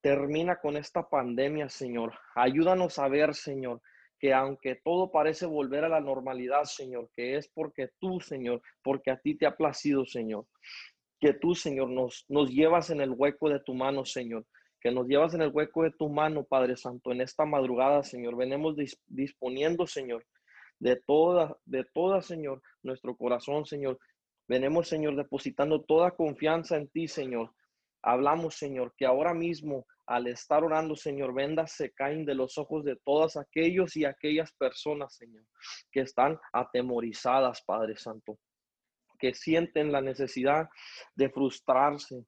Termina 0.00 0.58
con 0.58 0.76
esta 0.76 1.08
pandemia, 1.08 1.68
Señor. 1.68 2.14
Ayúdanos 2.34 2.98
a 2.98 3.06
ver, 3.06 3.36
Señor, 3.36 3.80
que 4.18 4.34
aunque 4.34 4.74
todo 4.74 5.12
parece 5.12 5.46
volver 5.46 5.84
a 5.84 5.88
la 5.88 6.00
normalidad, 6.00 6.64
Señor, 6.64 7.08
que 7.14 7.36
es 7.36 7.46
porque 7.46 7.90
tú, 8.00 8.18
Señor, 8.18 8.62
porque 8.82 9.12
a 9.12 9.20
ti 9.20 9.36
te 9.36 9.46
ha 9.46 9.56
placido, 9.56 10.04
Señor, 10.04 10.46
que 11.20 11.32
tú, 11.32 11.54
Señor, 11.54 11.90
nos, 11.90 12.24
nos 12.28 12.50
llevas 12.50 12.90
en 12.90 13.00
el 13.00 13.10
hueco 13.10 13.48
de 13.48 13.60
tu 13.60 13.72
mano, 13.72 14.04
Señor, 14.04 14.44
que 14.80 14.90
nos 14.90 15.06
llevas 15.06 15.34
en 15.34 15.42
el 15.42 15.50
hueco 15.52 15.82
de 15.82 15.92
tu 15.92 16.08
mano, 16.08 16.44
Padre 16.44 16.76
Santo, 16.76 17.12
en 17.12 17.20
esta 17.20 17.44
madrugada, 17.44 18.02
Señor. 18.02 18.36
Venemos 18.36 18.76
disponiendo, 19.06 19.86
Señor, 19.86 20.24
de 20.78 20.96
toda, 20.96 21.56
de 21.64 21.84
toda, 21.84 22.22
Señor, 22.22 22.62
nuestro 22.82 23.16
corazón, 23.16 23.64
Señor. 23.66 23.98
Venemos, 24.48 24.88
Señor, 24.88 25.16
depositando 25.16 25.82
toda 25.82 26.12
confianza 26.12 26.76
en 26.76 26.88
ti, 26.88 27.08
Señor. 27.08 27.52
Hablamos, 28.02 28.54
Señor, 28.54 28.94
que 28.96 29.06
ahora 29.06 29.34
mismo 29.34 29.86
al 30.06 30.28
estar 30.28 30.62
orando, 30.62 30.94
Señor, 30.94 31.34
vendas 31.34 31.72
se 31.72 31.92
caen 31.92 32.24
de 32.24 32.36
los 32.36 32.58
ojos 32.58 32.84
de 32.84 32.96
todos 33.04 33.36
aquellos 33.36 33.96
y 33.96 34.04
aquellas 34.04 34.52
personas, 34.52 35.16
Señor, 35.16 35.44
que 35.90 36.00
están 36.00 36.38
atemorizadas, 36.52 37.62
Padre 37.62 37.96
Santo, 37.96 38.38
que 39.18 39.34
sienten 39.34 39.90
la 39.90 40.00
necesidad 40.00 40.68
de 41.16 41.28
frustrarse, 41.28 42.24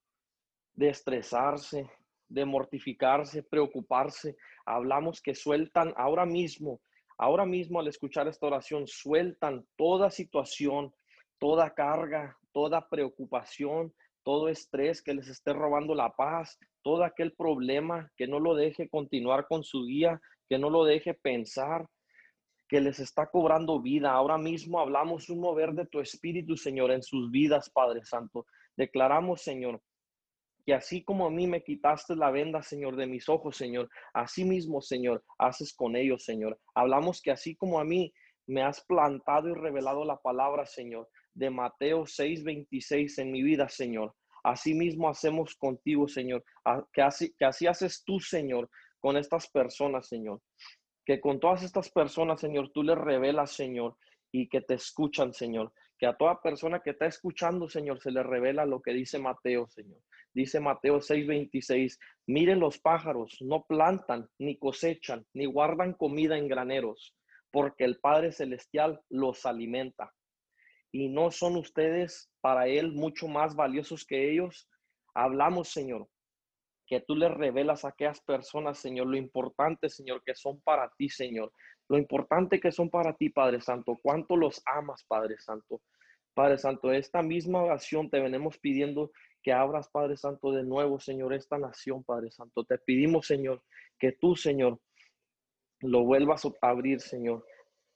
de 0.74 0.88
estresarse, 0.88 1.88
de 2.28 2.44
mortificarse, 2.44 3.42
preocuparse. 3.42 4.36
Hablamos 4.66 5.20
que 5.20 5.34
sueltan 5.34 5.92
ahora 5.96 6.26
mismo, 6.26 6.80
ahora 7.16 7.44
mismo 7.44 7.80
al 7.80 7.88
escuchar 7.88 8.28
esta 8.28 8.46
oración, 8.46 8.86
sueltan 8.86 9.66
toda 9.76 10.10
situación, 10.10 10.92
toda 11.38 11.74
carga, 11.74 12.36
toda 12.52 12.88
preocupación, 12.88 13.92
todo 14.22 14.48
estrés 14.48 15.02
que 15.02 15.14
les 15.14 15.28
esté 15.28 15.52
robando 15.52 15.94
la 15.94 16.10
paz, 16.10 16.58
todo 16.82 17.04
aquel 17.04 17.32
problema 17.32 18.10
que 18.16 18.26
no 18.26 18.40
lo 18.40 18.54
deje 18.54 18.88
continuar 18.88 19.46
con 19.46 19.64
su 19.64 19.84
guía, 19.84 20.20
que 20.48 20.58
no 20.58 20.70
lo 20.70 20.84
deje 20.84 21.14
pensar, 21.14 21.86
que 22.68 22.80
les 22.80 23.00
está 23.00 23.26
cobrando 23.26 23.80
vida. 23.80 24.12
Ahora 24.12 24.36
mismo 24.36 24.78
hablamos 24.78 25.30
un 25.30 25.40
mover 25.40 25.72
de 25.72 25.86
tu 25.86 26.00
espíritu, 26.00 26.56
Señor, 26.56 26.90
en 26.90 27.02
sus 27.02 27.30
vidas, 27.30 27.70
Padre 27.70 28.04
Santo. 28.04 28.46
Declaramos, 28.76 29.40
Señor, 29.42 29.80
que 30.68 30.74
así 30.74 31.02
como 31.02 31.26
a 31.26 31.31
mí 31.31 31.46
me 31.46 31.64
quitaste 31.64 32.14
la 32.14 32.31
venda, 32.31 32.62
Señor, 32.62 32.94
de 32.96 33.07
mis 33.07 33.31
ojos, 33.31 33.57
Señor, 33.57 33.88
así 34.12 34.44
mismo, 34.44 34.83
Señor, 34.83 35.24
haces 35.38 35.72
con 35.72 35.96
ellos, 35.96 36.26
Señor. 36.26 36.61
Hablamos 36.74 37.22
que 37.22 37.31
así 37.31 37.57
como 37.57 37.81
a 37.81 37.85
mí 37.85 38.12
me 38.46 38.61
has 38.62 38.85
plantado 38.85 39.48
y 39.48 39.54
revelado 39.54 40.04
la 40.04 40.18
palabra, 40.18 40.66
Señor, 40.66 41.09
de 41.33 41.48
Mateo 41.48 42.04
6:26 42.04 43.16
en 43.16 43.33
mi 43.33 43.42
vida, 43.42 43.66
Señor. 43.70 44.14
Así 44.44 44.74
mismo 44.74 45.09
hacemos 45.09 45.57
contigo, 45.57 46.07
Señor. 46.07 46.44
Que 46.92 47.00
así, 47.00 47.35
que 47.38 47.46
así 47.46 47.66
haces 47.66 48.02
tú, 48.04 48.20
Señor, 48.20 48.68
con 49.00 49.16
estas 49.16 49.48
personas, 49.48 50.07
Señor. 50.07 50.42
Que 51.07 51.18
con 51.18 51.40
todas 51.40 51.62
estas 51.62 51.90
personas, 51.90 52.42
Señor, 52.42 52.72
tú 52.74 52.83
les 52.83 52.98
revelas, 52.98 53.52
Señor, 53.52 53.96
y 54.31 54.50
que 54.50 54.61
te 54.61 54.74
escuchan, 54.74 55.33
Señor. 55.33 55.72
Que 55.98 56.06
a 56.06 56.16
toda 56.16 56.40
persona 56.40 56.80
que 56.80 56.90
está 56.90 57.06
escuchando, 57.06 57.68
Señor, 57.68 58.00
se 58.00 58.11
le 58.11 58.22
revela 58.22 58.64
lo 58.64 58.80
que 58.80 58.92
dice 58.92 59.18
Mateo, 59.18 59.68
Señor. 59.68 60.00
Dice 60.32 60.61
Mateo 60.61 61.00
6:26, 61.00 61.98
miren 62.26 62.61
los 62.61 62.78
pájaros, 62.78 63.37
no 63.40 63.64
plantan, 63.64 64.28
ni 64.38 64.58
cosechan, 64.58 65.26
ni 65.34 65.46
guardan 65.46 65.94
comida 65.94 66.38
en 66.38 66.48
graneros, 66.48 67.16
porque 67.50 67.84
el 67.84 67.98
Padre 67.98 68.32
Celestial 68.32 69.00
los 69.08 69.46
alimenta 69.46 70.12
y 70.92 71.08
no 71.08 71.30
son 71.30 71.56
ustedes 71.56 72.30
para 72.40 72.66
Él 72.66 72.92
mucho 72.92 73.28
más 73.28 73.54
valiosos 73.54 74.04
que 74.04 74.30
ellos. 74.30 74.68
Hablamos, 75.14 75.70
Señor, 75.70 76.08
que 76.87 77.00
tú 77.00 77.16
les 77.16 77.30
revelas 77.30 77.84
a 77.84 77.88
aquellas 77.88 78.20
personas, 78.20 78.78
Señor, 78.78 79.06
lo 79.06 79.16
importante, 79.16 79.88
Señor, 79.88 80.22
que 80.24 80.34
son 80.34 80.61
para 80.62 80.90
ti, 80.96 81.08
Señor. 81.08 81.52
Lo 81.88 81.98
importante 81.98 82.61
que 82.61 82.72
son 82.72 82.90
para 82.90 83.14
ti, 83.14 83.31
Padre 83.31 83.61
Santo. 83.61 83.98
Cuánto 84.03 84.37
los 84.37 84.62
amas, 84.66 85.05
Padre 85.05 85.38
Santo. 85.38 85.81
Padre 86.35 86.59
Santo, 86.59 86.92
esta 86.92 87.22
misma 87.22 87.62
oración 87.62 88.11
te 88.11 88.20
venimos 88.20 88.59
pidiendo 88.59 89.11
que 89.42 89.53
abras, 89.53 89.88
Padre 89.88 90.16
Santo, 90.16 90.53
de 90.53 90.62
nuevo, 90.62 91.01
Señor, 91.01 91.33
esta 91.33 91.59
nación, 91.59 92.05
Padre 92.05 92.31
Santo. 92.31 92.64
Te 92.64 92.79
pedimos, 92.79 93.27
Señor, 93.27 93.62
que 93.98 94.12
tú, 94.12 94.37
Señor, 94.37 94.79
lo 95.81 96.05
vuelvas 96.05 96.44
a 96.44 96.68
abrir, 96.68 97.01
Señor 97.01 97.44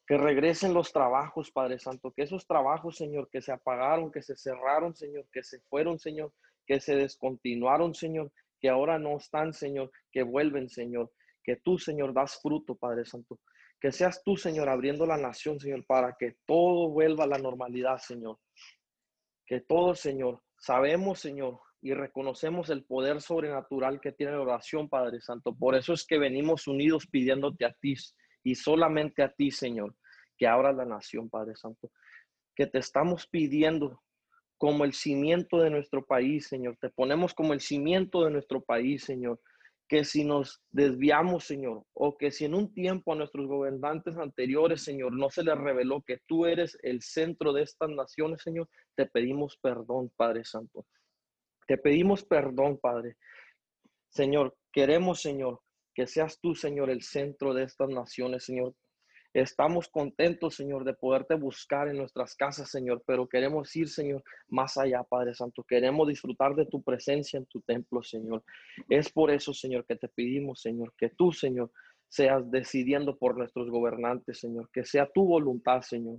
que 0.07 0.19
regresen 0.19 0.75
los 0.75 0.93
trabajos, 0.93 1.51
Padre 1.51 1.79
Santo, 1.79 2.13
que 2.13 2.23
esos 2.23 2.47
trabajos, 2.47 2.97
Señor, 2.97 3.29
que 3.31 3.41
se 3.41 3.53
apagaron, 3.53 4.11
que 4.11 4.23
se 4.23 4.37
cerraron, 4.37 4.95
Señor, 4.95 5.27
que 5.33 5.43
se 5.43 5.61
fueron, 5.61 5.99
Señor, 5.99 6.33
que 6.67 6.81
se 6.81 6.97
descontinuaron, 6.97 7.95
Señor, 7.95 8.33
que 8.61 8.69
ahora 8.69 8.99
no 8.99 9.17
están, 9.17 9.53
Señor, 9.53 9.91
que 10.11 10.23
vuelven, 10.23 10.69
Señor, 10.69 11.11
que 11.43 11.57
tú, 11.57 11.79
Señor, 11.79 12.13
das 12.13 12.39
fruto, 12.41 12.75
Padre 12.75 13.05
Santo. 13.05 13.39
Que 13.83 13.91
seas 13.91 14.23
tú, 14.23 14.37
Señor, 14.37 14.69
abriendo 14.69 15.05
la 15.07 15.17
nación, 15.17 15.59
Señor, 15.59 15.85
para 15.85 16.15
que 16.17 16.37
todo 16.47 16.89
vuelva 16.91 17.25
a 17.25 17.27
la 17.27 17.39
normalidad, 17.39 17.99
Señor. 17.99 18.39
Que 19.45 19.61
todo, 19.61 19.97
Señor, 19.97 20.41
sabemos, 20.57 21.19
Señor, 21.19 21.59
y 21.81 21.93
reconocemos 21.93 22.71
el 22.71 22.85
poder 22.85 23.21
sobrenatural 23.21 24.01
que 24.01 24.13
tiene 24.13 24.35
la 24.35 24.41
oración, 24.41 24.89
Padre 24.89 25.21
Santo. 25.21 25.53
Por 25.53 25.75
eso 25.75 25.95
es 25.95 26.07
que 26.07 26.17
venimos 26.17 26.69
unidos 26.69 27.09
pidiéndote 27.09 27.65
a 27.65 27.73
ti, 27.73 27.97
y 28.45 28.55
solamente 28.55 29.21
a 29.25 29.33
ti, 29.33 29.51
Señor, 29.51 29.97
que 30.39 30.47
abra 30.47 30.73
la 30.73 30.85
nación, 30.85 31.29
Padre 31.29 31.57
Santo, 31.57 31.91
que 32.55 32.69
te 32.69 32.79
estamos 32.79 33.27
pidiendo 33.27 34.01
como 34.59 34.85
el 34.85 34.93
cimiento 34.93 35.59
de 35.59 35.71
nuestro 35.71 36.07
país, 36.07 36.47
Señor. 36.47 36.77
Te 36.81 36.89
ponemos 36.89 37.35
como 37.35 37.53
el 37.53 37.61
cimiento 37.61 38.25
de 38.25 38.31
nuestro 38.31 38.61
país, 38.61 39.03
Señor. 39.03 39.41
Que 39.93 40.07
si 40.07 40.25
nos 40.25 40.63
desviamos, 40.71 41.45
Señor, 41.45 41.85
o 41.93 42.17
que 42.17 42.31
si 42.31 42.47
en 42.47 42.55
un 42.55 42.73
tiempo 42.73 43.13
a 43.13 43.17
nuestros 43.17 43.47
gobernantes 43.47 44.17
anteriores, 44.17 44.83
Señor, 44.83 45.13
no 45.13 45.29
se 45.29 45.45
les 45.45 45.59
reveló 45.59 46.01
que 46.01 46.17
tú 46.27 46.47
eres 46.47 46.79
el 46.83 47.03
centro 47.03 47.53
de 47.53 47.61
estas 47.61 47.91
naciones, 47.91 48.41
Señor, 48.41 48.71
te 48.95 49.05
pedimos 49.05 49.59
perdón, 49.59 50.11
Padre 50.17 50.47
Santo. 50.47 50.87
Te 51.67 51.77
pedimos 51.77 52.25
perdón, 52.25 52.79
Padre. 52.79 53.19
Señor, 54.09 54.57
queremos, 54.73 55.21
Señor, 55.21 55.61
que 55.95 56.07
seas 56.07 56.41
tú, 56.41 56.55
Señor, 56.55 56.89
el 56.89 57.03
centro 57.03 57.53
de 57.53 57.65
estas 57.65 57.91
naciones, 57.91 58.45
Señor. 58.47 58.75
Estamos 59.35 59.89
contentos, 59.89 60.57
Señor, 60.57 60.85
de 60.85 60.93
poderte 60.93 61.35
buscar 61.37 61.89
en 61.89 61.97
nuestras 61.97 62.37
casas, 62.37 62.71
Señor, 62.71 63.03
pero 63.07 63.27
queremos 63.27 63.75
ir, 63.75 63.89
Señor, 63.89 64.23
más 64.49 64.77
allá, 64.77 65.03
Padre 65.05 65.35
Santo. 65.35 65.65
Queremos 65.65 66.07
disfrutar 66.07 66.55
de 66.55 66.67
tu 66.67 66.83
presencia 66.83 67.39
en 67.39 67.47
tu 67.47 67.63
templo, 67.63 68.03
Señor. 68.03 68.45
Es 68.91 69.11
por 69.11 69.31
eso, 69.31 69.55
Señor, 69.55 69.87
que 69.87 69.97
te 69.97 70.09
pedimos, 70.09 70.61
Señor, 70.61 70.93
que 70.99 71.09
tú, 71.09 71.33
Señor, 71.33 71.71
seas 72.09 72.51
decidiendo 72.51 73.17
por 73.17 73.39
nuestros 73.39 73.71
gobernantes, 73.71 74.39
Señor, 74.39 74.69
que 74.71 74.85
sea 74.85 75.11
tu 75.11 75.25
voluntad, 75.25 75.81
Señor. 75.81 76.19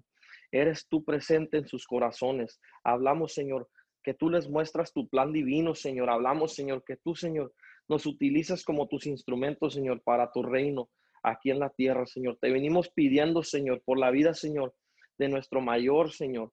Eres 0.51 0.87
tú 0.87 1.03
presente 1.03 1.57
en 1.57 1.67
sus 1.67 1.85
corazones. 1.85 2.59
Hablamos, 2.83 3.35
Señor, 3.35 3.69
que 4.01 4.15
tú 4.15 4.31
les 4.31 4.49
muestras 4.49 4.91
tu 4.91 5.07
plan 5.07 5.31
divino, 5.31 5.75
Señor. 5.75 6.09
Hablamos, 6.09 6.55
Señor, 6.55 6.83
que 6.83 6.97
tú, 6.97 7.13
Señor, 7.13 7.53
nos 7.87 8.07
utilizas 8.07 8.63
como 8.63 8.87
tus 8.87 9.05
instrumentos, 9.05 9.75
Señor, 9.75 10.01
para 10.01 10.31
tu 10.31 10.41
reino 10.41 10.89
aquí 11.23 11.49
en 11.49 11.59
la 11.59 11.69
tierra, 11.69 12.05
Señor. 12.05 12.37
Te 12.39 12.51
venimos 12.51 12.89
pidiendo, 12.89 13.43
Señor, 13.43 13.81
por 13.83 13.97
la 13.97 14.11
vida, 14.11 14.33
Señor, 14.33 14.75
de 15.17 15.29
nuestro 15.29 15.61
mayor, 15.61 16.11
Señor, 16.11 16.51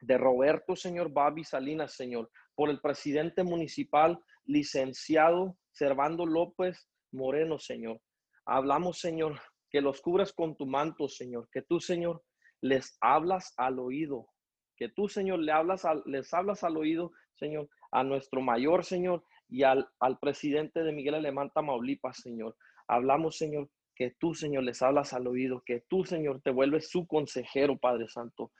de 0.00 0.18
Roberto, 0.18 0.76
Señor, 0.76 1.12
Babi 1.12 1.44
Salinas, 1.44 1.94
Señor, 1.94 2.30
por 2.54 2.70
el 2.70 2.80
presidente 2.80 3.42
municipal, 3.42 4.18
licenciado 4.44 5.56
Servando 5.72 6.26
López 6.26 6.88
Moreno, 7.12 7.58
Señor. 7.58 8.00
Hablamos, 8.44 8.98
Señor, 8.98 9.40
que 9.70 9.80
los 9.80 10.00
cubras 10.00 10.32
con 10.32 10.56
tu 10.56 10.66
manto, 10.66 11.08
Señor, 11.08 11.48
que 11.52 11.62
tú, 11.62 11.80
Señor, 11.80 12.22
les 12.60 12.96
hablas 13.00 13.52
al 13.56 13.78
oído, 13.78 14.28
que 14.76 14.88
tú, 14.88 15.08
Señor, 15.08 15.40
le 15.40 15.52
hablas 15.52 15.82
les 16.06 16.32
hablas 16.34 16.64
al 16.64 16.76
oído, 16.76 17.12
Señor, 17.34 17.68
a 17.92 18.02
nuestro 18.02 18.40
mayor, 18.40 18.84
Señor, 18.84 19.24
y 19.48 19.62
al, 19.62 19.88
al 20.00 20.18
presidente 20.18 20.82
de 20.82 20.92
Miguel 20.92 21.14
Alemán 21.14 21.50
Tamaulipas, 21.54 22.18
Señor. 22.20 22.56
Hablamos, 22.86 23.36
Señor, 23.36 23.70
que 23.98 24.12
tú, 24.12 24.32
Señor, 24.32 24.62
les 24.62 24.80
hablas 24.80 25.12
al 25.12 25.26
oído, 25.26 25.64
que 25.66 25.80
tú, 25.88 26.04
Señor, 26.04 26.40
te 26.40 26.52
vuelves 26.52 26.88
su 26.88 27.08
consejero, 27.08 27.76
Padre 27.76 28.06
Santo, 28.06 28.52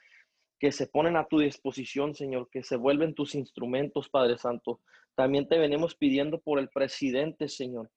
que 0.59 0.73
se 0.73 0.89
ponen 0.89 1.17
a 1.17 1.29
tu 1.29 1.39
disposición, 1.39 2.13
Señor, 2.13 2.49
que 2.51 2.65
se 2.65 2.75
vuelven 2.75 3.15
tus 3.15 3.37
instrumentos, 3.37 4.09
Padre 4.09 4.37
Santo. 4.37 4.81
También 5.15 5.47
te 5.47 5.57
venimos 5.57 5.95
pidiendo 5.95 6.41
por 6.41 6.59
el 6.59 6.69
presidente, 6.71 7.49
Señor, 7.49 7.89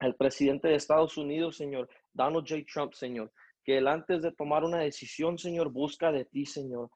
el 0.00 0.14
presidente 0.14 0.68
de 0.68 0.74
Estados 0.74 1.16
Unidos, 1.16 1.56
Señor, 1.56 1.88
Donald 2.12 2.46
J. 2.46 2.62
Trump, 2.70 2.92
Señor, 2.92 3.32
que 3.64 3.78
él 3.78 3.88
antes 3.88 4.20
de 4.20 4.32
tomar 4.32 4.62
una 4.62 4.80
decisión, 4.80 5.38
Señor, 5.38 5.70
busca 5.70 6.12
de 6.12 6.26
ti, 6.26 6.44
Señor. 6.44 6.90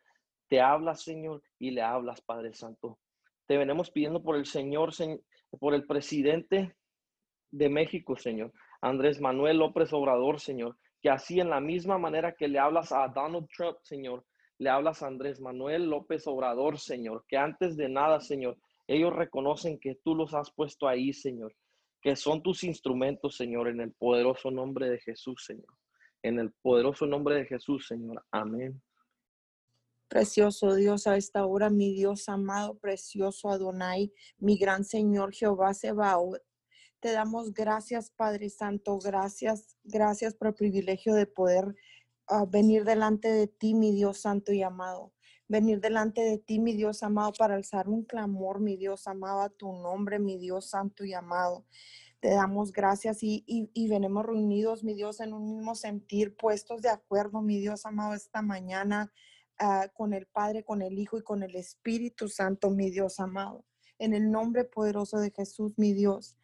Te 0.49 0.61
hablas, 0.61 1.03
Señor, 1.03 1.43
y 1.59 1.71
le 1.71 1.81
hablas, 1.81 2.21
Padre 2.21 2.53
Santo. 2.53 2.99
Te 3.47 3.57
venimos 3.57 3.91
pidiendo 3.91 4.23
por 4.23 4.37
el 4.37 4.45
Señor, 4.45 4.93
por 5.59 5.73
el 5.73 5.87
presidente 5.87 6.77
de 7.51 7.69
México, 7.71 8.17
Señor, 8.17 8.53
Andrés 8.83 9.21
Manuel 9.21 9.59
López 9.59 9.93
Obrador, 9.93 10.41
Señor, 10.41 10.77
que 11.01 11.09
así 11.09 11.41
en 11.41 11.51
la 11.51 11.61
misma 11.61 11.99
manera 11.99 12.35
que 12.35 12.49
le 12.49 12.59
hablas 12.59 12.93
a 12.93 13.09
Donald 13.09 13.49
Trump, 13.57 13.79
Señor, 13.83 14.25
le 14.59 14.71
hablas 14.71 15.03
a 15.03 15.07
Andrés 15.07 15.41
Manuel 15.41 15.89
López 15.89 16.27
Obrador, 16.27 16.79
Señor, 16.79 17.25
que 17.29 17.37
antes 17.37 17.77
de 17.77 17.89
nada, 17.89 18.21
Señor, 18.21 18.59
ellos 18.89 19.13
reconocen 19.13 19.79
que 19.79 19.95
tú 20.05 20.15
los 20.15 20.35
has 20.35 20.51
puesto 20.51 20.89
ahí, 20.89 21.13
Señor, 21.13 21.55
que 22.01 22.17
son 22.17 22.43
tus 22.43 22.65
instrumentos, 22.65 23.37
Señor, 23.37 23.69
en 23.69 23.81
el 23.81 23.93
poderoso 23.93 24.51
nombre 24.51 24.91
de 24.91 24.99
Jesús, 24.99 25.45
Señor. 25.47 25.75
En 26.23 26.39
el 26.39 26.53
poderoso 26.53 27.07
nombre 27.07 27.37
de 27.37 27.47
Jesús, 27.47 27.87
Señor. 27.87 28.25
Amén. 28.31 28.81
Precioso 30.09 30.75
Dios, 30.75 31.07
a 31.07 31.17
esta 31.17 31.47
hora, 31.47 31.71
mi 31.71 31.95
Dios 31.95 32.29
amado, 32.29 32.75
precioso 32.79 33.49
Adonai, 33.49 34.13
mi 34.39 34.59
gran 34.59 34.85
Señor 34.85 35.33
Jehová 35.33 35.73
Sebaot. 35.73 36.43
Te 37.03 37.13
damos 37.13 37.53
gracias, 37.53 38.11
Padre 38.11 38.49
Santo, 38.49 38.99
gracias, 38.99 39.77
gracias 39.85 40.35
por 40.35 40.49
el 40.49 40.55
privilegio 40.55 41.15
de 41.15 41.27
poder 41.27 41.75
ah, 42.29 42.47
venir 42.49 42.85
delante 42.85 43.29
de 43.29 43.47
ti, 43.49 43.75
mi 43.75 43.93
Dios 43.93 44.23
Santo 44.23 44.53
y 44.53 44.63
amado. 44.63 45.13
Venir 45.49 45.81
delante 45.81 46.23
de 46.23 46.39
ti, 46.39 46.61
mi 46.61 46.73
Dios 46.75 47.03
amado, 47.03 47.33
para 47.37 47.57
alzar 47.57 47.91
un 47.91 48.05
clamor, 48.05 48.61
mi 48.61 48.79
Dios 48.79 49.07
amado, 49.07 49.43
a 49.43 49.51
tu 49.51 49.73
nombre, 49.75 50.19
mi 50.19 50.39
Dios 50.39 50.71
Santo 50.71 51.05
y 51.05 51.13
amado. 51.13 51.67
Te 52.21 52.31
damos 52.31 52.73
gracias 52.73 53.23
y, 53.23 53.45
y, 53.47 53.89
venimos 53.89 54.25
reunidos, 54.25 54.83
mi 54.83 54.95
Dios, 54.95 55.21
en 55.21 55.35
un 55.35 55.57
mismo 55.57 55.75
sentir, 55.75 56.37
puestos 56.37 56.81
de 56.81 56.89
acuerdo, 56.89 57.43
mi 57.43 57.59
Dios 57.59 57.85
amado, 57.85 58.15
esta 58.15 58.41
mañana 58.41 59.13
Ah, 59.65 59.89
con 59.95 60.13
el 60.13 60.27
Padre, 60.27 60.65
con 60.65 60.83
el 60.83 60.99
Hijo 60.99 61.19
y 61.19 61.23
con 61.23 61.45
el 61.45 61.55
Espíritu 61.55 62.29
Santo, 62.29 62.71
mi 62.71 62.91
Dios 62.91 63.21
amado. 63.21 63.65
En 64.01 64.13
el 64.13 64.29
nombre 64.29 64.65
poderoso 64.65 65.19
de 65.19 65.31
Jesús, 65.31 65.75
mi 65.77 65.93
Dios, 65.93 66.37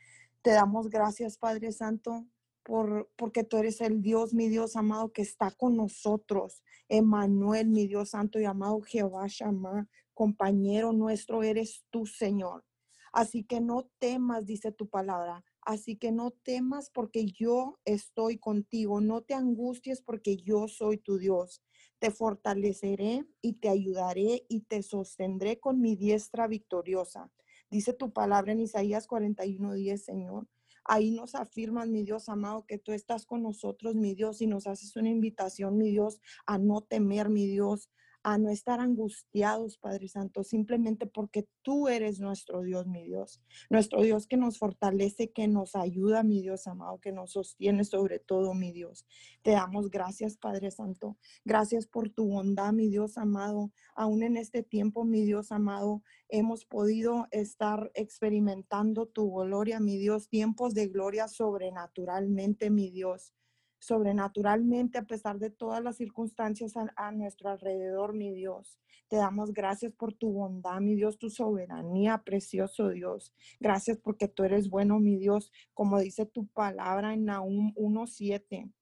te 0.48 0.54
damos 0.54 0.88
gracias, 0.88 1.36
Padre 1.36 1.72
Santo, 1.72 2.26
por, 2.62 3.10
porque 3.16 3.44
tú 3.44 3.58
eres 3.58 3.82
el 3.82 4.00
Dios, 4.00 4.32
mi 4.32 4.48
Dios 4.48 4.76
amado, 4.76 5.12
que 5.12 5.20
está 5.20 5.50
con 5.50 5.76
nosotros. 5.76 6.62
Emanuel, 6.88 7.68
mi 7.68 7.86
Dios 7.86 8.08
santo 8.12 8.40
y 8.40 8.46
amado 8.46 8.80
Jehová 8.80 9.26
Shammah, 9.28 9.86
compañero 10.14 10.94
nuestro 10.94 11.42
eres 11.42 11.84
tú, 11.90 12.06
Señor. 12.06 12.64
Así 13.12 13.44
que 13.44 13.60
no 13.60 13.90
temas, 13.98 14.46
dice 14.46 14.72
tu 14.72 14.88
palabra. 14.88 15.44
Así 15.60 15.96
que 15.96 16.12
no 16.12 16.30
temas 16.30 16.88
porque 16.94 17.26
yo 17.26 17.78
estoy 17.84 18.38
contigo. 18.38 19.02
No 19.02 19.20
te 19.20 19.34
angusties 19.34 20.00
porque 20.00 20.38
yo 20.38 20.66
soy 20.66 20.96
tu 20.96 21.18
Dios. 21.18 21.62
Te 21.98 22.10
fortaleceré 22.10 23.26
y 23.42 23.60
te 23.60 23.68
ayudaré 23.68 24.46
y 24.48 24.62
te 24.62 24.82
sostendré 24.82 25.60
con 25.60 25.82
mi 25.82 25.94
diestra 25.94 26.46
victoriosa. 26.46 27.30
Dice 27.70 27.92
tu 27.92 28.12
palabra 28.12 28.52
en 28.52 28.60
Isaías 28.60 29.06
41:10, 29.06 30.04
Señor. 30.04 30.48
Ahí 30.84 31.10
nos 31.10 31.34
afirmas, 31.34 31.88
mi 31.88 32.02
Dios 32.02 32.30
amado, 32.30 32.64
que 32.66 32.78
tú 32.78 32.92
estás 32.92 33.26
con 33.26 33.42
nosotros, 33.42 33.94
mi 33.94 34.14
Dios, 34.14 34.40
y 34.40 34.46
nos 34.46 34.66
haces 34.66 34.96
una 34.96 35.10
invitación, 35.10 35.76
mi 35.76 35.90
Dios, 35.90 36.18
a 36.46 36.56
no 36.56 36.80
temer, 36.80 37.28
mi 37.28 37.46
Dios, 37.46 37.90
a 38.32 38.36
no 38.36 38.50
estar 38.50 38.78
angustiados, 38.78 39.78
Padre 39.78 40.06
Santo, 40.06 40.44
simplemente 40.44 41.06
porque 41.06 41.48
tú 41.62 41.88
eres 41.88 42.20
nuestro 42.20 42.60
Dios, 42.60 42.86
mi 42.86 43.04
Dios. 43.04 43.40
Nuestro 43.70 44.02
Dios 44.02 44.26
que 44.26 44.36
nos 44.36 44.58
fortalece, 44.58 45.30
que 45.30 45.48
nos 45.48 45.74
ayuda, 45.74 46.22
mi 46.22 46.42
Dios 46.42 46.66
amado, 46.66 47.00
que 47.00 47.10
nos 47.10 47.32
sostiene 47.32 47.84
sobre 47.84 48.18
todo, 48.18 48.52
mi 48.52 48.70
Dios. 48.70 49.06
Te 49.40 49.52
damos 49.52 49.88
gracias, 49.88 50.36
Padre 50.36 50.70
Santo. 50.70 51.16
Gracias 51.46 51.86
por 51.86 52.10
tu 52.10 52.28
bondad, 52.28 52.72
mi 52.74 52.88
Dios 52.88 53.16
amado. 53.16 53.72
Aún 53.94 54.22
en 54.22 54.36
este 54.36 54.62
tiempo, 54.62 55.06
mi 55.06 55.24
Dios 55.24 55.50
amado, 55.50 56.02
hemos 56.28 56.66
podido 56.66 57.28
estar 57.30 57.90
experimentando 57.94 59.06
tu 59.06 59.32
gloria, 59.32 59.80
mi 59.80 59.96
Dios, 59.96 60.28
tiempos 60.28 60.74
de 60.74 60.88
gloria 60.88 61.28
sobrenaturalmente, 61.28 62.68
mi 62.68 62.90
Dios 62.90 63.32
sobrenaturalmente 63.78 64.98
a 64.98 65.06
pesar 65.06 65.38
de 65.38 65.50
todas 65.50 65.82
las 65.82 65.96
circunstancias 65.96 66.74
a, 66.96 67.12
nuestro 67.12 67.50
alrededor, 67.50 68.14
mi 68.14 68.32
Dios. 68.32 68.78
Te 69.08 69.16
damos 69.16 69.52
gracias 69.52 69.92
por 69.92 70.12
tu 70.12 70.32
bondad, 70.32 70.80
mi 70.80 70.94
Dios, 70.94 71.18
tu 71.18 71.30
soberanía, 71.30 72.18
precioso 72.24 72.90
Dios. 72.90 73.32
Gracias 73.60 73.98
porque 73.98 74.28
tú 74.28 74.44
eres 74.44 74.68
bueno, 74.68 74.98
mi 74.98 75.16
Dios, 75.16 75.52
como 75.74 75.98
dice 75.98 76.26
tu 76.26 76.46
palabra 76.48 77.14
en 77.14 77.24
Nahum 77.24 77.72
1.7. 77.74 78.72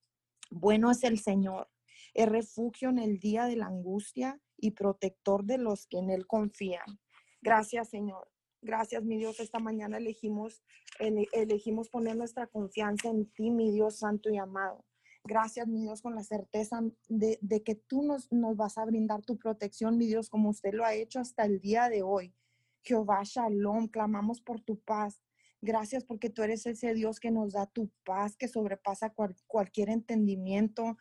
Bueno 0.51 0.91
es 0.91 1.05
el 1.05 1.19
Señor, 1.19 1.69
es 2.15 2.29
refugio 2.29 2.89
en 2.89 2.99
el 2.99 3.19
día 3.19 3.45
de 3.47 3.57
la 3.57 3.67
angustia 3.67 4.41
y 4.57 4.73
protector 4.73 5.45
de 5.45 5.59
los 5.59 5.87
que 5.87 5.99
en 5.99 6.11
Él 6.11 6.27
confían. 6.27 7.01
Gracias, 7.43 7.91
Señor. 7.91 8.29
Gracias, 8.67 9.05
mi 9.05 9.17
Dios. 9.17 9.39
Esta 9.39 9.61
mañana 9.61 9.99
elegimos, 9.99 10.61
elegimos 10.99 11.89
poner 11.89 12.17
nuestra 12.17 12.49
confianza 12.49 13.09
en 13.09 13.31
ti, 13.31 13.53
mi 13.53 13.71
Dios 13.71 14.01
santo 14.01 14.29
y 14.29 14.39
amado. 14.39 14.85
Gracias, 15.23 15.69
mi 15.69 15.83
Dios, 15.83 16.03
con 16.03 16.17
la 16.17 16.25
certeza 16.25 16.83
de, 17.09 17.63
que 17.65 17.77
tú 17.77 18.03
nos, 18.03 18.31
nos 18.33 18.57
vas 18.57 18.77
a 18.77 18.85
brindar 18.85 19.23
tu 19.23 19.39
protección, 19.39 19.97
mi 19.97 20.07
Dios, 20.07 20.29
como 20.29 20.51
usted 20.51 20.75
lo 20.75 20.85
ha 20.85 20.95
hecho 20.95 21.21
hasta 21.21 21.45
el 21.45 21.61
día 21.61 21.89
de 21.89 22.03
hoy. 22.03 22.35
Jehová 22.83 23.21
Shalom, 23.23 23.87
clamamos 23.87 24.41
por 24.41 24.61
tu 24.61 24.81
paz. 24.81 25.23
Gracias 25.63 26.03
porque 26.03 26.29
tú 26.29 26.43
eres 26.43 26.67
ese 26.67 26.93
Dios 26.93 27.21
que 27.21 27.31
nos 27.31 27.53
da 27.53 27.67
tu 27.67 27.93
paz, 28.05 28.37
que 28.37 28.49
sobrepasa 28.49 29.15
cualquier 29.47 29.91
entendimiento, 29.91 30.97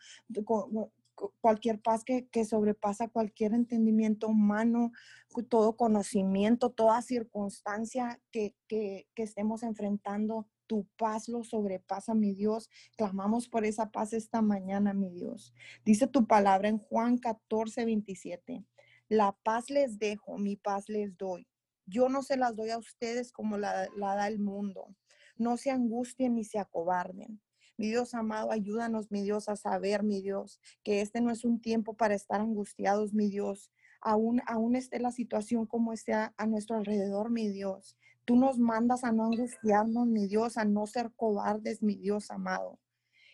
cualquier 1.40 1.80
paz 1.80 2.04
que, 2.04 2.44
sobrepasa 2.44 3.08
cualquier 3.08 3.54
entendimiento 3.54 4.28
humano, 4.28 4.92
todo 5.48 5.76
conocimiento, 5.76 6.70
toda 6.70 7.02
circunstancia 7.02 8.20
que, 8.30 8.54
que, 8.68 9.06
estemos 9.16 9.62
enfrentando. 9.62 10.46
Tu 10.66 10.84
paz 10.96 11.28
lo 11.28 11.44
sobrepasa, 11.44 12.14
mi 12.14 12.34
Dios. 12.34 12.68
Clamamos 12.96 13.48
por 13.48 13.64
esa 13.64 13.90
paz 13.90 14.12
esta 14.12 14.42
mañana, 14.42 14.94
mi 14.94 15.10
Dios. 15.10 15.54
Dice 15.84 16.06
tu 16.08 16.26
palabra 16.26 16.68
en 16.68 16.78
Juan 16.78 17.18
14, 17.18 17.84
27. 17.84 18.64
La 19.08 19.36
paz 19.44 19.70
les 19.70 19.98
dejo, 19.98 20.38
mi 20.38 20.56
paz 20.56 20.88
les 20.88 21.16
doy. 21.16 21.46
Yo 21.86 22.08
no 22.08 22.24
se 22.24 22.36
las 22.36 22.56
doy 22.56 22.70
a 22.70 22.78
ustedes 22.78 23.30
como 23.30 23.58
la, 23.58 23.88
la 23.96 24.16
da 24.16 24.26
el 24.26 24.40
mundo. 24.40 24.94
No 25.36 25.56
se 25.56 25.70
angustien 25.70 26.34
ni 26.34 26.42
se 26.42 26.58
acobarden. 26.58 27.40
Mi 27.78 27.88
Dios 27.88 28.14
amado, 28.14 28.52
ayúdanos, 28.52 29.10
mi 29.10 29.22
Dios, 29.22 29.48
a 29.48 29.56
saber, 29.56 30.02
mi 30.02 30.22
Dios, 30.22 30.60
que 30.82 31.02
este 31.02 31.20
no 31.20 31.30
es 31.30 31.44
un 31.44 31.60
tiempo 31.60 31.94
para 31.94 32.14
estar 32.14 32.40
angustiados, 32.40 33.12
mi 33.12 33.28
Dios. 33.28 33.70
Aún, 34.00 34.40
aún 34.46 34.76
esté 34.76 34.98
la 34.98 35.10
situación 35.10 35.66
como 35.66 35.92
esté 35.92 36.14
a, 36.14 36.32
nuestro 36.46 36.76
alrededor, 36.76 37.30
mi 37.30 37.50
Dios. 37.50 37.96
Tú 38.24 38.36
nos 38.36 38.58
mandas 38.58 39.04
a 39.04 39.12
no 39.12 39.24
angustiarnos, 39.24 40.06
mi 40.06 40.26
Dios, 40.26 40.56
a 40.56 40.64
no 40.64 40.86
ser 40.86 41.12
cobardes, 41.16 41.82
mi 41.82 41.96
Dios 41.96 42.30
amado. 42.30 42.78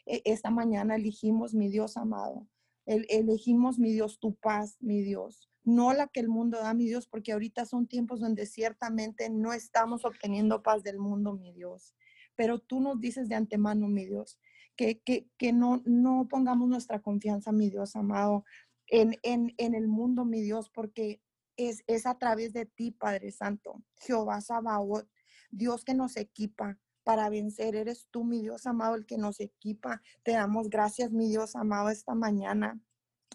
E, 0.07 0.22
esta 0.24 0.50
mañana 0.50 0.96
elegimos, 0.96 1.55
mi 1.55 1.68
Dios 1.68 1.96
amado, 1.96 2.48
elegimos, 2.85 3.78
mi 3.78 3.92
Dios, 3.92 4.18
tu 4.18 4.35
paz, 4.35 4.76
mi 4.81 5.02
Dios, 5.02 5.48
no 5.62 5.92
la 5.92 6.09
que 6.09 6.18
el 6.18 6.28
mundo 6.28 6.59
da, 6.59 6.74
mi 6.74 6.87
Dios, 6.87 7.07
porque 7.07 7.31
ahorita 7.33 7.64
son 7.64 7.87
tiempos 7.87 8.18
donde 8.18 8.46
ciertamente 8.46 9.31
no 9.31 9.52
estamos 9.52 10.05
obteniendo 10.05 10.64
paz 10.64 10.83
del 10.83 10.98
mundo, 10.98 11.35
mi 11.35 11.52
Dios 11.52 11.94
pero 12.37 12.59
tú 12.59 12.81
nos 12.81 13.01
dices 13.01 13.29
de 13.29 13.35
antemano, 13.35 13.88
mi 13.88 14.07
Dios, 14.07 14.38
que, 14.77 15.01
que, 15.01 15.53
no, 15.53 15.83
no 15.85 16.27
pongamos 16.29 16.68
nuestra 16.68 17.01
confianza, 17.01 17.53
mi 17.53 17.71
Dios 17.71 17.95
amado, 17.95 18.45
en, 18.87 19.18
en, 19.23 19.55
en 19.59 19.75
el 19.75 19.88
mundo, 19.88 20.25
mi 20.25 20.40
Dios, 20.40 20.71
porque 20.71 21.21
es, 21.57 21.85
es 21.87 22.07
a 22.07 22.18
través 22.18 22.53
de 22.53 22.66
ti, 22.66 22.90
Padre 22.90 23.31
Santo, 23.31 23.83
Jehová 23.97 24.40
Sabaoth, 24.40 25.09
Dios 25.51 25.85
que 25.85 25.95
nos 25.95 26.16
equipa, 26.16 26.79
para 27.05 27.29
vencer. 27.29 27.75
Eres 27.75 28.09
tú, 28.11 28.25
mi 28.25 28.42
Dios 28.42 28.66
amado, 28.66 28.95
el 28.95 29.07
que 29.07 29.18
nos 29.18 29.40
equipa. 29.40 30.01
Te 30.23 30.33
damos 30.33 30.71
gracias, 30.71 31.11
mi 31.11 31.29
Dios 31.29 31.57
amado, 31.57 31.90
esta 31.90 32.14
mañana 32.14 32.81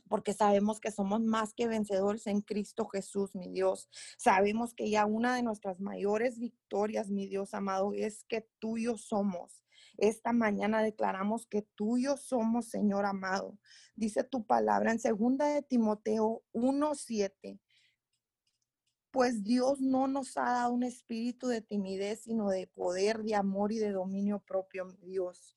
porque 0.07 0.33
sabemos 0.33 0.79
que 0.79 0.91
somos 0.91 1.21
más 1.21 1.53
que 1.53 1.67
vencedores 1.67 2.27
en 2.27 2.41
Cristo 2.41 2.85
Jesús, 2.85 3.35
mi 3.35 3.49
Dios. 3.49 3.89
Sabemos 4.17 4.73
que 4.73 4.89
ya 4.89 5.05
una 5.05 5.35
de 5.35 5.43
nuestras 5.43 5.79
mayores 5.79 6.39
victorias, 6.39 7.09
mi 7.09 7.27
Dios 7.27 7.53
amado, 7.53 7.93
es 7.93 8.23
que 8.25 8.47
tuyos 8.59 9.01
somos. 9.01 9.63
Esta 9.97 10.31
mañana 10.31 10.83
declaramos 10.83 11.47
que 11.47 11.63
tuyos 11.63 12.21
somos, 12.21 12.67
Señor 12.67 13.05
amado. 13.05 13.57
Dice 13.95 14.23
tu 14.23 14.45
palabra 14.45 14.91
en 14.91 14.99
segunda 14.99 15.47
de 15.47 15.63
Timoteo 15.63 16.43
1:7. 16.53 17.59
Pues 19.11 19.43
Dios 19.43 19.81
no 19.81 20.07
nos 20.07 20.37
ha 20.37 20.43
dado 20.43 20.73
un 20.73 20.83
espíritu 20.83 21.47
de 21.47 21.61
timidez, 21.61 22.21
sino 22.21 22.49
de 22.49 22.67
poder, 22.67 23.23
de 23.23 23.35
amor 23.35 23.71
y 23.71 23.79
de 23.79 23.91
dominio 23.91 24.39
propio, 24.39 24.85
mi 24.85 24.97
Dios. 25.01 25.56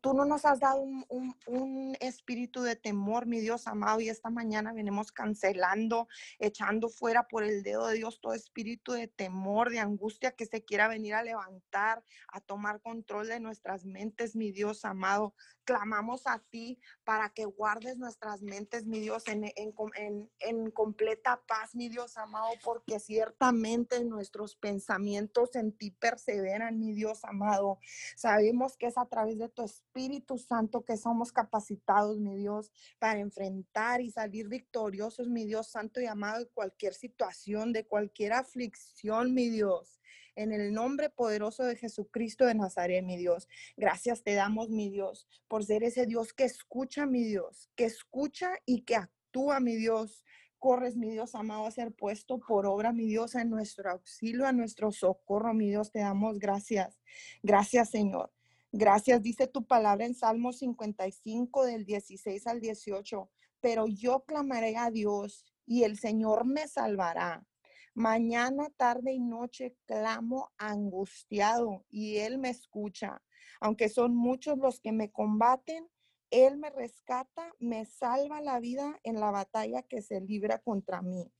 Tú, 0.00 0.14
no 0.14 0.24
nos 0.24 0.44
has 0.44 0.60
dado 0.60 0.80
un, 0.80 1.96
espíritu 2.00 2.62
de 2.62 2.76
temor, 2.76 3.26
mi 3.26 3.40
Dios 3.40 3.66
amado, 3.66 4.00
y 4.00 4.08
esta 4.08 4.30
mañana 4.30 4.72
venimos 4.72 5.12
cancelando, 5.12 6.08
echando 6.38 6.88
fuera 6.88 7.26
por 7.26 7.42
el 7.42 7.62
dedo 7.62 7.88
de 7.88 7.96
Dios 7.96 8.20
todo 8.20 8.34
espíritu 8.34 8.92
de 8.92 9.08
temor, 9.08 9.70
de 9.70 9.80
angustia 9.80 10.32
que 10.32 10.46
se 10.46 10.64
quiera 10.64 10.88
venir 10.88 11.14
a 11.14 11.22
levantar, 11.22 12.04
a 12.28 12.40
tomar 12.40 12.80
control 12.80 13.28
de 13.28 13.40
nuestras 13.40 13.84
mentes, 13.84 14.36
mi 14.36 14.52
Dios 14.52 14.84
amado. 14.84 15.34
Clamamos 15.64 16.26
a 16.26 16.38
ti 16.38 16.80
para 17.04 17.30
que 17.30 17.44
guardes 17.44 17.96
nuestras 17.96 18.42
mentes, 18.42 18.86
mi 18.86 19.00
Dios, 19.00 19.24
en, 19.26 19.52
en 19.56 20.70
completa 20.70 21.42
paz, 21.46 21.74
mi 21.74 21.88
Dios 21.88 22.16
amado, 22.16 22.48
porque 22.64 23.00
ciertamente 23.00 24.04
nuestros 24.04 24.56
pensamientos 24.56 25.54
en 25.56 25.72
ti 25.72 25.90
perseveran, 25.90 26.78
mi 26.78 26.92
Dios 26.92 27.24
amado. 27.24 27.78
Sabemos 28.16 28.76
que 28.76 28.86
es 28.86 28.98
a 28.98 29.06
través 29.06 29.38
de 29.38 29.48
tu 29.48 29.62
Espíritu 29.72 30.38
Santo 30.38 30.84
que 30.84 30.96
somos 30.96 31.32
capacitados, 31.32 32.18
mi 32.18 32.36
Dios, 32.36 32.70
para 32.98 33.20
enfrentar 33.20 34.00
y 34.00 34.10
salir 34.10 34.48
victoriosos, 34.48 35.28
mi 35.28 35.44
Dios 35.44 35.68
Santo 35.70 36.00
y 36.00 36.06
amado, 36.06 36.40
de 36.40 36.50
cualquier 36.50 36.94
situación, 36.94 37.72
de 37.72 37.86
cualquier 37.86 38.32
aflicción, 38.32 39.34
mi 39.34 39.48
Dios 39.48 39.98
en 40.34 40.52
el 40.52 40.72
nombre 40.72 41.10
poderoso 41.10 41.64
de 41.64 41.76
Jesucristo 41.76 42.46
de 42.46 42.54
Nazaret, 42.54 43.04
mi 43.04 43.16
Dios. 43.16 43.48
Gracias 43.76 44.22
te 44.22 44.34
damos, 44.34 44.70
mi 44.70 44.90
Dios, 44.90 45.28
por 45.48 45.64
ser 45.64 45.82
ese 45.84 46.06
Dios 46.06 46.32
que 46.32 46.44
escucha, 46.44 47.06
mi 47.06 47.24
Dios, 47.24 47.70
que 47.76 47.84
escucha 47.84 48.52
y 48.64 48.82
que 48.82 48.96
actúa, 48.96 49.60
mi 49.60 49.76
Dios. 49.76 50.24
Corres, 50.58 50.96
mi 50.96 51.10
Dios 51.10 51.34
amado, 51.34 51.66
a 51.66 51.72
ser 51.72 51.92
puesto 51.92 52.38
por 52.38 52.66
obra, 52.66 52.92
mi 52.92 53.06
Dios, 53.08 53.34
en 53.34 53.50
nuestro 53.50 53.90
auxilio, 53.90 54.46
a 54.46 54.52
nuestro 54.52 54.92
socorro, 54.92 55.52
mi 55.54 55.68
Dios, 55.68 55.90
te 55.90 55.98
damos 55.98 56.38
gracias. 56.38 57.00
Gracias, 57.42 57.90
Señor. 57.90 58.30
Gracias, 58.74 59.22
dice 59.22 59.46
tu 59.46 59.66
palabra 59.66 60.06
en 60.06 60.14
Salmo 60.14 60.50
55 60.50 61.66
del 61.66 61.84
16 61.84 62.46
al 62.46 62.60
18. 62.60 63.30
Pero 63.60 63.86
yo 63.86 64.24
clamaré 64.24 64.78
a 64.78 64.90
Dios 64.90 65.44
y 65.66 65.84
el 65.84 65.98
Señor 65.98 66.46
me 66.46 66.66
salvará. 66.66 67.46
Mañana, 67.94 68.70
tarde 68.78 69.12
y 69.12 69.20
noche 69.20 69.76
clamo 69.84 70.50
angustiado 70.56 71.84
y 71.90 72.16
Él 72.16 72.38
me 72.38 72.48
escucha. 72.48 73.22
Aunque 73.60 73.90
son 73.90 74.16
muchos 74.16 74.56
los 74.56 74.80
que 74.80 74.92
me 74.92 75.12
combaten, 75.12 75.86
Él 76.30 76.56
me 76.56 76.70
rescata, 76.70 77.52
me 77.58 77.84
salva 77.84 78.40
la 78.40 78.58
vida 78.58 78.98
en 79.02 79.20
la 79.20 79.30
batalla 79.30 79.82
que 79.82 80.00
se 80.00 80.22
libra 80.22 80.58
contra 80.58 81.02
mí. 81.02 81.30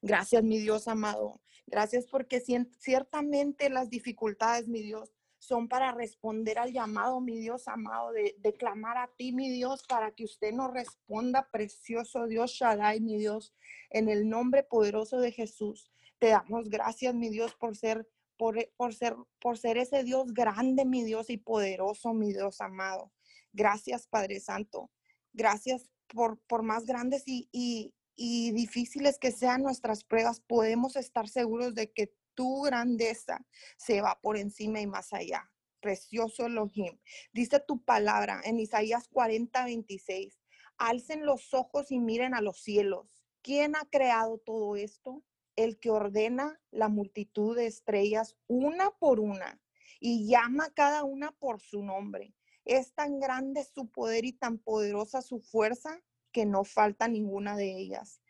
Gracias, 0.00 0.42
mi 0.42 0.58
Dios 0.58 0.88
amado. 0.88 1.42
Gracias 1.66 2.06
porque 2.06 2.40
ciertamente 2.40 3.68
las 3.68 3.90
dificultades, 3.90 4.66
mi 4.66 4.80
Dios, 4.80 5.12
son 5.42 5.66
para 5.66 5.90
responder 5.90 6.56
al 6.60 6.72
llamado, 6.72 7.20
mi 7.20 7.36
Dios 7.40 7.66
amado, 7.66 8.12
de, 8.12 8.54
clamar 8.56 8.96
a 8.96 9.10
ti, 9.16 9.32
mi 9.32 9.50
Dios, 9.50 9.82
para 9.88 10.12
que 10.12 10.22
usted 10.22 10.52
nos 10.52 10.72
responda, 10.72 11.48
precioso 11.50 12.28
Dios 12.28 12.52
Shaddai, 12.52 13.00
mi 13.00 13.18
Dios, 13.18 13.52
en 13.90 14.08
el 14.08 14.28
nombre 14.28 14.62
poderoso 14.62 15.18
de 15.18 15.32
Jesús. 15.32 15.90
Te 16.20 16.28
damos 16.28 16.70
gracias, 16.70 17.12
mi 17.16 17.28
Dios, 17.28 17.56
por 17.56 17.76
ser, 17.76 18.08
por, 18.36 18.56
por 18.76 18.94
ser, 18.94 19.16
por 19.40 19.58
ser 19.58 19.78
ese 19.78 20.04
Dios 20.04 20.32
grande, 20.32 20.84
mi 20.84 21.02
Dios, 21.02 21.28
y 21.28 21.38
poderoso, 21.38 22.14
mi 22.14 22.32
Dios 22.32 22.60
amado. 22.60 23.12
Gracias, 23.52 24.06
Padre 24.06 24.38
Santo. 24.38 24.92
Gracias 25.32 25.90
por, 26.06 26.38
por 26.46 26.62
más 26.62 26.86
grandes 26.86 27.24
y, 27.26 27.48
y, 27.50 27.92
y 28.14 28.52
difíciles 28.52 29.18
que 29.18 29.32
sean 29.32 29.64
nuestras 29.64 30.04
pruebas, 30.04 30.38
podemos 30.38 30.94
estar 30.94 31.28
seguros 31.28 31.74
de 31.74 31.90
que 31.90 32.14
tu 32.34 32.62
grandeza 32.62 33.44
se 33.76 34.00
va 34.00 34.20
por 34.20 34.36
encima 34.36 34.80
y 34.80 34.86
más 34.86 35.12
allá. 35.12 35.50
Precioso 35.80 36.46
Elohim. 36.46 36.98
Dice 37.32 37.60
tu 37.60 37.84
palabra 37.84 38.40
en 38.44 38.60
Isaías 38.60 39.08
40, 39.08 39.64
26. 39.64 40.40
Alcen 40.78 41.26
los 41.26 41.54
ojos 41.54 41.90
y 41.90 41.98
miren 41.98 42.34
a 42.34 42.40
los 42.40 42.58
cielos. 42.62 43.24
¿Quién 43.42 43.74
ha 43.74 43.84
creado 43.90 44.38
todo 44.38 44.76
esto? 44.76 45.24
El 45.56 45.78
que 45.78 45.90
ordena 45.90 46.60
la 46.70 46.88
multitud 46.88 47.56
de 47.56 47.66
estrellas 47.66 48.36
una 48.46 48.90
por 48.92 49.20
una 49.20 49.60
y 50.00 50.28
llama 50.28 50.66
a 50.66 50.72
cada 50.72 51.04
una 51.04 51.32
por 51.32 51.60
su 51.60 51.82
nombre. 51.82 52.34
Es 52.64 52.94
tan 52.94 53.18
grande 53.18 53.64
su 53.64 53.90
poder 53.90 54.24
y 54.24 54.32
tan 54.32 54.58
poderosa 54.58 55.20
su 55.20 55.40
fuerza 55.40 56.00
que 56.32 56.46
no 56.46 56.64
falta 56.64 57.08
ninguna 57.08 57.56
de 57.56 57.76
ellas. 57.76 58.20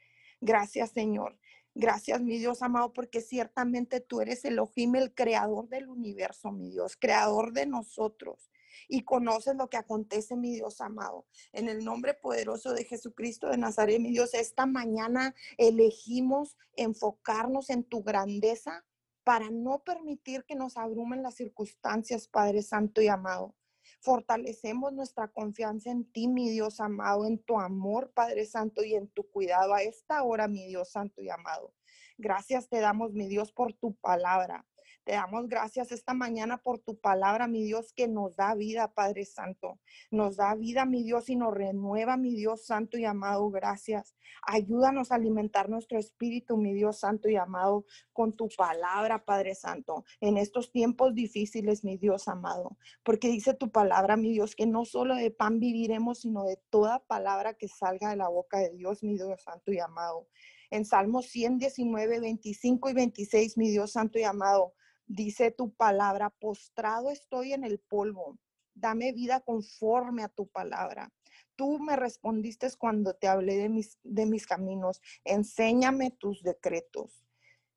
Gracias, 0.41 0.91
Señor. 0.91 1.39
Gracias, 1.75 2.21
mi 2.21 2.39
Dios 2.39 2.61
amado, 2.61 2.93
porque 2.93 3.23
ciertamente 3.23 4.01
tú 4.01 4.21
eres 4.21 4.45
Elohim, 4.45 4.95
el 4.95 5.15
creador 5.15 5.69
del 5.69 5.89
universo, 5.89 6.53
mi 6.53 6.71
Dios, 6.71 6.97
creador 6.99 7.53
de 7.53 7.67
nosotros. 7.67 8.51
Y 8.89 9.05
conoces 9.05 9.57
lo 9.57 9.71
que 9.71 9.79
acontece, 9.79 10.37
mi 10.37 10.55
Dios 10.55 10.83
amado. 10.83 11.27
En 11.53 11.69
el 11.69 11.83
nombre 11.83 12.13
poderoso 12.13 12.75
de 12.75 12.85
Jesucristo 12.85 13.49
de 13.49 13.57
Nazaret, 13.57 14.01
mi 14.01 14.11
Dios, 14.11 14.35
esta 14.35 14.67
mañana 14.67 15.35
elegimos 15.57 16.59
enfocarnos 16.77 17.71
en 17.71 17.85
tu 17.85 18.03
grandeza 18.03 18.85
para 19.25 19.51
no 19.51 19.83
permitir 19.83 20.45
que 20.45 20.57
nos 20.57 20.77
abrumen 20.77 21.23
las 21.23 21.37
circunstancias, 21.37 22.29
Padre 22.29 22.63
Santo 22.63 23.01
y 23.01 23.09
amado. 23.09 23.55
Fortalecemos 24.03 24.93
nuestra 24.93 25.29
confianza 25.29 25.89
en 25.93 26.05
ti, 26.11 26.27
mi 26.27 26.51
Dios 26.51 26.81
amado, 26.81 27.25
en 27.25 27.39
tu 27.39 27.61
amor, 27.61 28.11
Padre 28.13 28.47
Santo, 28.47 28.83
y 28.83 28.95
en 28.95 29.07
tu 29.07 29.31
cuidado 29.31 29.75
a 29.75 29.83
esta 29.83 30.25
hora, 30.25 30.49
mi 30.49 30.67
Dios 30.67 30.91
Santo 30.91 31.23
y 31.23 31.31
amado. 31.31 31.73
Gracias 32.19 32.69
te 32.69 32.81
damos, 32.81 33.13
mi 33.13 33.29
Dios, 33.29 33.53
por 33.53 33.75
tu 33.75 33.95
palabra. 33.95 34.67
Te 35.05 35.15
damos 35.15 35.49
gracias 35.49 35.91
esta 35.91 36.15
mañana 36.15 36.59
por 36.59 36.79
tu 36.79 36.97
palabra, 36.97 37.49
mi 37.49 37.65
Dios, 37.65 37.93
que 37.93 38.07
nos 38.07 38.37
da 38.37 38.55
vida, 38.55 38.95
Padre 38.95 39.25
Santo. 39.25 39.81
Nos 40.13 40.37
da 40.37 40.55
vida, 40.55 40.87
mi 40.87 41.03
Dios, 41.03 41.29
y 41.29 41.35
nos 41.35 41.53
renueva, 41.53 42.17
mi 42.17 42.37
Dios 42.37 42.67
Santo 42.67 42.97
y 42.99 43.05
amado. 43.05 43.51
Gracias. 43.51 44.15
Ayúdanos 44.47 45.11
a 45.11 45.17
alimentar 45.17 45.69
nuestro 45.69 45.99
espíritu, 45.99 46.57
mi 46.57 46.73
Dios 46.73 47.01
Santo 47.01 47.29
y 47.29 47.35
amado, 47.35 47.85
con 48.13 48.37
tu 48.37 48.49
palabra, 48.57 49.25
Padre 49.25 49.57
Santo, 49.57 50.05
en 50.21 50.37
estos 50.37 50.71
tiempos 50.71 51.15
difíciles, 51.15 51.83
mi 51.83 51.97
Dios 51.97 52.29
amado. 52.29 52.79
Porque 53.03 53.27
dice 53.27 53.55
tu 53.55 53.73
palabra, 53.73 54.17
mi 54.17 54.31
Dios, 54.31 54.55
que 54.55 54.67
no 54.67 54.85
solo 54.85 55.17
de 55.17 55.33
pan 55.33 55.59
viviremos, 55.59 56.21
sino 56.21 56.45
de 56.45 56.61
toda 56.71 57.01
palabra 57.01 57.55
que 57.55 57.67
salga 57.67 58.11
de 58.11 58.17
la 58.17 58.29
boca 58.29 58.59
de 58.59 58.71
Dios, 58.71 59.03
mi 59.03 59.15
Dios 59.15 59.43
Santo 59.43 59.73
y 59.73 59.81
amado. 59.81 60.29
En 60.71 60.85
Salmos 60.85 61.27
119, 61.27 62.21
25 62.21 62.89
y 62.89 62.93
26, 62.95 63.59
mi 63.59 63.69
Dios 63.69 63.93
Santo 63.93 64.21
y 64.21 64.23
amado, 64.23 64.75
Dice 65.07 65.51
tu 65.51 65.73
palabra, 65.75 66.31
postrado 66.31 67.11
estoy 67.11 67.53
en 67.53 67.65
el 67.65 67.79
polvo. 67.79 68.39
Dame 68.75 69.13
vida 69.13 69.41
conforme 69.41 70.23
a 70.23 70.29
tu 70.29 70.49
palabra. 70.49 71.13
Tú 71.57 71.79
me 71.79 71.97
respondiste 71.97 72.69
cuando 72.79 73.15
te 73.15 73.29
hablé 73.29 73.57
de 73.57 73.69
mis, 73.69 73.99
de 74.03 74.27
mis 74.27 74.47
caminos. 74.47 75.01
Enséñame 75.25 76.11
tus 76.11 76.43
decretos. 76.43 77.27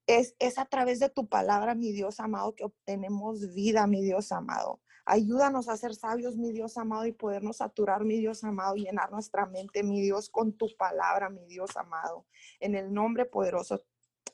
Es, 0.07 0.36
es 0.39 0.57
a 0.59 0.65
través 0.65 0.99
de 0.99 1.09
tu 1.09 1.28
palabra, 1.28 1.76
mi 1.76 1.91
Dios 1.91 2.19
amado, 2.19 2.55
que 2.55 2.63
obtenemos 2.63 3.53
vida, 3.53 3.88
mi 3.88 4.01
Dios 4.01 4.32
amado. 4.32 4.82
Ayúdanos 5.07 5.67
a 5.67 5.78
ser 5.78 5.93
sabios, 5.93 6.38
mi 6.38 6.51
Dios 6.51 6.78
amado, 6.78 7.05
y 7.05 7.11
podernos 7.11 7.57
saturar, 7.57 8.05
mi 8.05 8.17
Dios 8.17 8.43
amado, 8.43 8.76
y 8.76 8.86
llenar 8.86 9.11
nuestra 9.11 9.45
mente, 9.45 9.84
mi 9.84 10.01
Dios, 10.01 10.30
con 10.30 10.53
tu 10.53 10.67
palabra, 10.78 11.30
mi 11.30 11.45
Dios 11.45 11.76
amado. 11.76 12.26
En 12.59 12.76
el 12.76 12.93
nombre 12.93 13.26
poderoso 13.26 13.84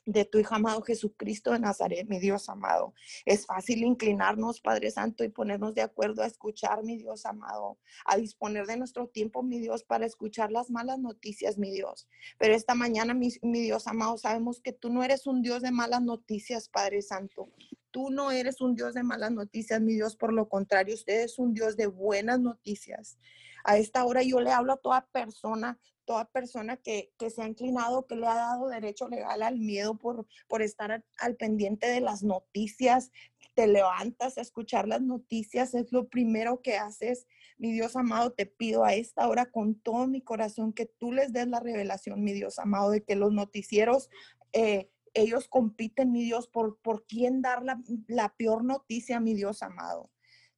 de 0.06 0.26
tu 0.26 0.40
Hijo 0.40 0.56
amado 0.56 0.82
Jesucristo 0.82 1.52
de 1.52 1.60
Nazaret, 1.60 2.08
mi 2.08 2.20
Dios 2.20 2.50
amado. 2.50 2.94
Es 3.26 3.46
fácil 3.46 3.84
inclinarnos, 3.84 4.60
Padre 4.60 4.90
Santo, 4.92 5.24
y 5.24 5.30
ponernos 5.30 5.76
de 5.76 5.82
acuerdo 5.82 6.24
a 6.24 6.26
escuchar, 6.26 6.84
mi 6.84 6.98
Dios 6.98 7.26
amado, 7.26 7.78
a 8.06 8.18
disponer 8.18 8.66
de 8.66 8.78
nuestro 8.78 9.08
tiempo, 9.08 9.44
mi 9.44 9.60
Dios, 9.60 9.84
para 9.84 10.06
escuchar 10.06 10.52
las 10.52 10.70
malas 10.70 11.00
noticias, 11.00 11.58
mi 11.58 11.72
Dios. 11.72 12.08
Pero 12.38 12.54
esta 12.56 12.74
mañana, 12.74 13.14
mi, 13.14 13.30
mi 13.42 13.62
Dios 13.62 13.88
amado, 13.88 14.18
sabemos 14.18 14.60
que 14.60 14.74
tú 14.74 14.90
no 14.90 15.04
eres 15.04 15.28
un 15.28 15.42
Dios 15.42 15.62
de 15.62 15.72
malas 15.72 16.02
noticias, 16.02 16.68
Padre 16.68 17.02
Santo. 17.02 17.50
Tú 17.92 18.10
no 18.10 18.32
eres 18.32 18.62
un 18.62 18.76
Dios 18.76 18.94
de 18.94 19.04
malas 19.04 19.32
noticias, 19.32 19.82
mi 19.82 19.94
Dios, 19.94 20.16
por 20.16 20.34
lo 20.34 20.50
contrario, 20.50 20.96
usted 20.96 21.22
es 21.22 21.38
un 21.38 21.54
Dios 21.54 21.78
de 21.78 21.88
buenas 21.88 22.40
noticias. 22.40 23.20
A 23.64 23.78
esta 23.78 24.04
hora 24.06 24.24
yo 24.24 24.40
le 24.42 24.52
hablo 24.52 24.74
a 24.74 24.78
toda 24.78 25.08
persona, 25.12 25.80
toda 26.12 26.26
persona 26.26 26.76
que, 26.76 27.14
se 27.34 27.42
ha 27.42 27.48
inclinado, 27.48 28.06
que 28.06 28.18
le 28.18 28.28
ha 28.28 28.36
dado 28.36 28.68
derecho 28.68 29.08
legal 29.08 29.42
al 29.44 29.58
miedo 29.60 29.98
por, 29.98 30.28
por 30.50 30.62
estar 30.62 31.06
al, 31.20 31.36
pendiente 31.38 31.88
de 31.88 32.02
las 32.02 32.22
noticias. 32.22 33.12
Te 33.56 33.66
levantas 33.66 34.38
a 34.38 34.42
escuchar 34.42 34.90
las 34.90 35.02
noticias, 35.02 35.74
es 35.74 35.94
lo 35.94 36.10
primero 36.10 36.62
que 36.62 36.76
haces. 36.76 37.28
Mi 37.58 37.72
Dios 37.72 37.96
amado, 37.96 38.34
te 38.34 38.46
pido 38.46 38.84
a 38.84 38.94
esta 38.94 39.30
hora 39.30 39.46
con 39.46 39.76
todo 39.76 40.06
mi 40.06 40.22
corazón 40.22 40.74
que 40.74 40.86
tú 40.86 41.14
les 41.14 41.32
des 41.32 41.48
la 41.48 41.62
revelación, 41.62 42.22
mi 42.22 42.34
Dios 42.34 42.60
amado, 42.60 42.92
de 42.92 43.04
que 43.04 43.16
los 43.16 43.32
noticieros... 43.32 44.10
Eh, 44.52 44.90
ellos 45.14 45.50
compiten, 45.50 46.14
mi 46.14 46.24
Dios, 46.24 46.48
por, 46.48 46.80
por 46.80 47.06
quién 47.06 47.42
dar 47.42 47.64
la, 47.64 47.82
la 48.08 48.34
peor 48.36 48.64
noticia, 48.64 49.20
mi 49.20 49.34
Dios 49.34 49.62
amado. 49.62 50.10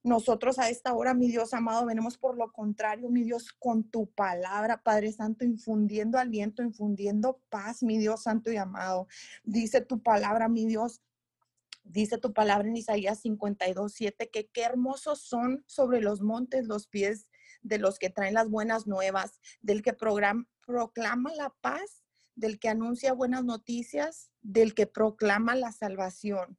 Nosotros 0.04 0.58
a 0.58 0.68
esta 0.68 0.92
hora, 0.92 1.14
mi 1.14 1.28
Dios 1.28 1.54
amado, 1.54 1.86
venimos 1.86 2.18
por 2.18 2.36
lo 2.36 2.52
contrario, 2.52 3.08
mi 3.08 3.24
Dios, 3.24 3.50
con 3.58 3.84
tu 3.84 4.06
palabra, 4.06 4.82
Padre 4.82 5.10
Santo, 5.10 5.46
infundiendo 5.46 6.18
aliento, 6.18 6.62
infundiendo 6.62 7.40
paz, 7.48 7.82
mi 7.82 7.96
Dios 7.96 8.22
Santo 8.22 8.52
y 8.52 8.56
amado. 8.58 9.08
Dice 9.44 9.80
tu 9.80 10.02
palabra, 10.02 10.48
mi 10.48 10.66
Dios, 10.66 11.00
Dice 11.84 12.16
tu 12.16 12.32
palabra 12.32 12.66
en 12.66 12.76
Isaías 12.76 13.20
52, 13.20 13.92
7, 13.92 14.30
que 14.30 14.46
qué 14.48 14.62
hermosos 14.62 15.20
son 15.20 15.62
sobre 15.66 16.00
los 16.00 16.22
montes 16.22 16.66
los 16.66 16.86
pies 16.86 17.28
de 17.60 17.78
los 17.78 17.98
que 17.98 18.08
traen 18.08 18.32
las 18.32 18.48
buenas 18.48 18.86
nuevas, 18.86 19.38
del 19.60 19.82
que 19.82 19.92
proclama 19.92 21.34
la 21.34 21.50
paz, 21.60 22.02
del 22.36 22.58
que 22.58 22.70
anuncia 22.70 23.12
buenas 23.12 23.44
noticias, 23.44 24.30
del 24.40 24.74
que 24.74 24.86
proclama 24.86 25.54
la 25.56 25.72
salvación. 25.72 26.58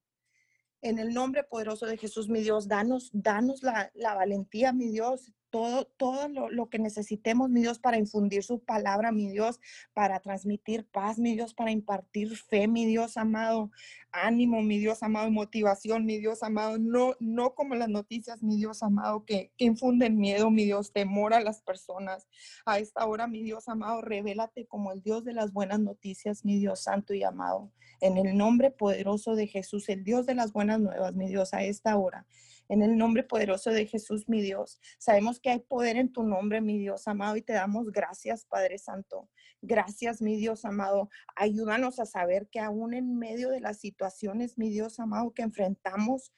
En 0.85 0.99
el 0.99 1.15
nombre 1.15 1.43
poderoso 1.43 1.87
de 1.87 1.97
Jesús, 1.97 2.29
mi 2.29 2.41
Dios, 2.41 2.67
danos, 2.67 3.09
danos 3.11 3.63
la, 3.63 3.89
la 3.95 4.13
valentía, 4.13 4.71
mi 4.71 4.89
Dios, 4.89 5.31
todo, 5.55 5.85
todo 5.85 6.27
lo, 6.27 6.67
que 6.67 6.79
necesitemos, 6.79 7.49
mi 7.49 7.61
Dios, 7.61 7.79
para 7.79 7.97
infundir 7.97 8.43
su 8.43 8.59
palabra, 8.59 9.13
mi 9.13 9.31
Dios, 9.31 9.61
para 9.93 10.19
transmitir 10.19 10.85
paz, 10.85 11.17
mi 11.17 11.33
Dios, 11.33 11.53
para 11.53 11.71
impartir 11.71 12.35
fe, 12.35 12.67
mi 12.67 12.85
Dios 12.85 13.15
amado, 13.15 13.71
ánimo, 14.11 14.61
mi 14.61 14.79
Dios 14.79 15.01
amado, 15.01 15.31
motivación, 15.31 16.05
mi 16.05 16.17
Dios 16.17 16.43
amado, 16.43 16.77
no, 16.77 17.13
no 17.21 17.55
como 17.55 17.73
las 17.75 17.87
noticias, 17.87 18.43
mi 18.43 18.57
Dios 18.57 18.83
amado, 18.83 19.23
que, 19.23 19.53
que 19.55 19.63
infunden 19.63 20.17
miedo, 20.17 20.51
mi 20.51 20.65
Dios, 20.65 20.91
temor 20.91 21.33
a 21.33 21.39
las 21.39 21.61
personas. 21.61 22.27
A 22.65 22.79
esta 22.79 23.05
hora, 23.05 23.25
mi 23.25 23.41
Dios 23.41 23.69
amado, 23.69 24.01
revélate 24.01 24.65
como 24.65 24.91
el 24.91 25.01
Dios 25.01 25.23
de 25.23 25.31
las 25.31 25.53
buenas 25.53 25.79
noticias, 25.79 26.43
mi 26.43 26.59
Dios 26.59 26.81
santo 26.81 27.13
y 27.13 27.23
amado. 27.23 27.71
En 28.01 28.17
el 28.17 28.35
nombre 28.35 28.71
poderoso 28.71 29.35
de 29.35 29.47
Jesús, 29.47 29.87
el 29.87 30.03
Dios 30.03 30.25
de 30.25 30.35
las 30.35 30.51
buenas 30.51 30.81
nuevas, 30.81 31.15
mi 31.15 31.29
Dios, 31.29 31.53
a 31.53 31.63
esta 31.63 31.95
hora. 31.95 32.27
En 32.67 32.81
el 32.81 32.97
nombre 32.97 33.23
poderoso 33.23 33.69
de 33.69 33.85
Jesús, 33.85 34.27
mi 34.27 34.41
Dios. 34.41 34.79
Sabemos 34.97 35.39
que 35.39 35.51
hay 35.51 35.59
poder 35.59 35.97
en 35.97 36.11
tu 36.11 36.23
nombre, 36.23 36.61
mi 36.61 36.79
Dios 36.79 37.07
amado, 37.07 37.37
y 37.37 37.41
te 37.41 37.53
damos 37.53 37.91
gracias, 37.91 38.45
Padre 38.45 38.77
Santo. 38.79 39.29
Gracias, 39.61 40.21
mi 40.21 40.35
Dios 40.35 40.65
amado. 40.65 41.09
Ayúdanos 41.35 41.99
a 41.99 42.05
saber 42.05 42.47
que 42.49 42.59
aún 42.59 42.93
en 42.93 43.17
medio 43.17 43.49
de 43.49 43.59
las 43.59 43.79
situaciones, 43.79 44.57
mi 44.57 44.69
Dios 44.69 44.99
amado, 44.99 45.33
que 45.33 45.43
enfrentamos, 45.43 46.33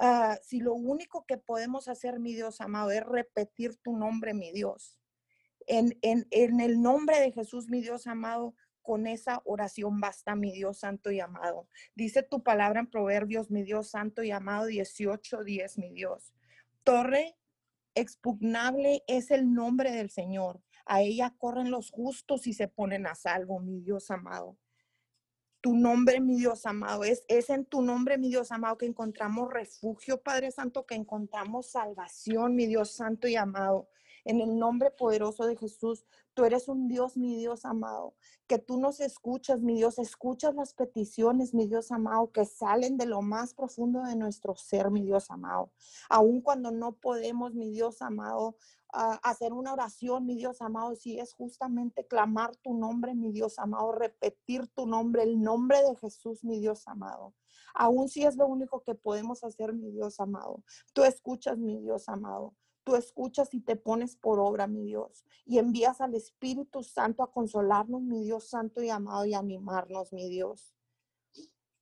ah, 0.00 0.38
si 0.42 0.60
lo 0.60 0.74
único 0.74 1.24
que 1.26 1.38
podemos 1.38 1.88
hacer, 1.88 2.20
mi 2.20 2.34
Dios 2.34 2.60
amado, 2.60 2.90
es 2.90 3.04
repetir 3.04 3.76
tu 3.76 3.96
nombre, 3.96 4.34
mi 4.34 4.52
Dios. 4.52 4.98
En, 5.66 5.98
en, 6.02 6.26
en 6.30 6.60
el 6.60 6.80
nombre 6.80 7.18
de 7.20 7.32
Jesús, 7.32 7.68
mi 7.68 7.80
Dios 7.80 8.06
amado, 8.06 8.54
con 8.84 9.08
esa 9.08 9.42
oración 9.44 9.98
basta, 9.98 10.36
mi 10.36 10.52
Dios 10.52 10.78
santo 10.78 11.10
y 11.10 11.18
amado. 11.18 11.66
Dice 11.96 12.22
tu 12.22 12.44
palabra 12.44 12.78
en 12.80 12.86
Proverbios, 12.86 13.50
mi 13.50 13.64
Dios 13.64 13.88
santo 13.88 14.22
y 14.22 14.30
amado, 14.30 14.66
18, 14.66 15.42
10, 15.42 15.78
mi 15.78 15.90
Dios. 15.90 16.32
Torre 16.84 17.34
expugnable 17.94 19.02
es 19.08 19.30
el 19.30 19.52
nombre 19.52 19.90
del 19.90 20.10
Señor. 20.10 20.60
A 20.84 21.00
ella 21.00 21.34
corren 21.38 21.70
los 21.70 21.90
justos 21.90 22.46
y 22.46 22.52
se 22.52 22.68
ponen 22.68 23.06
a 23.06 23.14
salvo, 23.14 23.58
mi 23.58 23.80
Dios 23.80 24.10
amado. 24.10 24.58
Tu 25.62 25.74
nombre, 25.74 26.20
mi 26.20 26.36
Dios 26.36 26.66
amado, 26.66 27.04
es, 27.04 27.24
es 27.26 27.48
en 27.48 27.64
tu 27.64 27.80
nombre, 27.80 28.18
mi 28.18 28.28
Dios 28.28 28.52
amado, 28.52 28.76
que 28.76 28.84
encontramos 28.84 29.50
refugio, 29.50 30.22
Padre 30.22 30.50
Santo, 30.50 30.84
que 30.84 30.94
encontramos 30.94 31.70
salvación, 31.70 32.54
mi 32.54 32.66
Dios 32.66 32.90
santo 32.90 33.28
y 33.28 33.36
amado. 33.36 33.88
En 34.24 34.40
el 34.40 34.58
nombre 34.58 34.90
poderoso 34.90 35.44
de 35.46 35.56
Jesús, 35.56 36.06
tú 36.32 36.44
eres 36.44 36.68
un 36.68 36.88
Dios, 36.88 37.16
mi 37.16 37.36
Dios 37.36 37.64
amado, 37.64 38.14
que 38.46 38.58
tú 38.58 38.78
nos 38.78 39.00
escuchas, 39.00 39.60
mi 39.60 39.74
Dios, 39.74 39.98
escuchas 39.98 40.54
las 40.54 40.72
peticiones, 40.72 41.54
mi 41.54 41.66
Dios 41.66 41.92
amado, 41.92 42.32
que 42.32 42.44
salen 42.44 42.96
de 42.96 43.06
lo 43.06 43.22
más 43.22 43.54
profundo 43.54 44.02
de 44.02 44.16
nuestro 44.16 44.54
ser, 44.56 44.90
mi 44.90 45.02
Dios 45.02 45.30
amado. 45.30 45.72
Aun 46.08 46.40
cuando 46.40 46.70
no 46.70 46.92
podemos, 46.92 47.54
mi 47.54 47.70
Dios 47.70 48.00
amado, 48.02 48.56
hacer 49.22 49.52
una 49.52 49.72
oración, 49.72 50.24
mi 50.24 50.36
Dios 50.36 50.62
amado, 50.62 50.94
si 50.94 51.18
es 51.18 51.34
justamente 51.34 52.06
clamar 52.06 52.56
tu 52.56 52.74
nombre, 52.74 53.14
mi 53.14 53.30
Dios 53.30 53.58
amado, 53.58 53.92
repetir 53.92 54.68
tu 54.68 54.86
nombre, 54.86 55.24
el 55.24 55.42
nombre 55.42 55.82
de 55.82 55.96
Jesús, 55.96 56.44
mi 56.44 56.60
Dios 56.60 56.86
amado. 56.86 57.34
Aún 57.74 58.08
si 58.08 58.24
es 58.24 58.36
lo 58.36 58.46
único 58.46 58.82
que 58.82 58.94
podemos 58.94 59.42
hacer, 59.42 59.72
mi 59.72 59.90
Dios 59.90 60.20
amado. 60.20 60.62
Tú 60.92 61.02
escuchas, 61.02 61.58
mi 61.58 61.80
Dios 61.80 62.08
amado 62.08 62.54
tú 62.84 62.96
escuchas 62.96 63.52
y 63.54 63.60
te 63.60 63.76
pones 63.76 64.14
por 64.16 64.38
obra, 64.38 64.66
mi 64.66 64.84
Dios, 64.84 65.24
y 65.46 65.58
envías 65.58 66.00
al 66.00 66.14
Espíritu 66.14 66.82
Santo 66.82 67.22
a 67.22 67.32
consolarnos, 67.32 68.02
mi 68.02 68.22
Dios 68.22 68.48
santo 68.48 68.82
y 68.82 68.90
amado, 68.90 69.24
y 69.24 69.34
animarnos, 69.34 70.12
mi 70.12 70.28
Dios. 70.28 70.74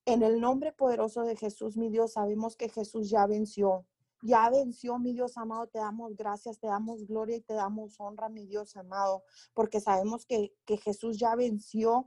En 0.06 0.22
el 0.22 0.40
nombre 0.40 0.72
poderoso 0.72 1.22
de 1.22 1.36
Jesús, 1.36 1.76
mi 1.76 1.90
Dios, 1.90 2.14
sabemos 2.14 2.56
que 2.56 2.68
Jesús 2.68 3.10
ya 3.10 3.26
venció. 3.26 3.84
Ya 4.24 4.48
venció, 4.50 4.98
mi 5.00 5.12
Dios 5.12 5.36
amado, 5.36 5.66
te 5.66 5.80
damos 5.80 6.16
gracias, 6.16 6.60
te 6.60 6.68
damos 6.68 7.06
gloria 7.06 7.36
y 7.36 7.40
te 7.40 7.54
damos 7.54 7.98
honra, 7.98 8.28
mi 8.28 8.46
Dios 8.46 8.76
amado, 8.76 9.24
porque 9.52 9.80
sabemos 9.80 10.26
que, 10.26 10.54
que 10.64 10.76
Jesús 10.76 11.18
ya 11.18 11.34
venció 11.34 12.06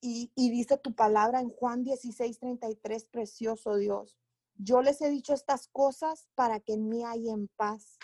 y, 0.00 0.32
y 0.34 0.50
dice 0.50 0.78
tu 0.78 0.96
palabra 0.96 1.40
en 1.40 1.50
Juan 1.50 1.84
16, 1.84 2.40
33, 2.40 3.04
precioso 3.04 3.76
Dios 3.76 4.18
yo 4.58 4.82
les 4.82 5.00
he 5.00 5.08
dicho 5.08 5.32
estas 5.32 5.68
cosas 5.68 6.28
para 6.34 6.58
que 6.58 6.74
en 6.74 6.88
mí 6.88 7.04
hay 7.04 7.30
en 7.30 7.48
paz. 7.56 7.96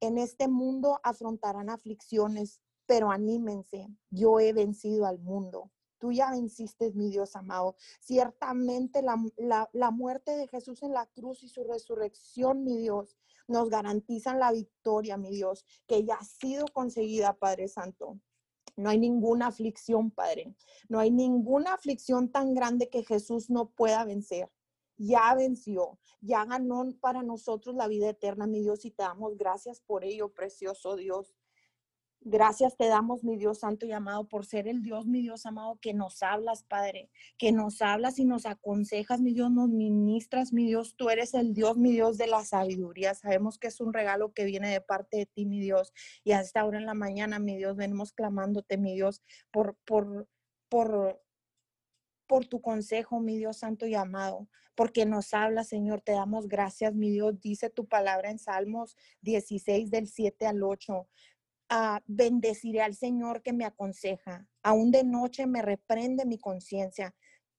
En 0.00 0.18
este 0.18 0.48
mundo 0.48 1.00
afrontarán 1.04 1.70
aflicciones, 1.70 2.60
pero 2.84 3.10
anímense, 3.10 3.86
yo 4.10 4.40
he 4.40 4.52
vencido 4.52 5.06
al 5.06 5.20
mundo. 5.20 5.70
Tú 5.98 6.12
ya 6.12 6.32
venciste, 6.32 6.90
mi 6.92 7.10
Dios 7.10 7.36
amado. 7.36 7.76
Ciertamente 8.00 9.02
la, 9.02 9.70
la 9.72 9.90
muerte 9.90 10.32
de 10.32 10.48
Jesús 10.48 10.82
en 10.82 10.92
la 10.92 11.06
cruz 11.06 11.42
y 11.44 11.48
su 11.48 11.64
resurrección, 11.64 12.64
mi 12.64 12.76
Dios, 12.76 13.16
nos 13.46 13.70
garantizan 13.70 14.40
la 14.40 14.52
victoria, 14.52 15.16
mi 15.16 15.30
Dios, 15.30 15.64
que 15.86 16.04
ya 16.04 16.16
ha 16.16 16.24
sido 16.24 16.66
conseguida, 16.72 17.34
Padre 17.34 17.68
Santo. 17.68 18.18
No 18.76 18.90
hay 18.90 18.98
ninguna 18.98 19.46
aflicción, 19.46 20.10
Padre. 20.10 20.56
No 20.88 20.98
hay 20.98 21.12
ninguna 21.12 21.74
aflicción 21.74 22.32
tan 22.32 22.52
grande 22.52 22.90
que 22.90 23.04
Jesús 23.04 23.48
no 23.48 23.70
pueda 23.70 24.04
vencer 24.04 24.50
ya 24.96 25.34
venció, 25.34 25.98
ya 26.20 26.44
ganó 26.44 26.86
para 27.00 27.22
nosotros 27.22 27.74
la 27.74 27.88
vida 27.88 28.10
eterna, 28.10 28.46
mi 28.46 28.60
Dios, 28.60 28.84
y 28.84 28.90
te 28.90 29.02
damos 29.02 29.36
gracias 29.36 29.80
por 29.80 30.04
ello, 30.04 30.32
precioso 30.32 30.96
Dios. 30.96 31.34
Gracias 32.26 32.78
te 32.78 32.88
damos, 32.88 33.22
mi 33.22 33.36
Dios 33.36 33.58
santo 33.58 33.84
y 33.84 33.92
amado, 33.92 34.26
por 34.26 34.46
ser 34.46 34.66
el 34.66 34.82
Dios, 34.82 35.06
mi 35.06 35.20
Dios 35.20 35.44
amado, 35.44 35.78
que 35.82 35.92
nos 35.92 36.22
hablas, 36.22 36.62
Padre, 36.62 37.10
que 37.36 37.52
nos 37.52 37.82
hablas 37.82 38.18
y 38.18 38.24
nos 38.24 38.46
aconsejas, 38.46 39.20
mi 39.20 39.34
Dios, 39.34 39.50
nos 39.50 39.68
ministras, 39.68 40.50
mi 40.50 40.64
Dios, 40.64 40.94
tú 40.96 41.10
eres 41.10 41.34
el 41.34 41.52
Dios, 41.52 41.76
mi 41.76 41.92
Dios 41.92 42.16
de 42.16 42.26
la 42.26 42.42
sabiduría. 42.42 43.12
Sabemos 43.12 43.58
que 43.58 43.66
es 43.66 43.78
un 43.78 43.92
regalo 43.92 44.32
que 44.32 44.46
viene 44.46 44.70
de 44.70 44.80
parte 44.80 45.18
de 45.18 45.26
ti, 45.26 45.44
mi 45.44 45.60
Dios. 45.60 45.92
Y 46.24 46.32
hasta 46.32 46.60
ahora 46.60 46.78
en 46.78 46.86
la 46.86 46.94
mañana, 46.94 47.38
mi 47.38 47.58
Dios, 47.58 47.76
venimos 47.76 48.12
clamándote, 48.12 48.78
mi 48.78 48.94
Dios, 48.94 49.22
por, 49.52 49.76
por, 49.84 50.26
por, 50.70 51.22
por 52.26 52.46
tu 52.46 52.60
consejo, 52.60 53.20
mi 53.20 53.38
Dios 53.38 53.58
santo 53.58 53.86
y 53.86 53.94
amado, 53.94 54.48
porque 54.74 55.06
nos 55.06 55.34
habla, 55.34 55.64
Señor. 55.64 56.00
Te 56.00 56.12
damos 56.12 56.48
gracias, 56.48 56.94
mi 56.94 57.10
Dios. 57.10 57.40
Dice 57.40 57.70
tu 57.70 57.86
palabra 57.86 58.30
en 58.30 58.38
Salmos 58.38 58.96
16 59.22 59.90
del 59.90 60.08
7 60.08 60.46
al 60.46 60.62
8. 60.62 61.08
Ah, 61.68 62.02
bendeciré 62.06 62.82
al 62.82 62.94
Señor 62.94 63.42
que 63.42 63.52
me 63.52 63.64
aconseja. 63.64 64.48
Aún 64.62 64.90
de 64.90 65.04
noche 65.04 65.46
me 65.46 65.62
reprende 65.62 66.26
mi 66.26 66.38
conciencia. 66.38 67.14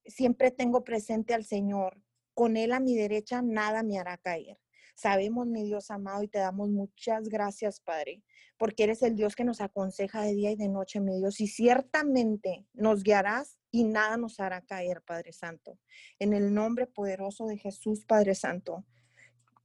Siempre 0.05 0.51
tengo 0.51 0.83
presente 0.83 1.33
al 1.33 1.45
Señor. 1.45 2.01
Con 2.33 2.57
Él 2.57 2.73
a 2.73 2.79
mi 2.79 2.95
derecha 2.95 3.41
nada 3.41 3.83
me 3.83 3.97
hará 3.97 4.17
caer. 4.17 4.57
Sabemos, 4.95 5.45
mi 5.47 5.63
Dios 5.65 5.91
amado, 5.91 6.23
y 6.23 6.29
te 6.29 6.39
damos 6.39 6.69
muchas 6.69 7.27
gracias, 7.27 7.81
Padre, 7.81 8.23
porque 8.57 8.85
eres 8.85 9.03
el 9.03 9.17
Dios 9.17 9.35
que 9.35 9.43
nos 9.43 9.59
aconseja 9.59 10.21
de 10.21 10.33
día 10.33 10.51
y 10.51 10.55
de 10.55 10.69
noche, 10.69 11.01
mi 11.01 11.17
Dios, 11.17 11.41
y 11.41 11.47
ciertamente 11.47 12.65
nos 12.73 13.03
guiarás 13.03 13.57
y 13.71 13.83
nada 13.83 14.15
nos 14.15 14.39
hará 14.39 14.61
caer, 14.61 15.01
Padre 15.01 15.33
Santo. 15.33 15.77
En 16.17 16.33
el 16.33 16.53
nombre 16.53 16.87
poderoso 16.87 17.45
de 17.45 17.57
Jesús, 17.57 18.05
Padre 18.05 18.35
Santo. 18.35 18.85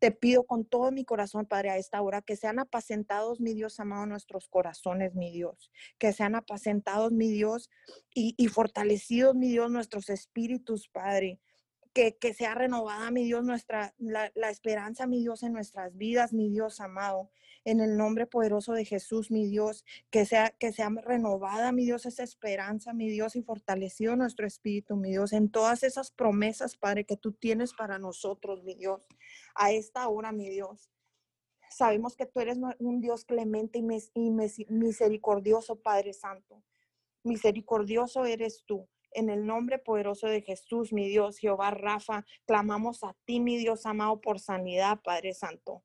Te 0.01 0.11
pido 0.11 0.45
con 0.45 0.65
todo 0.65 0.91
mi 0.91 1.05
corazón, 1.05 1.47
Padre, 1.47 1.71
a 1.71 1.77
esta 1.77 2.01
hora, 2.01 2.23
que 2.23 2.35
sean 2.35 2.59
apacentados, 2.59 3.39
mi 3.39 3.55
Dios 3.55 3.79
amado, 3.79 4.07
nuestros 4.07 4.49
corazones, 4.49 5.15
mi 5.15 5.31
Dios. 5.31 5.71
Que 5.99 6.13
sean 6.13 6.35
apacentados, 6.35 7.13
mi 7.13 7.31
Dios, 7.31 7.71
y, 8.15 8.35
y 8.37 8.49
fortalecidos, 8.49 9.37
mi 9.37 9.49
Dios, 9.49 9.71
nuestros 9.71 10.09
espíritus, 10.09 10.89
Padre 10.89 11.39
que, 11.93 12.35
sea 12.35 12.55
renovada, 12.55 13.11
mi 13.11 13.25
Dios, 13.25 13.45
nuestra, 13.45 13.95
la, 13.99 14.51
esperanza, 14.51 15.07
mi 15.07 15.21
Dios, 15.21 15.43
en 15.43 15.53
nuestras 15.53 15.97
vidas, 15.97 16.33
mi 16.33 16.49
Dios 16.49 16.81
amado. 16.81 17.31
En 17.65 17.81
el 17.81 17.97
nombre 17.97 18.27
poderoso 18.27 18.73
de 18.73 18.85
Jesús, 18.85 19.31
mi 19.31 19.47
Dios, 19.47 19.85
que 20.11 20.25
sea, 20.25 20.51
que 20.51 20.73
sea 20.73 20.89
renovada, 20.89 21.73
mi 21.73 21.85
Dios, 21.85 22.07
esa 22.07 22.23
esperanza, 22.23 22.95
mi 22.95 23.11
Dios, 23.11 23.37
y 23.37 23.43
fortalecido 23.43 24.17
nuestro 24.17 24.47
espíritu, 24.47 24.97
mi 24.97 25.11
Dios, 25.11 25.33
en 25.33 25.51
todas 25.51 25.83
esas 25.83 26.11
promesas, 26.11 26.77
Padre, 26.77 27.05
que 27.05 27.17
tú 27.17 27.33
tienes 27.33 27.75
para 27.75 27.99
nosotros, 27.99 28.63
mi 28.63 28.75
Dios, 28.75 29.07
a 29.55 29.73
esta 29.73 30.09
hora, 30.09 30.33
mi 30.33 30.49
Dios. 30.49 30.91
Sabemos 31.71 32.17
que 32.17 32.27
tú 32.27 32.41
eres 32.41 32.59
un 32.79 33.01
Dios 33.01 33.25
clemente 33.25 33.79
y 33.79 34.31
misericordioso, 34.71 35.77
Padre 35.83 36.13
Santo. 36.15 36.63
Misericordioso 37.23 38.25
eres 38.25 38.65
tú. 38.65 38.89
En 39.13 39.31
el 39.31 39.47
nombre 39.47 39.79
poderoso 39.79 40.27
de 40.27 40.43
Jesús, 40.43 40.93
mi 40.93 41.09
Dios, 41.09 41.39
Jehová 41.39 41.71
Rafa, 41.71 42.25
clamamos 42.47 43.03
a 43.05 43.17
ti, 43.25 43.41
mi 43.41 43.57
Dios 43.57 43.87
amado, 43.87 44.21
por 44.21 44.39
sanidad, 44.39 45.01
Padre 45.03 45.35
Santo. 45.35 45.83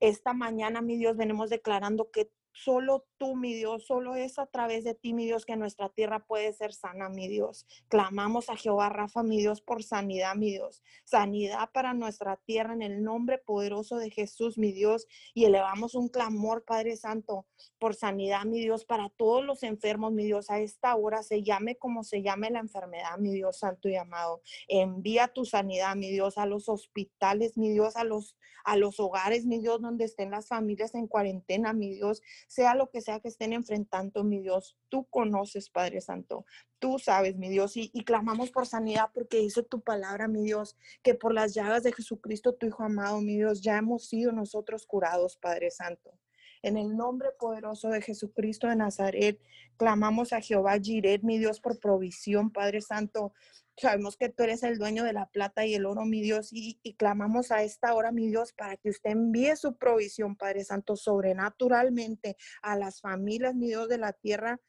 Esta 0.00 0.34
mañana, 0.34 0.82
mi 0.82 0.96
Dios, 0.96 1.16
venimos 1.16 1.50
declarando 1.50 2.10
que 2.10 2.30
solo 2.64 3.06
tú, 3.18 3.36
mi 3.36 3.54
Dios, 3.54 3.86
solo 3.86 4.16
es 4.16 4.38
a 4.38 4.46
través 4.46 4.84
de 4.84 4.94
ti, 4.94 5.12
mi 5.12 5.26
Dios, 5.26 5.44
que 5.44 5.56
nuestra 5.56 5.90
tierra 5.90 6.24
puede 6.24 6.52
ser 6.52 6.72
sana, 6.72 7.08
mi 7.08 7.28
Dios. 7.28 7.66
Clamamos 7.88 8.48
a 8.48 8.56
Jehová 8.56 8.88
Rafa, 8.88 9.22
mi 9.22 9.38
Dios, 9.38 9.60
por 9.60 9.82
sanidad, 9.82 10.34
mi 10.36 10.50
Dios. 10.50 10.82
Sanidad 11.04 11.70
para 11.72 11.92
nuestra 11.92 12.36
tierra 12.36 12.72
en 12.72 12.82
el 12.82 13.02
nombre 13.02 13.38
poderoso 13.38 13.98
de 13.98 14.10
Jesús, 14.10 14.56
mi 14.56 14.72
Dios. 14.72 15.06
Y 15.34 15.44
elevamos 15.44 15.94
un 15.94 16.08
clamor, 16.08 16.64
Padre 16.64 16.96
Santo, 16.96 17.46
por 17.78 17.94
sanidad, 17.94 18.44
mi 18.44 18.60
Dios, 18.60 18.84
para 18.84 19.10
todos 19.10 19.44
los 19.44 19.62
enfermos, 19.62 20.12
mi 20.12 20.24
Dios, 20.24 20.50
a 20.50 20.58
esta 20.58 20.96
hora, 20.96 21.22
se 21.22 21.42
llame 21.42 21.76
como 21.76 22.04
se 22.04 22.22
llame 22.22 22.50
la 22.50 22.60
enfermedad, 22.60 23.18
mi 23.18 23.32
Dios 23.32 23.58
Santo 23.58 23.88
y 23.88 23.96
amado. 23.96 24.40
Envía 24.68 25.28
tu 25.28 25.44
sanidad, 25.44 25.94
mi 25.94 26.10
Dios, 26.10 26.38
a 26.38 26.46
los 26.46 26.68
hospitales, 26.68 27.58
mi 27.58 27.70
Dios, 27.70 27.96
a 27.96 28.04
los, 28.04 28.36
a 28.64 28.76
los 28.76 28.98
hogares, 28.98 29.44
mi 29.44 29.58
Dios, 29.58 29.82
donde 29.82 30.06
estén 30.06 30.30
las 30.30 30.48
familias 30.48 30.94
en 30.94 31.06
cuarentena, 31.06 31.72
mi 31.72 31.94
Dios, 31.94 32.22
sea 32.46 32.74
lo 32.74 32.90
que 32.90 33.00
sea 33.00 33.20
que 33.20 33.28
estén 33.28 33.52
enfrentando, 33.52 34.24
mi 34.24 34.40
Dios. 34.40 34.76
Tú 34.88 35.06
conoces, 35.06 35.70
Padre 35.70 36.00
Santo. 36.00 36.44
Tú 36.78 36.98
sabes, 36.98 37.36
mi 37.36 37.48
Dios, 37.48 37.76
y, 37.76 37.90
y, 37.94 38.04
clamamos 38.04 38.50
por 38.50 38.66
sanidad 38.66 39.10
porque 39.14 39.38
dice 39.38 39.62
tu 39.62 39.80
palabra, 39.80 40.28
mi 40.28 40.42
Dios, 40.42 40.76
que 41.02 41.14
por 41.14 41.32
las 41.32 41.54
llagas 41.54 41.82
de 41.82 41.92
Jesucristo, 41.92 42.54
tu 42.54 42.66
Hijo 42.66 42.82
amado, 42.84 43.20
mi 43.20 43.36
Dios, 43.36 43.62
ya 43.62 43.78
hemos 43.78 44.06
sido 44.08 44.32
nosotros 44.32 44.86
curados, 44.86 45.36
Padre 45.36 45.70
Santo. 45.70 46.18
En 46.62 46.76
el 46.76 46.96
nombre 46.96 47.28
poderoso 47.38 47.88
de 47.88 48.02
Jesucristo 48.02 48.68
de 48.68 48.76
Nazaret, 48.76 49.40
clamamos 49.76 50.32
a 50.32 50.40
Jehová 50.40 50.78
Jiret, 50.80 51.22
mi 51.22 51.38
Dios, 51.38 51.60
por 51.60 51.78
provisión, 51.78 52.50
Padre 52.50 52.80
Santo. 52.80 53.32
Sabemos 53.76 54.16
que 54.16 54.30
tú 54.30 54.42
eres 54.42 54.62
el 54.62 54.78
dueño 54.78 55.04
de 55.04 55.12
la 55.12 55.26
plata 55.26 55.66
y 55.66 55.74
el 55.74 55.84
oro, 55.84 56.04
mi 56.04 56.22
Dios, 56.22 56.52
y, 56.52 56.78
y, 56.82 56.94
clamamos 56.94 57.52
a 57.52 57.62
esta 57.62 57.94
hora, 57.94 58.10
mi 58.10 58.28
Dios, 58.28 58.52
para 58.52 58.76
que 58.76 58.88
usted 58.88 59.10
envíe 59.10 59.54
su 59.56 59.76
provisión, 59.76 60.36
Padre 60.36 60.64
Santo, 60.64 60.96
sobrenaturalmente 60.96 62.36
a 62.62 62.76
las 62.76 63.00
familias, 63.00 63.54
mi 63.54 63.68
Dios, 63.68 63.88
de 63.88 63.98
la 63.98 64.12
tierra 64.12 64.60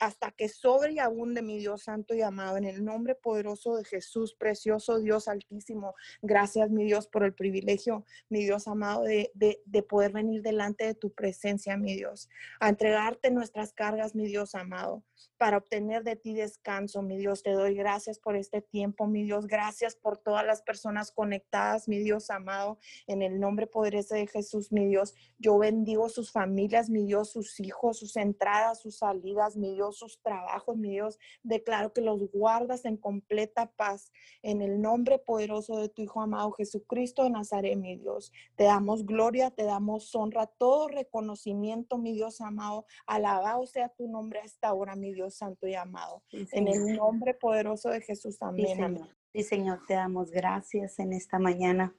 hasta 0.00 0.30
que 0.32 0.48
sobre 0.48 0.94
y 0.94 0.98
abunde 0.98 1.42
mi 1.42 1.58
Dios 1.58 1.82
santo 1.82 2.14
y 2.14 2.22
amado, 2.22 2.56
en 2.56 2.64
el 2.64 2.84
nombre 2.84 3.14
poderoso 3.14 3.76
de 3.76 3.84
Jesús, 3.84 4.34
precioso 4.34 4.98
Dios 4.98 5.28
altísimo. 5.28 5.94
Gracias, 6.22 6.70
mi 6.70 6.84
Dios, 6.84 7.06
por 7.06 7.22
el 7.22 7.34
privilegio, 7.34 8.04
mi 8.30 8.42
Dios 8.42 8.66
amado, 8.66 9.02
de, 9.02 9.30
de, 9.34 9.62
de, 9.66 9.82
poder 9.82 10.12
venir 10.12 10.42
delante 10.42 10.86
de 10.86 10.94
tu 10.94 11.12
presencia, 11.12 11.76
mi 11.76 11.94
Dios, 11.94 12.30
a 12.60 12.70
entregarte 12.70 13.30
nuestras 13.30 13.74
cargas, 13.74 14.14
mi 14.14 14.26
Dios 14.26 14.54
amado, 14.54 15.04
para 15.40 15.56
obtener 15.56 16.04
de 16.04 16.16
ti 16.16 16.34
descanso, 16.34 17.00
mi 17.00 17.16
Dios. 17.16 17.42
Te 17.42 17.52
doy 17.52 17.74
gracias 17.74 18.18
por 18.18 18.36
este 18.36 18.60
tiempo, 18.60 19.06
mi 19.06 19.22
Dios. 19.22 19.46
Gracias 19.46 19.96
por 19.96 20.18
todas 20.18 20.44
las 20.44 20.60
personas 20.60 21.12
conectadas, 21.12 21.88
mi 21.88 21.98
Dios 21.98 22.28
amado, 22.28 22.78
en 23.06 23.22
el 23.22 23.40
nombre 23.40 23.66
poderoso 23.66 24.16
de 24.16 24.26
Jesús, 24.26 24.70
mi 24.70 24.84
Dios. 24.84 25.14
Yo 25.38 25.56
bendigo 25.56 26.10
sus 26.10 26.30
familias, 26.30 26.90
mi 26.90 27.06
Dios, 27.06 27.30
sus 27.30 27.58
hijos, 27.58 28.00
sus 28.00 28.18
entradas, 28.18 28.82
sus 28.82 28.98
salidas, 28.98 29.56
mi 29.56 29.72
Dios 29.74 29.96
sus 29.96 30.20
trabajos, 30.20 30.76
mi 30.76 30.90
Dios. 30.90 31.18
Declaro 31.42 31.94
que 31.94 32.02
los 32.02 32.30
guardas 32.30 32.84
en 32.84 32.98
completa 32.98 33.72
paz 33.76 34.12
en 34.42 34.60
el 34.60 34.82
nombre 34.82 35.18
poderoso 35.18 35.78
de 35.78 35.88
tu 35.88 36.02
Hijo 36.02 36.20
amado 36.20 36.52
Jesucristo 36.52 37.22
de 37.22 37.30
Nazaret, 37.30 37.78
mi 37.78 37.96
Dios. 37.96 38.30
Te 38.56 38.64
damos 38.64 39.06
gloria, 39.06 39.50
te 39.50 39.64
damos 39.64 40.14
honra, 40.14 40.44
todo 40.46 40.88
reconocimiento, 40.88 41.96
mi 41.96 42.12
Dios 42.12 42.42
amado. 42.42 42.84
Alabado 43.06 43.66
sea 43.66 43.88
tu 43.88 44.06
nombre 44.06 44.40
a 44.40 44.44
esta 44.44 44.74
hora, 44.74 44.96
mi 44.96 45.14
Dios 45.14 45.29
santo 45.30 45.66
y 45.66 45.74
amado. 45.74 46.22
Sí, 46.30 46.46
en 46.52 46.68
el 46.68 46.96
nombre 46.96 47.34
poderoso 47.34 47.90
de 47.90 48.00
Jesús, 48.00 48.36
amén. 48.40 48.66
Sí, 48.66 48.74
Señor. 48.74 49.08
Sí, 49.32 49.42
Señor, 49.44 49.80
te 49.86 49.94
damos 49.94 50.30
gracias 50.30 50.98
en 50.98 51.12
esta 51.12 51.38
mañana. 51.38 51.94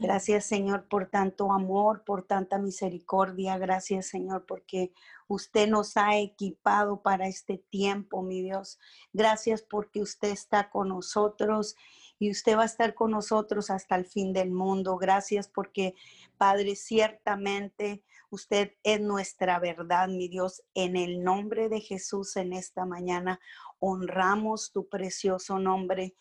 Gracias, 0.00 0.44
Señor, 0.44 0.86
por 0.86 1.10
tanto 1.10 1.50
amor, 1.50 2.04
por 2.04 2.24
tanta 2.24 2.58
misericordia. 2.58 3.58
Gracias, 3.58 4.06
Señor, 4.06 4.46
porque 4.46 4.92
usted 5.26 5.68
nos 5.68 5.96
ha 5.96 6.16
equipado 6.16 7.02
para 7.02 7.26
este 7.26 7.58
tiempo, 7.58 8.22
mi 8.22 8.40
Dios. 8.40 8.78
Gracias 9.12 9.60
porque 9.60 10.00
usted 10.00 10.28
está 10.28 10.70
con 10.70 10.90
nosotros 10.90 11.74
y 12.18 12.30
usted 12.30 12.56
va 12.56 12.62
a 12.62 12.66
estar 12.66 12.94
con 12.94 13.12
nosotros 13.12 13.70
hasta 13.70 13.96
el 13.96 14.06
fin 14.06 14.32
del 14.32 14.50
mundo. 14.50 14.96
Gracias 14.96 15.48
porque, 15.48 15.94
Padre, 16.36 16.76
ciertamente 16.76 18.02
usted 18.30 18.72
es 18.82 19.00
nuestra 19.00 19.58
verdad, 19.58 20.08
mi 20.08 20.28
Dios. 20.28 20.62
En 20.74 20.96
el 20.96 21.22
nombre 21.22 21.68
de 21.68 21.80
Jesús 21.80 22.36
en 22.36 22.52
esta 22.52 22.84
mañana 22.84 23.40
honramos 23.78 24.72
tu 24.72 24.88
precioso 24.88 25.58
nombre 25.58 26.14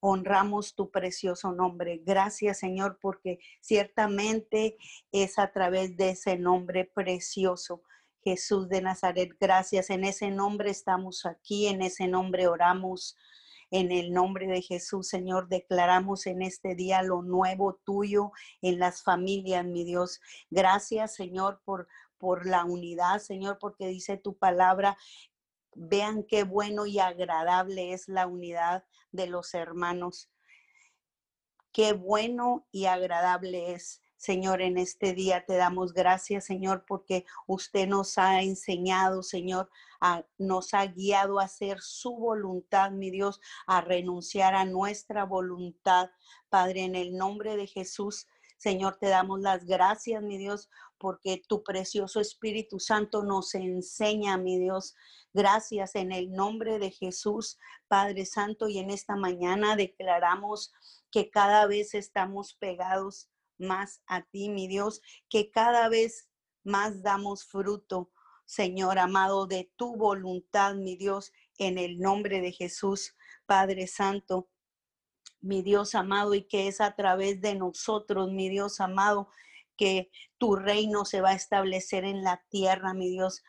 honramos 0.00 0.74
tu 0.74 0.90
precioso 0.90 1.52
nombre. 1.52 2.00
Gracias, 2.04 2.58
Señor, 2.58 2.98
porque 3.00 3.38
ciertamente 3.60 4.76
es 5.10 5.38
a 5.38 5.50
través 5.50 5.96
de 5.96 6.10
ese 6.10 6.38
nombre 6.38 6.84
precioso. 6.84 7.82
Jesús 8.22 8.68
de 8.68 8.82
Nazaret, 8.82 9.36
gracias. 9.40 9.90
En 9.90 10.04
ese 10.04 10.30
nombre 10.30 10.70
estamos 10.70 11.26
aquí, 11.26 11.66
en 11.66 11.82
ese 11.82 12.08
nombre 12.08 12.48
oramos. 12.48 13.16
En 13.70 13.90
el 13.90 14.12
nombre 14.12 14.46
de 14.46 14.62
Jesús, 14.62 15.08
Señor, 15.08 15.48
declaramos 15.48 16.26
en 16.26 16.42
este 16.42 16.74
día 16.74 17.02
lo 17.02 17.22
nuevo 17.22 17.80
tuyo 17.84 18.32
en 18.62 18.78
las 18.78 19.02
familias, 19.02 19.64
mi 19.64 19.84
Dios. 19.84 20.20
Gracias, 20.50 21.14
Señor, 21.14 21.60
por, 21.64 21.88
por 22.18 22.46
la 22.46 22.64
unidad, 22.64 23.18
Señor, 23.18 23.58
porque 23.58 23.88
dice 23.88 24.16
tu 24.16 24.36
palabra 24.36 24.96
Vean 25.78 26.22
qué 26.22 26.44
bueno 26.44 26.86
y 26.86 26.98
agradable 27.00 27.92
es 27.92 28.08
la 28.08 28.26
unidad 28.26 28.84
de 29.12 29.26
los 29.26 29.52
hermanos. 29.52 30.30
Qué 31.70 31.92
bueno 31.92 32.66
y 32.72 32.86
agradable 32.86 33.72
es. 33.72 34.00
Señor, 34.16 34.62
en 34.62 34.78
este 34.78 35.12
día 35.12 35.44
te 35.44 35.56
damos 35.56 35.92
gracias, 35.92 36.46
Señor, 36.46 36.84
porque 36.86 37.26
usted 37.46 37.86
nos 37.86 38.16
ha 38.16 38.42
enseñado, 38.42 39.22
Señor, 39.22 39.70
a, 40.00 40.24
nos 40.38 40.72
ha 40.74 40.86
guiado 40.86 41.38
a 41.38 41.44
hacer 41.44 41.80
su 41.80 42.16
voluntad, 42.16 42.90
mi 42.90 43.10
Dios, 43.10 43.40
a 43.66 43.82
renunciar 43.82 44.54
a 44.54 44.64
nuestra 44.64 45.24
voluntad. 45.24 46.10
Padre, 46.48 46.84
en 46.84 46.94
el 46.94 47.16
nombre 47.16 47.56
de 47.56 47.66
Jesús, 47.66 48.26
Señor, 48.56 48.96
te 48.96 49.08
damos 49.08 49.40
las 49.40 49.66
gracias, 49.66 50.22
mi 50.22 50.38
Dios, 50.38 50.70
porque 50.98 51.42
tu 51.46 51.62
precioso 51.62 52.20
Espíritu 52.20 52.80
Santo 52.80 53.22
nos 53.22 53.54
enseña, 53.54 54.38
mi 54.38 54.58
Dios. 54.58 54.94
Gracias 55.34 55.94
en 55.94 56.10
el 56.10 56.32
nombre 56.32 56.78
de 56.78 56.90
Jesús, 56.90 57.58
Padre 57.86 58.24
Santo, 58.24 58.68
y 58.68 58.78
en 58.78 58.88
esta 58.88 59.14
mañana 59.14 59.76
declaramos 59.76 60.72
que 61.10 61.30
cada 61.30 61.66
vez 61.66 61.94
estamos 61.94 62.54
pegados 62.54 63.28
más 63.58 64.02
a 64.06 64.22
ti, 64.22 64.48
mi 64.48 64.68
Dios, 64.68 65.00
que 65.28 65.50
cada 65.50 65.88
vez 65.88 66.28
más 66.64 67.02
damos 67.02 67.44
fruto, 67.44 68.10
Señor 68.44 68.98
amado, 68.98 69.46
de 69.46 69.72
tu 69.76 69.96
voluntad, 69.96 70.74
mi 70.74 70.96
Dios, 70.96 71.32
en 71.58 71.78
el 71.78 71.98
nombre 71.98 72.40
de 72.40 72.52
Jesús, 72.52 73.14
Padre 73.46 73.86
Santo 73.86 74.48
mi 75.46 75.62
Dios 75.62 75.94
amado, 75.94 76.34
y 76.34 76.42
que 76.42 76.68
es 76.68 76.80
a 76.80 76.94
través 76.94 77.40
de 77.40 77.54
nosotros, 77.54 78.32
mi 78.32 78.48
Dios 78.48 78.80
amado, 78.80 79.28
que 79.76 80.10
tu 80.38 80.56
reino 80.56 81.04
se 81.04 81.20
va 81.20 81.30
a 81.30 81.34
establecer 81.34 82.04
en 82.04 82.22
la 82.22 82.42
tierra, 82.48 82.94
mi 82.94 83.10
Dios. 83.10 83.42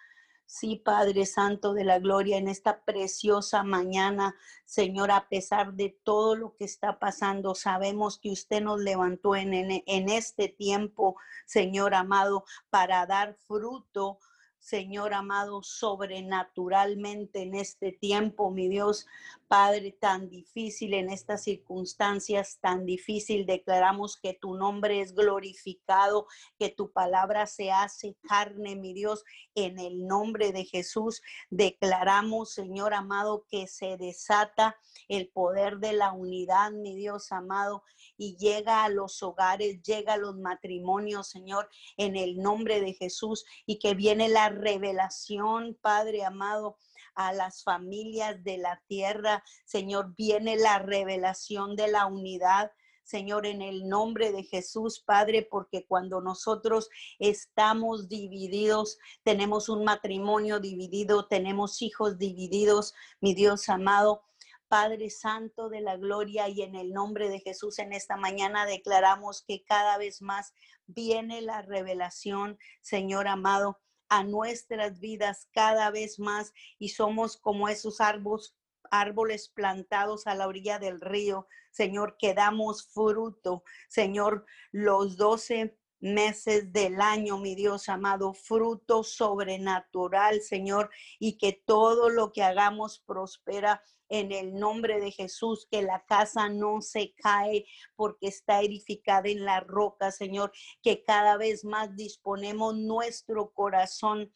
Sí, 0.49 0.77
Padre 0.77 1.25
Santo 1.25 1.73
de 1.73 1.83
la 1.83 1.99
Gloria, 1.99 2.37
en 2.37 2.47
esta 2.47 2.81
preciosa 2.85 3.63
mañana, 3.63 4.33
Señor, 4.63 5.11
a 5.11 5.27
pesar 5.27 5.73
de 5.73 5.89
todo 6.03 6.37
lo 6.37 6.55
que 6.55 6.63
está 6.63 6.99
pasando, 6.99 7.53
sabemos 7.53 8.17
que 8.17 8.31
usted 8.31 8.61
nos 8.61 8.79
levantó 8.79 9.35
en, 9.35 9.53
en, 9.53 9.83
en 9.85 10.09
este 10.09 10.47
tiempo, 10.47 11.17
Señor 11.45 11.93
amado, 11.93 12.45
para 12.69 13.05
dar 13.05 13.35
fruto, 13.35 14.19
Señor 14.59 15.13
amado, 15.13 15.63
sobrenaturalmente 15.63 17.43
en 17.43 17.55
este 17.55 17.91
tiempo, 17.91 18.51
mi 18.51 18.67
Dios, 18.67 19.05
Padre, 19.47 19.93
tan 19.93 20.29
difícil 20.29 20.93
en 20.93 21.09
estas 21.09 21.43
circunstancias, 21.43 22.57
tan 22.59 22.85
difícil, 22.85 23.45
declaramos 23.45 24.17
que 24.17 24.33
tu 24.33 24.55
nombre 24.55 24.99
es 24.99 25.15
glorificado, 25.15 26.27
que 26.59 26.69
tu 26.69 26.91
palabra 26.91 27.47
se 27.47 27.71
hace 27.71 28.17
carne, 28.27 28.75
mi 28.75 28.93
Dios, 28.93 29.23
en 29.55 29.79
el 29.79 30.05
nombre 30.05 30.51
de 30.51 30.65
Jesús. 30.65 31.21
Declaramos, 31.49 32.51
Señor 32.51 32.93
amado, 32.93 33.45
que 33.47 33.67
se 33.67 33.95
desata 33.95 34.75
el 35.07 35.29
poder 35.29 35.77
de 35.77 35.93
la 35.93 36.11
unidad, 36.11 36.71
mi 36.71 36.95
Dios 36.95 37.31
amado, 37.31 37.83
y 38.17 38.35
llega 38.37 38.83
a 38.83 38.89
los 38.89 39.21
hogares, 39.23 39.81
llega 39.83 40.13
a 40.13 40.17
los 40.17 40.37
matrimonios, 40.37 41.29
Señor, 41.29 41.69
en 41.97 42.15
el 42.15 42.37
nombre 42.37 42.81
de 42.81 42.93
Jesús, 42.93 43.45
y 43.65 43.79
que 43.79 43.93
viene 43.93 44.27
la 44.29 44.49
revelación, 44.49 45.77
Padre 45.81 46.25
amado, 46.25 46.77
a 47.15 47.33
las 47.33 47.63
familias 47.63 48.43
de 48.43 48.57
la 48.57 48.81
tierra. 48.87 49.43
Señor, 49.65 50.13
viene 50.15 50.55
la 50.55 50.79
revelación 50.79 51.75
de 51.75 51.87
la 51.87 52.05
unidad. 52.05 52.71
Señor, 53.03 53.45
en 53.45 53.61
el 53.61 53.87
nombre 53.87 54.31
de 54.33 54.43
Jesús, 54.43 54.99
Padre, 54.99 55.47
porque 55.49 55.85
cuando 55.87 56.21
nosotros 56.21 56.89
estamos 57.19 58.09
divididos, 58.09 58.99
tenemos 59.23 59.69
un 59.69 59.85
matrimonio 59.85 60.59
dividido, 60.59 61.25
tenemos 61.25 61.81
hijos 61.81 62.17
divididos, 62.17 62.93
mi 63.21 63.33
Dios 63.33 63.69
amado, 63.69 64.23
Padre 64.67 65.09
Santo 65.09 65.69
de 65.69 65.81
la 65.81 65.97
Gloria, 65.97 66.49
y 66.49 66.61
en 66.61 66.75
el 66.75 66.91
nombre 66.91 67.29
de 67.29 67.39
Jesús 67.39 67.79
en 67.79 67.93
esta 67.93 68.17
mañana 68.17 68.65
declaramos 68.65 69.43
que 69.47 69.63
cada 69.63 69.97
vez 69.97 70.21
más 70.21 70.53
viene 70.85 71.41
la 71.41 71.61
revelación, 71.61 72.57
Señor 72.81 73.27
amado, 73.27 73.79
a 74.09 74.23
nuestras 74.23 74.99
vidas 74.99 75.47
cada 75.51 75.91
vez 75.91 76.19
más 76.19 76.53
y 76.79 76.89
somos 76.89 77.37
como 77.37 77.67
esos 77.67 77.99
árboles 77.99 78.55
árboles 78.89 79.49
plantados 79.49 80.27
a 80.27 80.35
la 80.35 80.47
orilla 80.47 80.79
del 80.79 81.01
río, 81.01 81.47
Señor, 81.71 82.15
que 82.17 82.33
damos 82.33 82.87
fruto, 82.87 83.63
Señor, 83.89 84.45
los 84.71 85.17
doce 85.17 85.77
meses 85.99 86.71
del 86.71 87.01
año, 87.01 87.37
mi 87.37 87.55
Dios 87.55 87.89
amado, 87.89 88.33
fruto 88.33 89.03
sobrenatural, 89.03 90.41
Señor, 90.41 90.89
y 91.19 91.37
que 91.37 91.53
todo 91.53 92.09
lo 92.09 92.31
que 92.31 92.43
hagamos 92.43 92.99
prospera 92.99 93.81
en 94.09 94.31
el 94.31 94.53
nombre 94.53 94.99
de 95.01 95.11
Jesús, 95.11 95.67
que 95.69 95.81
la 95.81 96.05
casa 96.05 96.49
no 96.49 96.81
se 96.81 97.13
cae 97.15 97.65
porque 97.95 98.27
está 98.27 98.61
edificada 98.61 99.27
en 99.29 99.43
la 99.43 99.59
roca, 99.59 100.11
Señor, 100.11 100.51
que 100.81 101.03
cada 101.03 101.37
vez 101.37 101.65
más 101.65 101.95
disponemos 101.95 102.75
nuestro 102.75 103.51
corazón 103.51 104.31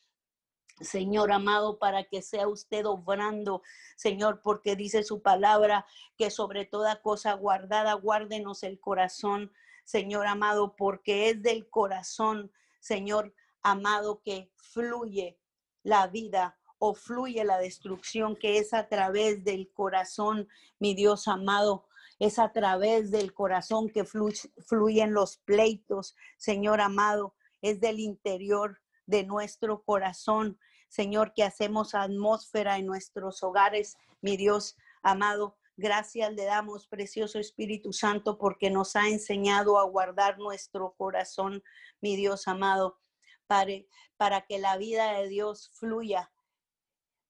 Señor 0.81 1.31
amado, 1.31 1.77
para 1.77 2.05
que 2.05 2.21
sea 2.21 2.47
usted 2.47 2.85
obrando, 2.85 3.61
Señor, 3.95 4.41
porque 4.43 4.75
dice 4.75 5.03
su 5.03 5.21
palabra 5.21 5.85
que 6.17 6.31
sobre 6.31 6.65
toda 6.65 7.01
cosa 7.01 7.33
guardada, 7.33 7.93
guárdenos 7.93 8.63
el 8.63 8.79
corazón, 8.79 9.51
Señor 9.83 10.27
amado, 10.27 10.75
porque 10.75 11.29
es 11.29 11.41
del 11.41 11.69
corazón, 11.69 12.51
Señor 12.79 13.33
amado, 13.61 14.21
que 14.23 14.51
fluye 14.55 15.39
la 15.83 16.07
vida 16.07 16.57
o 16.79 16.93
fluye 16.95 17.43
la 17.43 17.59
destrucción, 17.59 18.35
que 18.35 18.57
es 18.57 18.73
a 18.73 18.87
través 18.87 19.43
del 19.43 19.71
corazón, 19.71 20.47
mi 20.79 20.95
Dios 20.95 21.27
amado. 21.27 21.87
Es 22.17 22.39
a 22.39 22.51
través 22.51 23.11
del 23.11 23.33
corazón 23.33 23.89
que 23.89 24.03
fluyen 24.03 25.13
los 25.13 25.37
pleitos, 25.37 26.15
Señor 26.37 26.81
amado. 26.81 27.35
Es 27.61 27.79
del 27.79 27.99
interior 27.99 28.79
de 29.05 29.23
nuestro 29.23 29.83
corazón, 29.83 30.59
Señor, 30.89 31.33
que 31.33 31.43
hacemos 31.43 31.93
atmósfera 31.93 32.77
en 32.77 32.87
nuestros 32.87 33.43
hogares, 33.43 33.97
mi 34.21 34.37
Dios 34.37 34.75
amado. 35.03 35.57
Gracias 35.81 36.31
le 36.33 36.45
damos, 36.45 36.85
precioso 36.85 37.39
Espíritu 37.39 37.91
Santo, 37.91 38.37
porque 38.37 38.69
nos 38.69 38.95
ha 38.95 39.07
enseñado 39.07 39.79
a 39.79 39.83
guardar 39.83 40.37
nuestro 40.37 40.93
corazón, 40.95 41.63
mi 42.01 42.15
Dios 42.15 42.47
amado, 42.47 42.99
para, 43.47 43.73
para 44.15 44.45
que 44.45 44.59
la 44.59 44.77
vida 44.77 45.13
de 45.13 45.27
Dios 45.27 45.71
fluya, 45.73 46.31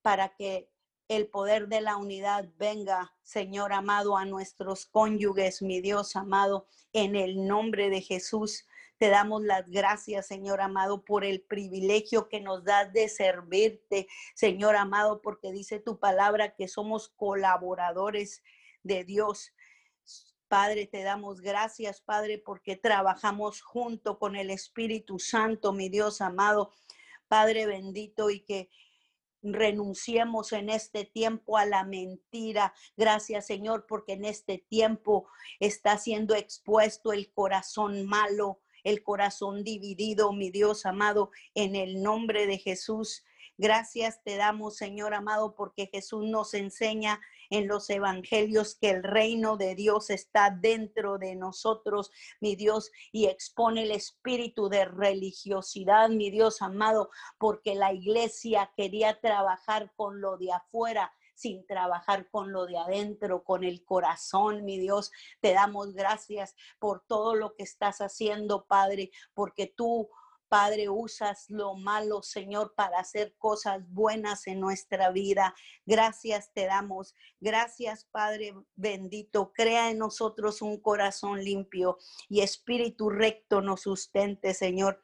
para 0.01 0.35
que 0.35 0.69
el 1.07 1.29
poder 1.29 1.69
de 1.69 1.79
la 1.79 1.95
unidad 1.95 2.49
venga, 2.57 3.15
Señor 3.23 3.71
amado, 3.71 4.17
a 4.17 4.25
nuestros 4.25 4.85
cónyuges, 4.85 5.61
mi 5.61 5.79
Dios 5.79 6.17
amado, 6.17 6.67
en 6.91 7.15
el 7.15 7.47
nombre 7.47 7.89
de 7.89 8.01
Jesús. 8.01 8.67
Te 9.01 9.09
damos 9.09 9.41
las 9.41 9.67
gracias, 9.67 10.27
Señor 10.27 10.61
amado, 10.61 11.03
por 11.03 11.25
el 11.25 11.41
privilegio 11.41 12.29
que 12.29 12.39
nos 12.39 12.63
das 12.63 12.93
de 12.93 13.09
servirte, 13.09 14.07
Señor 14.35 14.75
amado, 14.75 15.23
porque 15.23 15.51
dice 15.51 15.79
tu 15.79 15.97
palabra 15.97 16.53
que 16.53 16.67
somos 16.67 17.09
colaboradores 17.09 18.43
de 18.83 19.03
Dios. 19.03 19.53
Padre, 20.47 20.85
te 20.85 21.01
damos 21.01 21.41
gracias, 21.41 21.99
Padre, 21.99 22.37
porque 22.37 22.75
trabajamos 22.75 23.63
junto 23.63 24.19
con 24.19 24.35
el 24.35 24.51
Espíritu 24.51 25.17
Santo, 25.17 25.73
mi 25.73 25.89
Dios 25.89 26.21
amado, 26.21 26.71
Padre 27.27 27.65
bendito, 27.65 28.29
y 28.29 28.41
que 28.41 28.69
renunciemos 29.41 30.53
en 30.53 30.69
este 30.69 31.05
tiempo 31.05 31.57
a 31.57 31.65
la 31.65 31.83
mentira. 31.85 32.75
Gracias, 32.95 33.47
Señor, 33.47 33.87
porque 33.87 34.13
en 34.13 34.25
este 34.25 34.59
tiempo 34.59 35.27
está 35.59 35.97
siendo 35.97 36.35
expuesto 36.35 37.11
el 37.13 37.33
corazón 37.33 38.05
malo, 38.05 38.59
el 38.83 39.03
corazón 39.03 39.63
dividido, 39.63 40.33
mi 40.33 40.49
Dios 40.49 40.85
amado, 40.85 41.31
en 41.55 41.75
el 41.75 42.01
nombre 42.01 42.47
de 42.47 42.57
Jesús. 42.57 43.23
Gracias 43.57 44.23
te 44.23 44.37
damos, 44.37 44.77
Señor 44.77 45.13
amado, 45.13 45.55
porque 45.55 45.87
Jesús 45.87 46.25
nos 46.25 46.53
enseña 46.53 47.19
en 47.51 47.67
los 47.67 47.89
evangelios 47.89 48.75
que 48.75 48.89
el 48.89 49.03
reino 49.03 49.57
de 49.57 49.75
Dios 49.75 50.09
está 50.09 50.49
dentro 50.49 51.17
de 51.19 51.35
nosotros, 51.35 52.11
mi 52.39 52.55
Dios, 52.55 52.91
y 53.11 53.27
expone 53.27 53.83
el 53.83 53.91
espíritu 53.91 54.69
de 54.69 54.85
religiosidad, 54.85 56.09
mi 56.09 56.31
Dios 56.31 56.61
amado, 56.61 57.11
porque 57.37 57.75
la 57.75 57.93
iglesia 57.93 58.71
quería 58.75 59.19
trabajar 59.19 59.93
con 59.95 60.21
lo 60.21 60.37
de 60.37 60.53
afuera 60.53 61.13
sin 61.41 61.65
trabajar 61.65 62.29
con 62.29 62.51
lo 62.51 62.67
de 62.67 62.77
adentro, 62.77 63.43
con 63.43 63.63
el 63.63 63.83
corazón, 63.83 64.63
mi 64.63 64.77
Dios. 64.77 65.11
Te 65.39 65.53
damos 65.53 65.93
gracias 65.93 66.55
por 66.79 67.03
todo 67.07 67.35
lo 67.35 67.55
que 67.55 67.63
estás 67.63 67.99
haciendo, 67.99 68.65
Padre, 68.65 69.11
porque 69.33 69.65
tú 69.65 70.09
Padre, 70.51 70.89
usas 70.89 71.49
lo 71.49 71.75
malo, 71.75 72.21
Señor, 72.21 72.73
para 72.75 72.99
hacer 72.99 73.33
cosas 73.37 73.89
buenas 73.89 74.47
en 74.47 74.59
nuestra 74.59 75.09
vida. 75.09 75.55
Gracias 75.85 76.51
te 76.53 76.65
damos. 76.65 77.15
Gracias, 77.39 78.03
Padre 78.11 78.53
bendito. 78.75 79.53
Crea 79.53 79.89
en 79.89 79.99
nosotros 79.99 80.61
un 80.61 80.81
corazón 80.81 81.41
limpio 81.41 81.99
y 82.27 82.41
espíritu 82.41 83.09
recto 83.09 83.61
nos 83.61 83.83
sustente, 83.83 84.53
Señor. 84.53 85.01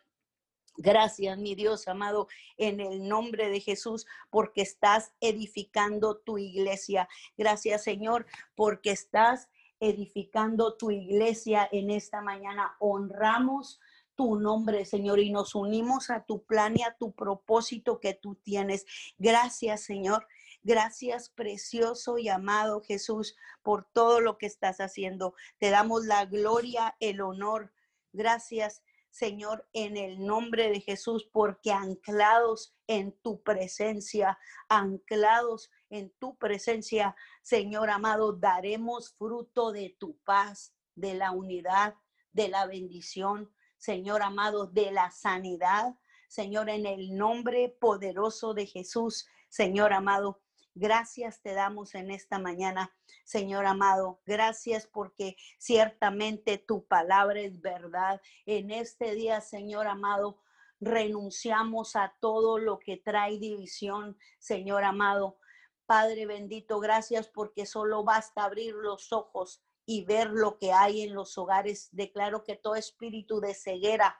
Gracias, 0.77 1.37
mi 1.39 1.55
Dios 1.55 1.87
amado, 1.87 2.27
en 2.55 2.79
el 2.79 3.07
nombre 3.07 3.49
de 3.49 3.59
Jesús, 3.59 4.05
porque 4.29 4.61
estás 4.61 5.11
edificando 5.19 6.17
tu 6.17 6.37
iglesia. 6.37 7.09
Gracias, 7.35 7.83
Señor, 7.83 8.27
porque 8.55 8.91
estás 8.91 9.49
edificando 9.79 10.75
tu 10.75 10.91
iglesia 10.91 11.67
en 11.71 11.89
esta 11.89 12.21
mañana. 12.21 12.75
Honramos 12.79 13.79
tu 14.15 14.35
nombre, 14.35 14.85
Señor, 14.85 15.19
y 15.19 15.31
nos 15.31 15.55
unimos 15.55 16.09
a 16.09 16.25
tu 16.25 16.43
plan 16.43 16.77
y 16.77 16.83
a 16.83 16.95
tu 16.95 17.11
propósito 17.11 17.99
que 17.99 18.13
tú 18.13 18.35
tienes. 18.35 18.85
Gracias, 19.17 19.81
Señor. 19.81 20.27
Gracias, 20.63 21.29
precioso 21.29 22.17
y 22.17 22.27
amado 22.27 22.81
Jesús, 22.81 23.35
por 23.63 23.85
todo 23.85 24.19
lo 24.19 24.37
que 24.37 24.47
estás 24.47 24.79
haciendo. 24.79 25.33
Te 25.59 25.69
damos 25.69 26.05
la 26.05 26.25
gloria, 26.25 26.95
el 26.99 27.21
honor. 27.21 27.71
Gracias, 28.11 28.83
Señor, 29.09 29.67
en 29.73 29.97
el 29.97 30.25
nombre 30.25 30.69
de 30.69 30.79
Jesús, 30.81 31.27
porque 31.31 31.71
anclados 31.71 32.75
en 32.87 33.11
tu 33.21 33.41
presencia, 33.41 34.37
anclados 34.69 35.71
en 35.89 36.11
tu 36.19 36.37
presencia, 36.37 37.15
Señor 37.41 37.89
amado, 37.89 38.33
daremos 38.33 39.15
fruto 39.17 39.71
de 39.71 39.95
tu 39.99 40.17
paz, 40.19 40.73
de 40.95 41.13
la 41.13 41.31
unidad, 41.31 41.95
de 42.31 42.49
la 42.49 42.65
bendición, 42.65 43.51
Señor 43.77 44.21
amado, 44.21 44.67
de 44.67 44.91
la 44.91 45.11
sanidad. 45.11 45.95
Señor, 46.27 46.69
en 46.69 46.85
el 46.85 47.15
nombre 47.15 47.75
poderoso 47.79 48.53
de 48.53 48.65
Jesús, 48.65 49.27
Señor 49.49 49.93
amado, 49.93 50.41
Gracias 50.79 51.41
te 51.41 51.55
damos 51.55 51.95
en 51.95 52.11
esta 52.11 52.37
mañana, 52.37 52.95
Señor 53.23 53.65
amado. 53.65 54.21
Gracias 54.27 54.85
porque 54.85 55.35
ciertamente 55.57 56.59
tu 56.59 56.85
palabra 56.85 57.39
es 57.39 57.61
verdad. 57.61 58.21
En 58.45 58.69
este 58.69 59.15
día, 59.15 59.41
Señor 59.41 59.87
amado, 59.87 60.39
renunciamos 60.79 61.95
a 61.95 62.15
todo 62.19 62.59
lo 62.59 62.77
que 62.77 62.95
trae 62.95 63.39
división, 63.39 64.19
Señor 64.37 64.83
amado. 64.83 65.39
Padre 65.87 66.27
bendito, 66.27 66.79
gracias 66.79 67.27
porque 67.27 67.65
solo 67.65 68.03
basta 68.03 68.43
abrir 68.43 68.75
los 68.75 69.11
ojos 69.11 69.63
y 69.83 70.05
ver 70.05 70.29
lo 70.29 70.59
que 70.59 70.73
hay 70.73 71.01
en 71.01 71.15
los 71.15 71.39
hogares. 71.39 71.89
Declaro 71.91 72.43
que 72.43 72.55
todo 72.55 72.75
espíritu 72.75 73.39
de 73.39 73.55
ceguera, 73.55 74.19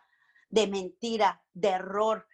de 0.49 0.66
mentira, 0.66 1.43
de 1.53 1.68
error, 1.68 2.28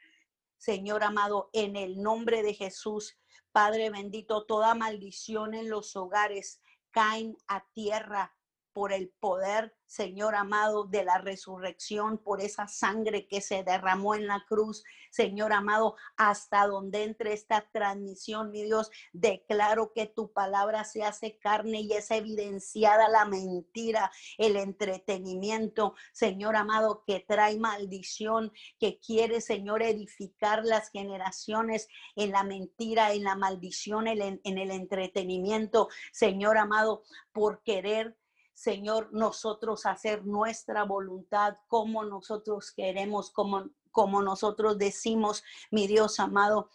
Señor 0.57 1.03
amado, 1.03 1.49
en 1.51 1.75
el 1.75 2.01
nombre 2.01 2.41
de 2.41 2.53
Jesús, 2.53 3.19
Padre 3.51 3.89
bendito, 3.89 4.45
toda 4.45 4.75
maldición 4.75 5.53
en 5.53 5.69
los 5.69 5.95
hogares 5.95 6.61
caen 6.91 7.37
a 7.47 7.65
tierra 7.73 8.35
por 8.73 8.91
el 8.91 9.09
poder, 9.19 9.73
Señor 9.85 10.33
amado, 10.33 10.85
de 10.85 11.03
la 11.03 11.19
resurrección, 11.19 12.17
por 12.17 12.41
esa 12.41 12.67
sangre 12.67 13.27
que 13.27 13.41
se 13.41 13.63
derramó 13.63 14.15
en 14.15 14.25
la 14.25 14.43
cruz, 14.47 14.83
Señor 15.11 15.53
amado, 15.53 15.95
hasta 16.17 16.65
donde 16.65 17.03
entre 17.03 17.33
esta 17.33 17.69
transmisión, 17.71 18.49
mi 18.49 18.63
Dios, 18.63 18.89
declaro 19.11 19.93
que 19.93 20.07
tu 20.07 20.31
palabra 20.31 20.83
se 20.83 21.03
hace 21.03 21.37
carne 21.37 21.81
y 21.81 21.93
es 21.93 22.09
evidenciada 22.09 23.07
la 23.09 23.25
mentira, 23.25 24.11
el 24.39 24.55
entretenimiento, 24.55 25.93
Señor 26.11 26.55
amado, 26.55 27.03
que 27.05 27.19
trae 27.19 27.59
maldición, 27.59 28.51
que 28.79 28.99
quiere, 28.99 29.41
Señor, 29.41 29.83
edificar 29.83 30.65
las 30.65 30.89
generaciones 30.89 31.87
en 32.15 32.31
la 32.31 32.43
mentira, 32.43 33.13
en 33.13 33.23
la 33.23 33.35
maldición, 33.35 34.07
en, 34.07 34.41
el 34.43 34.71
entretenimiento, 34.71 35.89
Señor 36.11 36.57
amado, 36.57 37.03
por 37.31 37.61
querer 37.61 38.17
Señor, 38.53 39.09
nosotros 39.11 39.85
hacer 39.85 40.25
nuestra 40.25 40.83
voluntad 40.83 41.57
como 41.67 42.03
nosotros 42.05 42.71
queremos, 42.71 43.31
como, 43.31 43.69
como 43.91 44.21
nosotros 44.21 44.77
decimos, 44.77 45.43
mi 45.71 45.87
Dios 45.87 46.19
amado. 46.19 46.69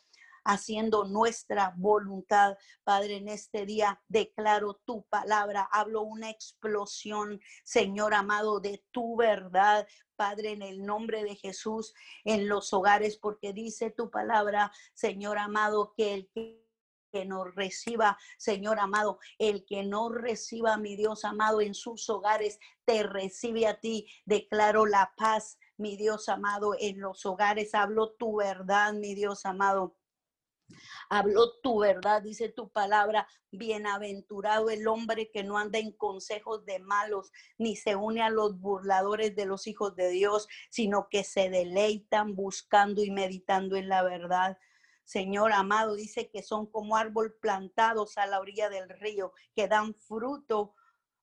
haciendo 0.44 1.04
nuestra 1.04 1.74
voluntad. 1.76 2.56
Padre, 2.82 3.16
en 3.16 3.28
este 3.28 3.66
día 3.66 4.00
declaro 4.08 4.80
tu 4.86 5.02
palabra, 5.02 5.68
hablo 5.70 6.00
una 6.02 6.30
explosión, 6.30 7.38
Señor 7.64 8.14
amado, 8.14 8.58
de 8.58 8.82
tu 8.90 9.16
verdad. 9.16 9.86
Padre, 10.16 10.52
en 10.52 10.62
el 10.62 10.86
nombre 10.86 11.22
de 11.22 11.36
Jesús, 11.36 11.92
en 12.24 12.48
los 12.48 12.72
hogares, 12.72 13.18
porque 13.18 13.52
dice 13.52 13.90
tu 13.90 14.10
palabra, 14.10 14.72
Señor 14.94 15.36
amado, 15.36 15.92
que 15.94 16.14
el 16.14 16.30
que 16.34 16.67
que 17.10 17.24
nos 17.24 17.54
reciba, 17.54 18.18
Señor 18.36 18.78
amado, 18.78 19.18
el 19.38 19.64
que 19.64 19.84
no 19.84 20.08
reciba, 20.10 20.76
mi 20.76 20.96
Dios 20.96 21.24
amado, 21.24 21.60
en 21.60 21.74
sus 21.74 22.08
hogares, 22.08 22.58
te 22.84 23.02
recibe 23.02 23.66
a 23.66 23.80
ti. 23.80 24.06
Declaro 24.24 24.86
la 24.86 25.12
paz, 25.16 25.58
mi 25.76 25.96
Dios 25.96 26.28
amado, 26.28 26.74
en 26.78 27.00
los 27.00 27.24
hogares. 27.26 27.74
Hablo 27.74 28.12
tu 28.12 28.36
verdad, 28.36 28.92
mi 28.92 29.14
Dios 29.14 29.46
amado. 29.46 29.96
Hablo 31.08 31.58
tu 31.62 31.78
verdad, 31.80 32.22
dice 32.22 32.48
tu 32.48 32.68
palabra. 32.68 33.26
Bienaventurado 33.50 34.68
el 34.68 34.86
hombre 34.86 35.30
que 35.30 35.42
no 35.42 35.56
anda 35.56 35.78
en 35.78 35.92
consejos 35.92 36.64
de 36.66 36.78
malos, 36.78 37.32
ni 37.56 37.76
se 37.76 37.96
une 37.96 38.22
a 38.22 38.30
los 38.30 38.60
burladores 38.60 39.34
de 39.34 39.46
los 39.46 39.66
hijos 39.66 39.96
de 39.96 40.10
Dios, 40.10 40.48
sino 40.68 41.08
que 41.08 41.24
se 41.24 41.48
deleitan 41.48 42.34
buscando 42.34 43.02
y 43.02 43.10
meditando 43.10 43.76
en 43.76 43.88
la 43.88 44.02
verdad. 44.02 44.58
Señor 45.08 45.54
amado, 45.54 45.94
dice 45.94 46.28
que 46.28 46.42
son 46.42 46.66
como 46.66 46.94
árbol 46.94 47.32
plantados 47.40 48.18
a 48.18 48.26
la 48.26 48.40
orilla 48.40 48.68
del 48.68 48.90
río, 48.90 49.32
que 49.54 49.66
dan 49.66 49.94
fruto 49.94 50.74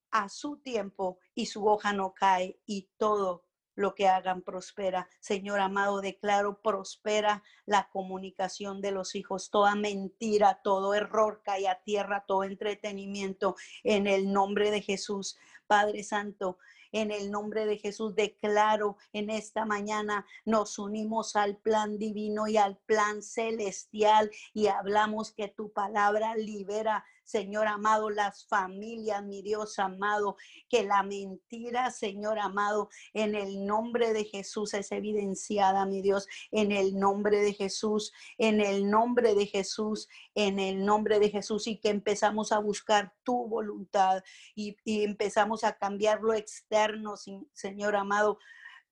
a 0.09 0.27
su 0.27 0.57
tiempo 0.57 1.19
y 1.35 1.45
su 1.45 1.67
hoja 1.67 1.93
no 1.93 2.15
cae 2.15 2.59
y 2.65 2.89
todo 2.97 3.44
lo 3.75 3.95
que 3.95 4.07
hagan 4.07 4.41
prospera. 4.41 5.07
Señor 5.19 5.59
amado, 5.59 6.01
declaro 6.01 6.61
prospera 6.61 7.43
la 7.65 7.89
comunicación 7.89 8.81
de 8.81 8.91
los 8.91 9.15
hijos. 9.15 9.49
Toda 9.51 9.75
mentira, 9.75 10.61
todo 10.63 10.93
error 10.93 11.41
cae 11.43 11.67
a 11.67 11.81
tierra, 11.83 12.25
todo 12.27 12.43
entretenimiento 12.43 13.55
en 13.83 14.07
el 14.07 14.31
nombre 14.31 14.71
de 14.71 14.81
Jesús. 14.81 15.37
Padre 15.67 16.03
Santo, 16.03 16.57
en 16.91 17.11
el 17.11 17.29
nombre 17.29 17.65
de 17.65 17.77
Jesús 17.77 18.15
declaro 18.15 18.97
en 19.11 19.29
esta 19.29 19.65
mañana 19.65 20.25
nos 20.45 20.79
unimos 20.79 21.35
al 21.35 21.57
plan 21.57 21.97
divino 21.97 22.47
y 22.47 22.55
al 22.55 22.77
plan 22.77 23.21
celestial 23.21 24.31
y 24.53 24.67
hablamos 24.67 25.33
que 25.33 25.49
tu 25.49 25.73
palabra 25.73 26.35
libera 26.35 27.03
Señor 27.25 27.67
amado, 27.67 28.09
las 28.09 28.45
familias, 28.45 29.23
mi 29.23 29.41
Dios 29.41 29.79
amado, 29.79 30.37
que 30.69 30.83
la 30.83 31.03
mentira, 31.03 31.91
Señor 31.91 32.39
amado, 32.39 32.89
en 33.13 33.35
el 33.35 33.65
nombre 33.65 34.13
de 34.13 34.25
Jesús 34.25 34.73
es 34.75 34.91
evidenciada, 34.91 35.85
mi 35.85 36.01
Dios, 36.01 36.27
en 36.51 36.71
el 36.71 36.97
nombre 36.97 37.39
de 37.39 37.53
Jesús, 37.53 38.13
en 38.37 38.61
el 38.61 38.89
nombre 38.89 39.33
de 39.33 39.47
Jesús, 39.47 40.07
en 40.35 40.59
el 40.59 40.85
nombre 40.85 41.19
de 41.19 41.29
Jesús, 41.29 41.67
y 41.67 41.77
que 41.77 41.89
empezamos 41.89 42.51
a 42.51 42.59
buscar 42.59 43.13
tu 43.23 43.47
voluntad 43.47 44.23
y, 44.55 44.77
empezamos 44.85 45.63
a 45.63 45.73
cambiar 45.77 46.21
lo 46.21 46.33
externo, 46.33 47.15
Señor 47.53 47.95
amado. 47.95 48.37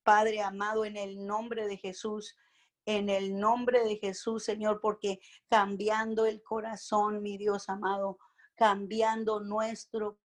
Padre 0.04 0.42
amado, 0.42 0.84
en 0.84 0.98
el 0.98 1.26
nombre 1.26 1.66
de 1.68 1.78
Jesús, 1.78 2.36
en 2.86 3.10
el 3.10 3.40
nombre 3.40 3.84
de 3.84 3.98
Jesús, 3.98 4.44
Señor, 4.44 4.80
porque 4.82 5.20
cambiando 5.50 6.26
el 6.26 6.42
corazón, 6.44 7.22
mi 7.22 7.38
Dios 7.38 7.70
amado, 7.70 8.18
cambiando 8.56 9.40
nuestro 9.40 10.20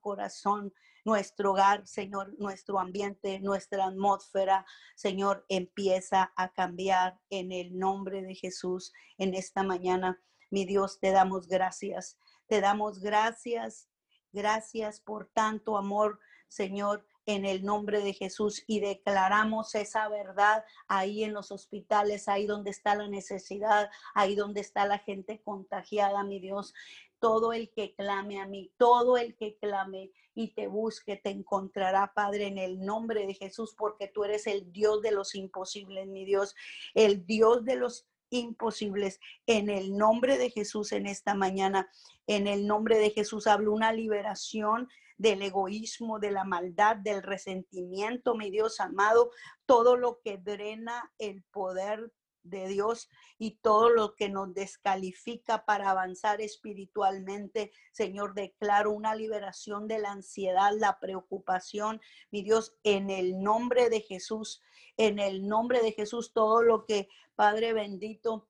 corazón, 0.00 0.72
nuestro 1.04 1.52
hogar, 1.52 1.86
Señor, 1.86 2.34
nuestro 2.38 2.78
ambiente, 2.78 3.40
nuestra 3.40 3.86
atmósfera, 3.86 4.64
Señor, 4.94 5.44
empieza 5.48 6.32
a 6.36 6.52
cambiar 6.52 7.18
en 7.30 7.52
el 7.52 7.78
nombre 7.78 8.22
de 8.22 8.34
Jesús 8.34 8.92
en 9.18 9.34
esta 9.34 9.62
mañana. 9.62 10.20
Mi 10.50 10.64
Dios, 10.64 11.00
te 11.00 11.10
damos 11.10 11.48
gracias. 11.48 12.18
Te 12.46 12.60
damos 12.60 13.00
gracias. 13.00 13.88
Gracias 14.32 15.00
por 15.00 15.26
tanto 15.26 15.76
amor, 15.76 16.18
Señor 16.48 17.06
en 17.26 17.44
el 17.44 17.64
nombre 17.64 18.00
de 18.02 18.12
Jesús 18.12 18.64
y 18.66 18.80
declaramos 18.80 19.74
esa 19.74 20.08
verdad 20.08 20.64
ahí 20.88 21.24
en 21.24 21.32
los 21.32 21.52
hospitales, 21.52 22.28
ahí 22.28 22.46
donde 22.46 22.70
está 22.70 22.94
la 22.94 23.08
necesidad, 23.08 23.90
ahí 24.14 24.34
donde 24.34 24.60
está 24.60 24.86
la 24.86 24.98
gente 24.98 25.40
contagiada, 25.42 26.24
mi 26.24 26.40
Dios. 26.40 26.74
Todo 27.18 27.52
el 27.52 27.70
que 27.70 27.94
clame 27.94 28.40
a 28.40 28.46
mí, 28.46 28.72
todo 28.76 29.16
el 29.16 29.36
que 29.36 29.56
clame 29.58 30.10
y 30.34 30.54
te 30.54 30.66
busque, 30.66 31.16
te 31.16 31.30
encontrará, 31.30 32.12
Padre, 32.14 32.48
en 32.48 32.58
el 32.58 32.84
nombre 32.84 33.26
de 33.26 33.34
Jesús, 33.34 33.74
porque 33.78 34.08
tú 34.08 34.24
eres 34.24 34.46
el 34.46 34.72
Dios 34.72 35.02
de 35.02 35.12
los 35.12 35.34
imposibles, 35.36 36.08
mi 36.08 36.24
Dios, 36.24 36.56
el 36.94 37.24
Dios 37.24 37.64
de 37.64 37.76
los 37.76 38.08
imposibles. 38.30 39.20
En 39.46 39.70
el 39.70 39.96
nombre 39.96 40.38
de 40.38 40.50
Jesús 40.50 40.90
en 40.92 41.06
esta 41.06 41.34
mañana, 41.34 41.88
en 42.26 42.46
el 42.46 42.66
nombre 42.66 42.98
de 42.98 43.10
Jesús 43.10 43.46
hablo 43.46 43.72
una 43.72 43.92
liberación 43.92 44.88
del 45.18 45.42
egoísmo, 45.42 46.18
de 46.18 46.30
la 46.30 46.44
maldad, 46.44 46.96
del 46.96 47.22
resentimiento, 47.22 48.34
mi 48.34 48.50
Dios 48.50 48.80
amado, 48.80 49.30
todo 49.66 49.96
lo 49.96 50.20
que 50.22 50.38
drena 50.38 51.12
el 51.18 51.42
poder 51.44 52.12
de 52.42 52.66
Dios 52.66 53.08
y 53.38 53.58
todo 53.62 53.88
lo 53.88 54.14
que 54.14 54.28
nos 54.28 54.52
descalifica 54.54 55.64
para 55.64 55.90
avanzar 55.90 56.40
espiritualmente. 56.40 57.72
Señor, 57.92 58.34
declaro 58.34 58.90
una 58.90 59.14
liberación 59.14 59.88
de 59.88 59.98
la 59.98 60.12
ansiedad, 60.12 60.72
la 60.76 60.98
preocupación, 60.98 62.00
mi 62.30 62.42
Dios, 62.42 62.76
en 62.82 63.10
el 63.10 63.40
nombre 63.40 63.90
de 63.90 64.00
Jesús, 64.00 64.60
en 64.96 65.18
el 65.18 65.46
nombre 65.46 65.82
de 65.82 65.92
Jesús, 65.92 66.32
todo 66.32 66.62
lo 66.62 66.84
que, 66.84 67.08
Padre 67.34 67.72
bendito, 67.72 68.48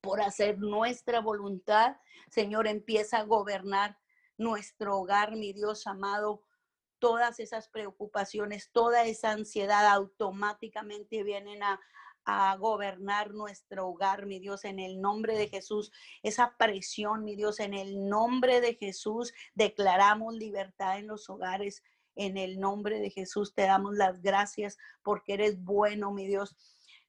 por 0.00 0.20
hacer 0.20 0.58
nuestra 0.58 1.20
voluntad, 1.20 1.96
Señor, 2.28 2.66
empieza 2.66 3.18
a 3.18 3.24
gobernar 3.24 3.98
nuestro 4.42 4.98
hogar, 4.98 5.36
mi 5.36 5.52
Dios 5.52 5.86
amado, 5.86 6.42
todas 6.98 7.40
esas 7.40 7.68
preocupaciones, 7.68 8.70
toda 8.72 9.04
esa 9.04 9.32
ansiedad 9.32 9.86
automáticamente 9.86 11.22
vienen 11.22 11.62
a, 11.62 11.80
a 12.24 12.56
gobernar 12.56 13.32
nuestro 13.32 13.88
hogar, 13.88 14.26
mi 14.26 14.38
Dios, 14.38 14.64
en 14.64 14.78
el 14.78 15.00
nombre 15.00 15.36
de 15.36 15.48
Jesús. 15.48 15.92
Esa 16.22 16.54
presión, 16.56 17.24
mi 17.24 17.34
Dios, 17.34 17.60
en 17.60 17.74
el 17.74 18.08
nombre 18.08 18.60
de 18.60 18.74
Jesús, 18.74 19.32
declaramos 19.54 20.34
libertad 20.34 20.98
en 20.98 21.08
los 21.08 21.28
hogares. 21.28 21.82
En 22.14 22.36
el 22.36 22.60
nombre 22.60 23.00
de 23.00 23.10
Jesús 23.10 23.54
te 23.54 23.62
damos 23.62 23.96
las 23.96 24.20
gracias 24.20 24.76
porque 25.02 25.34
eres 25.34 25.62
bueno, 25.62 26.12
mi 26.12 26.26
Dios. 26.26 26.54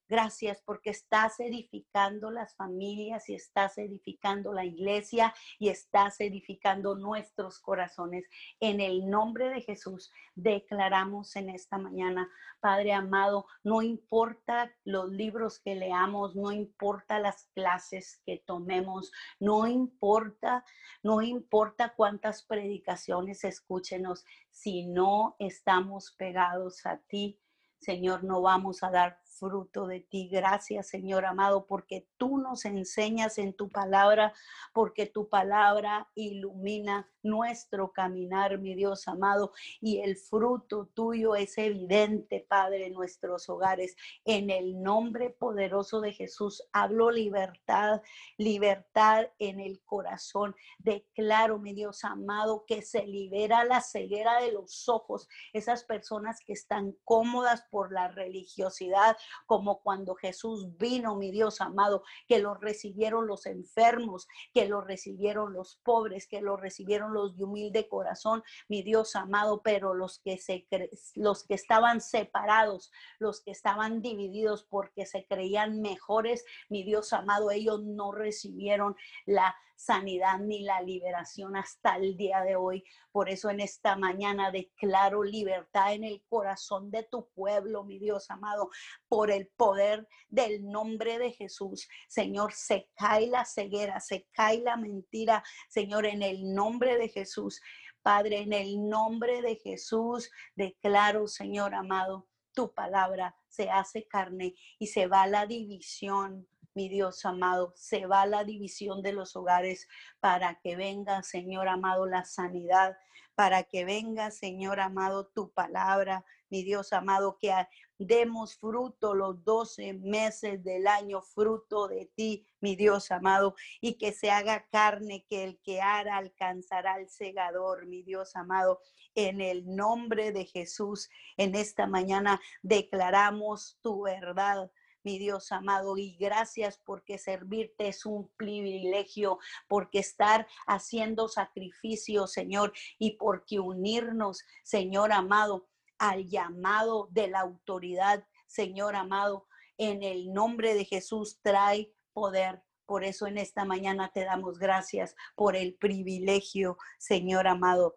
Gracias 0.09 0.61
porque 0.65 0.89
estás 0.89 1.39
edificando 1.39 2.29
las 2.29 2.55
familias 2.55 3.29
y 3.29 3.35
estás 3.35 3.77
edificando 3.77 4.51
la 4.51 4.65
iglesia 4.65 5.33
y 5.59 5.69
estás 5.69 6.19
edificando 6.19 6.95
nuestros 6.95 7.59
corazones. 7.59 8.25
En 8.59 8.81
el 8.81 9.09
nombre 9.09 9.49
de 9.49 9.61
Jesús 9.61 10.11
declaramos 10.35 11.35
en 11.37 11.49
esta 11.49 11.77
mañana, 11.77 12.29
Padre 12.59 12.91
amado, 12.91 13.45
no 13.63 13.81
importa 13.81 14.75
los 14.83 15.09
libros 15.09 15.59
que 15.59 15.75
leamos, 15.75 16.35
no 16.35 16.51
importa 16.51 17.19
las 17.19 17.45
clases 17.53 18.21
que 18.25 18.43
tomemos, 18.45 19.11
no 19.39 19.67
importa, 19.67 20.65
no 21.01 21.21
importa 21.21 21.93
cuántas 21.95 22.43
predicaciones 22.43 23.45
escúchenos, 23.45 24.25
si 24.51 24.85
no 24.85 25.35
estamos 25.39 26.11
pegados 26.11 26.85
a 26.85 26.97
ti, 26.97 27.39
Señor, 27.79 28.23
no 28.23 28.41
vamos 28.41 28.81
a 28.81 28.91
dar 28.91 29.19
fruto 29.43 29.87
de 29.87 29.99
ti. 29.99 30.29
Gracias, 30.31 30.87
Señor 30.87 31.25
amado, 31.25 31.65
porque 31.65 32.07
tú 32.17 32.37
nos 32.37 32.63
enseñas 32.63 33.37
en 33.37 33.53
tu 33.53 33.69
palabra, 33.69 34.33
porque 34.73 35.05
tu 35.05 35.27
palabra 35.27 36.07
ilumina 36.15 37.09
nuestro 37.23 37.91
caminar, 37.91 38.57
mi 38.59 38.75
Dios 38.75 39.07
amado, 39.07 39.53
y 39.81 39.99
el 39.99 40.17
fruto 40.17 40.89
tuyo 40.93 41.35
es 41.35 41.57
evidente, 41.57 42.45
Padre, 42.47 42.87
en 42.87 42.93
nuestros 42.93 43.49
hogares. 43.49 43.95
En 44.25 44.49
el 44.49 44.81
nombre 44.81 45.29
poderoso 45.29 46.01
de 46.01 46.13
Jesús, 46.13 46.63
hablo 46.71 47.11
libertad, 47.11 48.01
libertad 48.37 49.27
en 49.39 49.59
el 49.59 49.81
corazón. 49.83 50.55
Declaro, 50.79 51.59
mi 51.59 51.73
Dios 51.73 52.03
amado, 52.03 52.65
que 52.65 52.81
se 52.81 53.05
libera 53.05 53.63
la 53.65 53.81
ceguera 53.81 54.41
de 54.41 54.51
los 54.51 54.87
ojos, 54.87 55.27
esas 55.53 55.83
personas 55.83 56.39
que 56.45 56.53
están 56.53 56.95
cómodas 57.03 57.63
por 57.71 57.91
la 57.91 58.09
religiosidad, 58.09 59.17
como 59.45 59.81
cuando 59.81 60.15
Jesús 60.15 60.77
vino, 60.77 61.15
mi 61.15 61.31
Dios 61.31 61.61
amado, 61.61 62.03
que 62.27 62.39
lo 62.39 62.53
recibieron 62.55 63.27
los 63.27 63.45
enfermos, 63.45 64.27
que 64.53 64.67
lo 64.67 64.81
recibieron 64.81 65.53
los 65.53 65.77
pobres, 65.83 66.27
que 66.27 66.41
lo 66.41 66.57
recibieron 66.57 67.13
los 67.13 67.37
de 67.37 67.43
humilde 67.43 67.87
corazón, 67.87 68.43
mi 68.67 68.83
Dios 68.83 69.15
amado, 69.15 69.61
pero 69.63 69.93
los 69.93 70.19
que 70.19 70.37
se 70.37 70.67
los 71.15 71.43
que 71.45 71.53
estaban 71.53 72.01
separados, 72.01 72.91
los 73.19 73.41
que 73.41 73.51
estaban 73.51 74.01
divididos 74.01 74.63
porque 74.63 75.05
se 75.05 75.25
creían 75.25 75.81
mejores, 75.81 76.45
mi 76.69 76.83
Dios 76.83 77.13
amado, 77.13 77.51
ellos 77.51 77.83
no 77.83 78.11
recibieron 78.11 78.95
la 79.25 79.55
sanidad 79.83 80.39
ni 80.39 80.63
la 80.63 80.81
liberación 80.81 81.55
hasta 81.55 81.97
el 81.97 82.15
día 82.15 82.41
de 82.41 82.55
hoy. 82.55 82.83
Por 83.11 83.29
eso 83.29 83.49
en 83.49 83.59
esta 83.59 83.95
mañana 83.95 84.49
declaro 84.49 85.23
libertad 85.23 85.93
en 85.93 86.03
el 86.03 86.23
corazón 86.29 86.89
de 86.89 87.03
tu 87.03 87.27
pueblo, 87.29 87.83
mi 87.83 87.99
Dios 87.99 88.29
amado, 88.29 88.69
por 89.09 89.29
el 89.29 89.47
poder 89.47 90.07
del 90.29 90.69
nombre 90.69 91.19
de 91.19 91.31
Jesús. 91.31 91.89
Señor, 92.07 92.53
se 92.53 92.89
cae 92.95 93.27
la 93.27 93.45
ceguera, 93.45 93.99
se 93.99 94.27
cae 94.31 94.59
la 94.59 94.77
mentira, 94.77 95.43
Señor, 95.67 96.05
en 96.05 96.21
el 96.23 96.53
nombre 96.53 96.97
de 96.97 97.09
Jesús. 97.09 97.61
Padre, 98.01 98.39
en 98.39 98.53
el 98.53 98.89
nombre 98.89 99.41
de 99.41 99.55
Jesús, 99.55 100.29
declaro, 100.55 101.27
Señor 101.27 101.73
amado, 101.73 102.27
tu 102.53 102.73
palabra 102.73 103.35
se 103.47 103.69
hace 103.69 104.07
carne 104.07 104.55
y 104.79 104.87
se 104.87 105.07
va 105.07 105.27
la 105.27 105.45
división, 105.45 106.47
mi 106.73 106.89
Dios 106.89 107.23
amado, 107.25 107.73
se 107.75 108.05
va 108.05 108.25
la 108.25 108.43
división 108.43 109.01
de 109.01 109.13
los 109.13 109.35
hogares 109.35 109.87
para 110.19 110.59
que 110.59 110.75
venga, 110.75 111.23
Señor 111.23 111.67
amado, 111.67 112.05
la 112.05 112.25
sanidad, 112.25 112.97
para 113.35 113.63
que 113.63 113.85
venga, 113.85 114.31
Señor 114.31 114.79
amado, 114.79 115.27
tu 115.27 115.51
palabra, 115.51 116.25
mi 116.49 116.63
Dios 116.63 116.93
amado, 116.93 117.37
que 117.39 117.51
demos 117.97 118.55
fruto 118.57 119.15
los 119.15 119.43
12 119.43 119.93
meses 119.93 120.63
del 120.63 120.87
año, 120.87 121.21
fruto 121.21 121.87
de 121.87 122.11
ti, 122.15 122.47
mi 122.59 122.75
Dios 122.75 123.11
amado, 123.11 123.55
y 123.81 123.95
que 123.95 124.11
se 124.11 124.29
haga 124.29 124.67
carne, 124.69 125.25
que 125.27 125.43
el 125.43 125.59
que 125.63 125.81
hará 125.81 126.17
alcanzará 126.17 126.93
al 126.93 127.09
segador, 127.09 127.87
mi 127.87 128.03
Dios 128.03 128.35
amado, 128.35 128.81
en 129.15 129.41
el 129.41 129.65
nombre 129.65 130.31
de 130.31 130.45
Jesús. 130.45 131.09
En 131.37 131.55
esta 131.55 131.87
mañana 131.87 132.39
declaramos 132.61 133.79
tu 133.81 134.03
verdad 134.03 134.71
mi 135.03 135.19
Dios 135.19 135.51
amado, 135.51 135.97
y 135.97 136.15
gracias 136.15 136.79
porque 136.85 137.17
servirte 137.17 137.87
es 137.87 138.05
un 138.05 138.29
privilegio, 138.37 139.39
porque 139.67 139.99
estar 139.99 140.47
haciendo 140.65 141.27
sacrificio, 141.27 142.27
Señor, 142.27 142.73
y 142.97 143.17
porque 143.17 143.59
unirnos, 143.59 144.43
Señor 144.63 145.11
amado, 145.11 145.67
al 145.97 146.27
llamado 146.27 147.07
de 147.11 147.27
la 147.27 147.41
autoridad, 147.41 148.25
Señor 148.47 148.95
amado, 148.95 149.47
en 149.77 150.03
el 150.03 150.33
nombre 150.33 150.73
de 150.73 150.85
Jesús 150.85 151.39
trae 151.41 151.93
poder. 152.13 152.61
Por 152.85 153.03
eso 153.03 153.27
en 153.27 153.37
esta 153.37 153.65
mañana 153.65 154.11
te 154.13 154.25
damos 154.25 154.59
gracias 154.59 155.15
por 155.35 155.55
el 155.55 155.75
privilegio, 155.75 156.77
Señor 156.97 157.47
amado, 157.47 157.95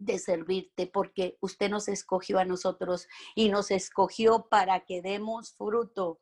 de 0.00 0.18
servirte, 0.18 0.86
porque 0.86 1.36
usted 1.40 1.70
nos 1.70 1.86
escogió 1.86 2.38
a 2.38 2.44
nosotros 2.44 3.06
y 3.34 3.50
nos 3.50 3.70
escogió 3.70 4.48
para 4.48 4.80
que 4.80 5.02
demos 5.02 5.52
fruto, 5.52 6.20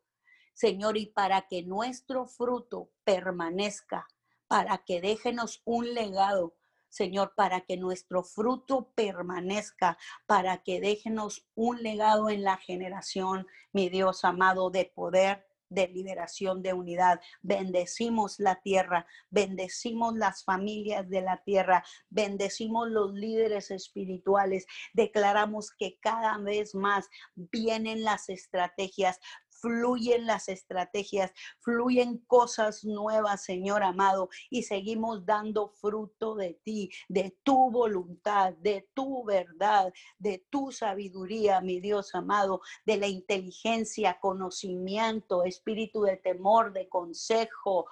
Señor, 0.52 0.96
y 0.96 1.06
para 1.06 1.46
que 1.46 1.62
nuestro 1.62 2.26
fruto 2.26 2.90
permanezca, 3.04 4.06
para 4.48 4.78
que 4.78 5.00
déjenos 5.00 5.62
un 5.64 5.94
legado, 5.94 6.56
Señor, 6.88 7.34
para 7.36 7.60
que 7.60 7.76
nuestro 7.76 8.24
fruto 8.24 8.92
permanezca, 8.94 9.96
para 10.26 10.62
que 10.62 10.80
déjenos 10.80 11.46
un 11.54 11.82
legado 11.82 12.30
en 12.30 12.42
la 12.42 12.56
generación, 12.56 13.46
mi 13.72 13.88
Dios 13.88 14.24
amado, 14.24 14.70
de 14.70 14.86
poder, 14.86 15.47
de 15.68 15.88
liberación, 15.88 16.62
de 16.62 16.72
unidad. 16.72 17.20
Bendecimos 17.42 18.38
la 18.38 18.60
tierra, 18.60 19.06
bendecimos 19.30 20.14
las 20.16 20.44
familias 20.44 21.08
de 21.08 21.22
la 21.22 21.42
tierra, 21.44 21.84
bendecimos 22.10 22.88
los 22.90 23.12
líderes 23.12 23.70
espirituales. 23.70 24.66
Declaramos 24.92 25.70
que 25.70 25.98
cada 26.00 26.38
vez 26.38 26.74
más 26.74 27.08
vienen 27.34 28.04
las 28.04 28.28
estrategias, 28.28 29.20
fluyen 29.60 30.26
las 30.26 30.48
estrategias, 30.48 31.32
fluyen 31.60 32.18
cosas 32.26 32.84
nuevas, 32.84 33.44
Señor 33.44 33.82
amado, 33.82 34.28
y 34.50 34.62
seguimos 34.62 35.24
dando 35.26 35.68
fruto 35.68 36.34
de 36.34 36.54
ti, 36.62 36.90
de 37.08 37.36
tu 37.42 37.70
voluntad, 37.70 38.54
de 38.54 38.88
tu 38.94 39.24
verdad, 39.24 39.92
de 40.18 40.44
tu 40.50 40.72
sabiduría, 40.72 41.60
mi 41.60 41.80
Dios 41.80 42.14
amado, 42.14 42.60
de 42.84 42.96
la 42.96 43.06
inteligencia, 43.06 44.18
conocimiento, 44.20 45.44
espíritu 45.44 46.02
de 46.02 46.16
temor, 46.16 46.72
de 46.72 46.88
consejo. 46.88 47.86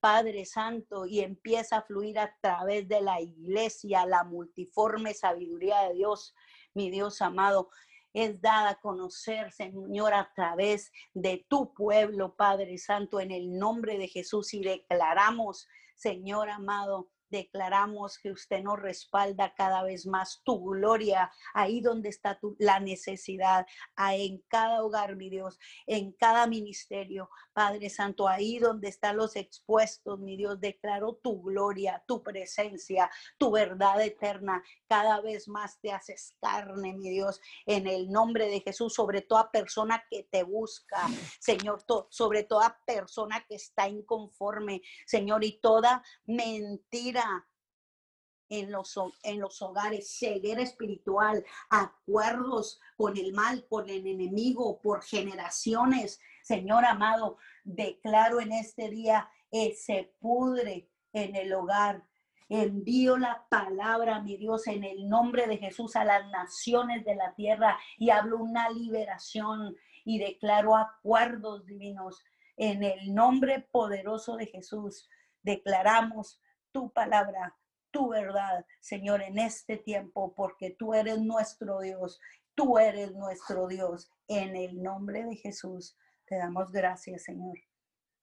Padre 0.00 0.44
Santo, 0.44 1.06
y 1.06 1.20
empieza 1.20 1.78
a 1.78 1.82
fluir 1.82 2.20
a 2.20 2.32
través 2.40 2.86
de 2.86 3.00
la 3.00 3.20
iglesia, 3.20 4.06
la 4.06 4.22
multiforme 4.22 5.12
sabiduría 5.12 5.88
de 5.88 5.94
Dios, 5.94 6.36
mi 6.72 6.88
Dios 6.88 7.20
amado 7.20 7.70
es 8.12 8.40
dada 8.40 8.70
a 8.70 8.80
conocer, 8.80 9.52
Señor, 9.52 10.14
a 10.14 10.32
través 10.34 10.90
de 11.14 11.46
tu 11.48 11.72
pueblo, 11.74 12.34
Padre 12.34 12.78
Santo, 12.78 13.20
en 13.20 13.30
el 13.30 13.58
nombre 13.58 13.98
de 13.98 14.08
Jesús 14.08 14.54
y 14.54 14.62
declaramos, 14.62 15.68
Señor 15.94 16.50
amado, 16.50 17.10
declaramos 17.30 18.18
que 18.18 18.30
usted 18.30 18.62
nos 18.62 18.78
respalda 18.78 19.54
cada 19.54 19.82
vez 19.82 20.06
más 20.06 20.42
tu 20.44 20.62
gloria, 20.64 21.30
ahí 21.54 21.80
donde 21.80 22.08
está 22.08 22.38
tu, 22.38 22.56
la 22.58 22.80
necesidad, 22.80 23.66
en 23.96 24.42
cada 24.48 24.82
hogar, 24.82 25.16
mi 25.16 25.30
Dios, 25.30 25.58
en 25.86 26.12
cada 26.12 26.46
ministerio, 26.46 27.30
Padre 27.52 27.90
Santo, 27.90 28.28
ahí 28.28 28.58
donde 28.58 28.88
están 28.88 29.16
los 29.16 29.36
expuestos, 29.36 30.18
mi 30.18 30.36
Dios, 30.36 30.60
declaro 30.60 31.14
tu 31.22 31.42
gloria, 31.42 32.02
tu 32.06 32.22
presencia, 32.22 33.10
tu 33.38 33.50
verdad 33.50 34.00
eterna, 34.00 34.62
cada 34.88 35.20
vez 35.20 35.48
más 35.48 35.80
te 35.80 35.92
haces 35.92 36.36
carne, 36.40 36.94
mi 36.94 37.10
Dios, 37.10 37.40
en 37.66 37.86
el 37.86 38.10
nombre 38.10 38.48
de 38.48 38.60
Jesús, 38.60 38.94
sobre 38.94 39.22
toda 39.22 39.50
persona 39.50 40.04
que 40.10 40.24
te 40.24 40.42
busca, 40.42 41.06
Señor, 41.40 41.84
sobre 42.10 42.44
toda 42.44 42.80
persona 42.86 43.44
que 43.48 43.56
está 43.56 43.88
inconforme, 43.88 44.82
Señor, 45.06 45.44
y 45.44 45.58
toda 45.60 46.02
mentira 46.26 47.17
en 48.48 48.72
los, 48.72 48.98
en 49.22 49.40
los 49.40 49.60
hogares, 49.62 50.16
ceguera 50.18 50.62
espiritual, 50.62 51.44
acuerdos 51.68 52.80
con 52.96 53.16
el 53.16 53.32
mal, 53.32 53.66
con 53.68 53.88
el 53.88 54.06
enemigo 54.06 54.80
por 54.80 55.02
generaciones. 55.02 56.20
Señor 56.42 56.84
amado, 56.84 57.36
declaro 57.64 58.40
en 58.40 58.52
este 58.52 58.88
día, 58.88 59.28
eh, 59.50 59.74
se 59.74 60.14
pudre 60.18 60.88
en 61.12 61.36
el 61.36 61.52
hogar. 61.52 62.04
Envío 62.48 63.18
la 63.18 63.46
palabra, 63.50 64.22
mi 64.22 64.38
Dios, 64.38 64.66
en 64.68 64.82
el 64.82 65.06
nombre 65.08 65.46
de 65.46 65.58
Jesús 65.58 65.96
a 65.96 66.04
las 66.04 66.30
naciones 66.30 67.04
de 67.04 67.14
la 67.14 67.34
tierra 67.34 67.78
y 67.98 68.08
hablo 68.08 68.38
una 68.38 68.70
liberación 68.70 69.76
y 70.04 70.18
declaro 70.18 70.74
acuerdos 70.74 71.66
divinos. 71.66 72.24
En 72.56 72.82
el 72.82 73.14
nombre 73.14 73.60
poderoso 73.70 74.36
de 74.36 74.46
Jesús, 74.46 75.08
declaramos 75.42 76.40
tu 76.72 76.90
palabra, 76.92 77.56
tu 77.90 78.08
verdad, 78.08 78.64
Señor, 78.80 79.22
en 79.22 79.38
este 79.38 79.76
tiempo, 79.76 80.34
porque 80.34 80.76
tú 80.78 80.94
eres 80.94 81.20
nuestro 81.20 81.80
Dios, 81.80 82.20
tú 82.54 82.78
eres 82.78 83.12
nuestro 83.12 83.66
Dios. 83.66 84.10
En 84.26 84.56
el 84.56 84.82
nombre 84.82 85.24
de 85.24 85.36
Jesús, 85.36 85.96
te 86.26 86.36
damos 86.36 86.70
gracias, 86.70 87.24
Señor. 87.24 87.56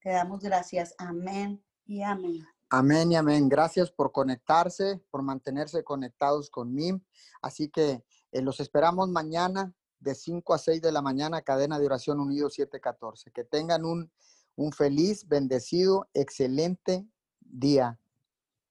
Te 0.00 0.10
damos 0.10 0.40
gracias. 0.40 0.94
Amén 0.98 1.64
y 1.84 2.02
amén. 2.02 2.46
Amén 2.70 3.12
y 3.12 3.16
amén. 3.16 3.48
Gracias 3.48 3.90
por 3.90 4.12
conectarse, 4.12 5.00
por 5.10 5.22
mantenerse 5.22 5.82
conectados 5.84 6.50
conmigo. 6.50 7.00
Así 7.40 7.68
que 7.68 8.04
eh, 8.32 8.42
los 8.42 8.60
esperamos 8.60 9.08
mañana 9.08 9.72
de 10.00 10.14
5 10.14 10.54
a 10.54 10.58
6 10.58 10.82
de 10.82 10.92
la 10.92 11.02
mañana, 11.02 11.42
cadena 11.42 11.78
de 11.78 11.86
oración 11.86 12.20
unido 12.20 12.50
714. 12.50 13.30
Que 13.32 13.44
tengan 13.44 13.84
un, 13.84 14.10
un 14.56 14.72
feliz, 14.72 15.26
bendecido, 15.26 16.08
excelente 16.12 17.06
día. 17.40 17.98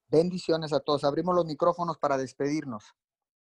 Bendiciones 0.07 0.73
a 0.73 0.79
todos. 0.79 1.03
Abrimos 1.03 1.35
los 1.35 1.45
micrófonos 1.45 1.97
para 1.97 2.17
despedirnos. 2.17 2.93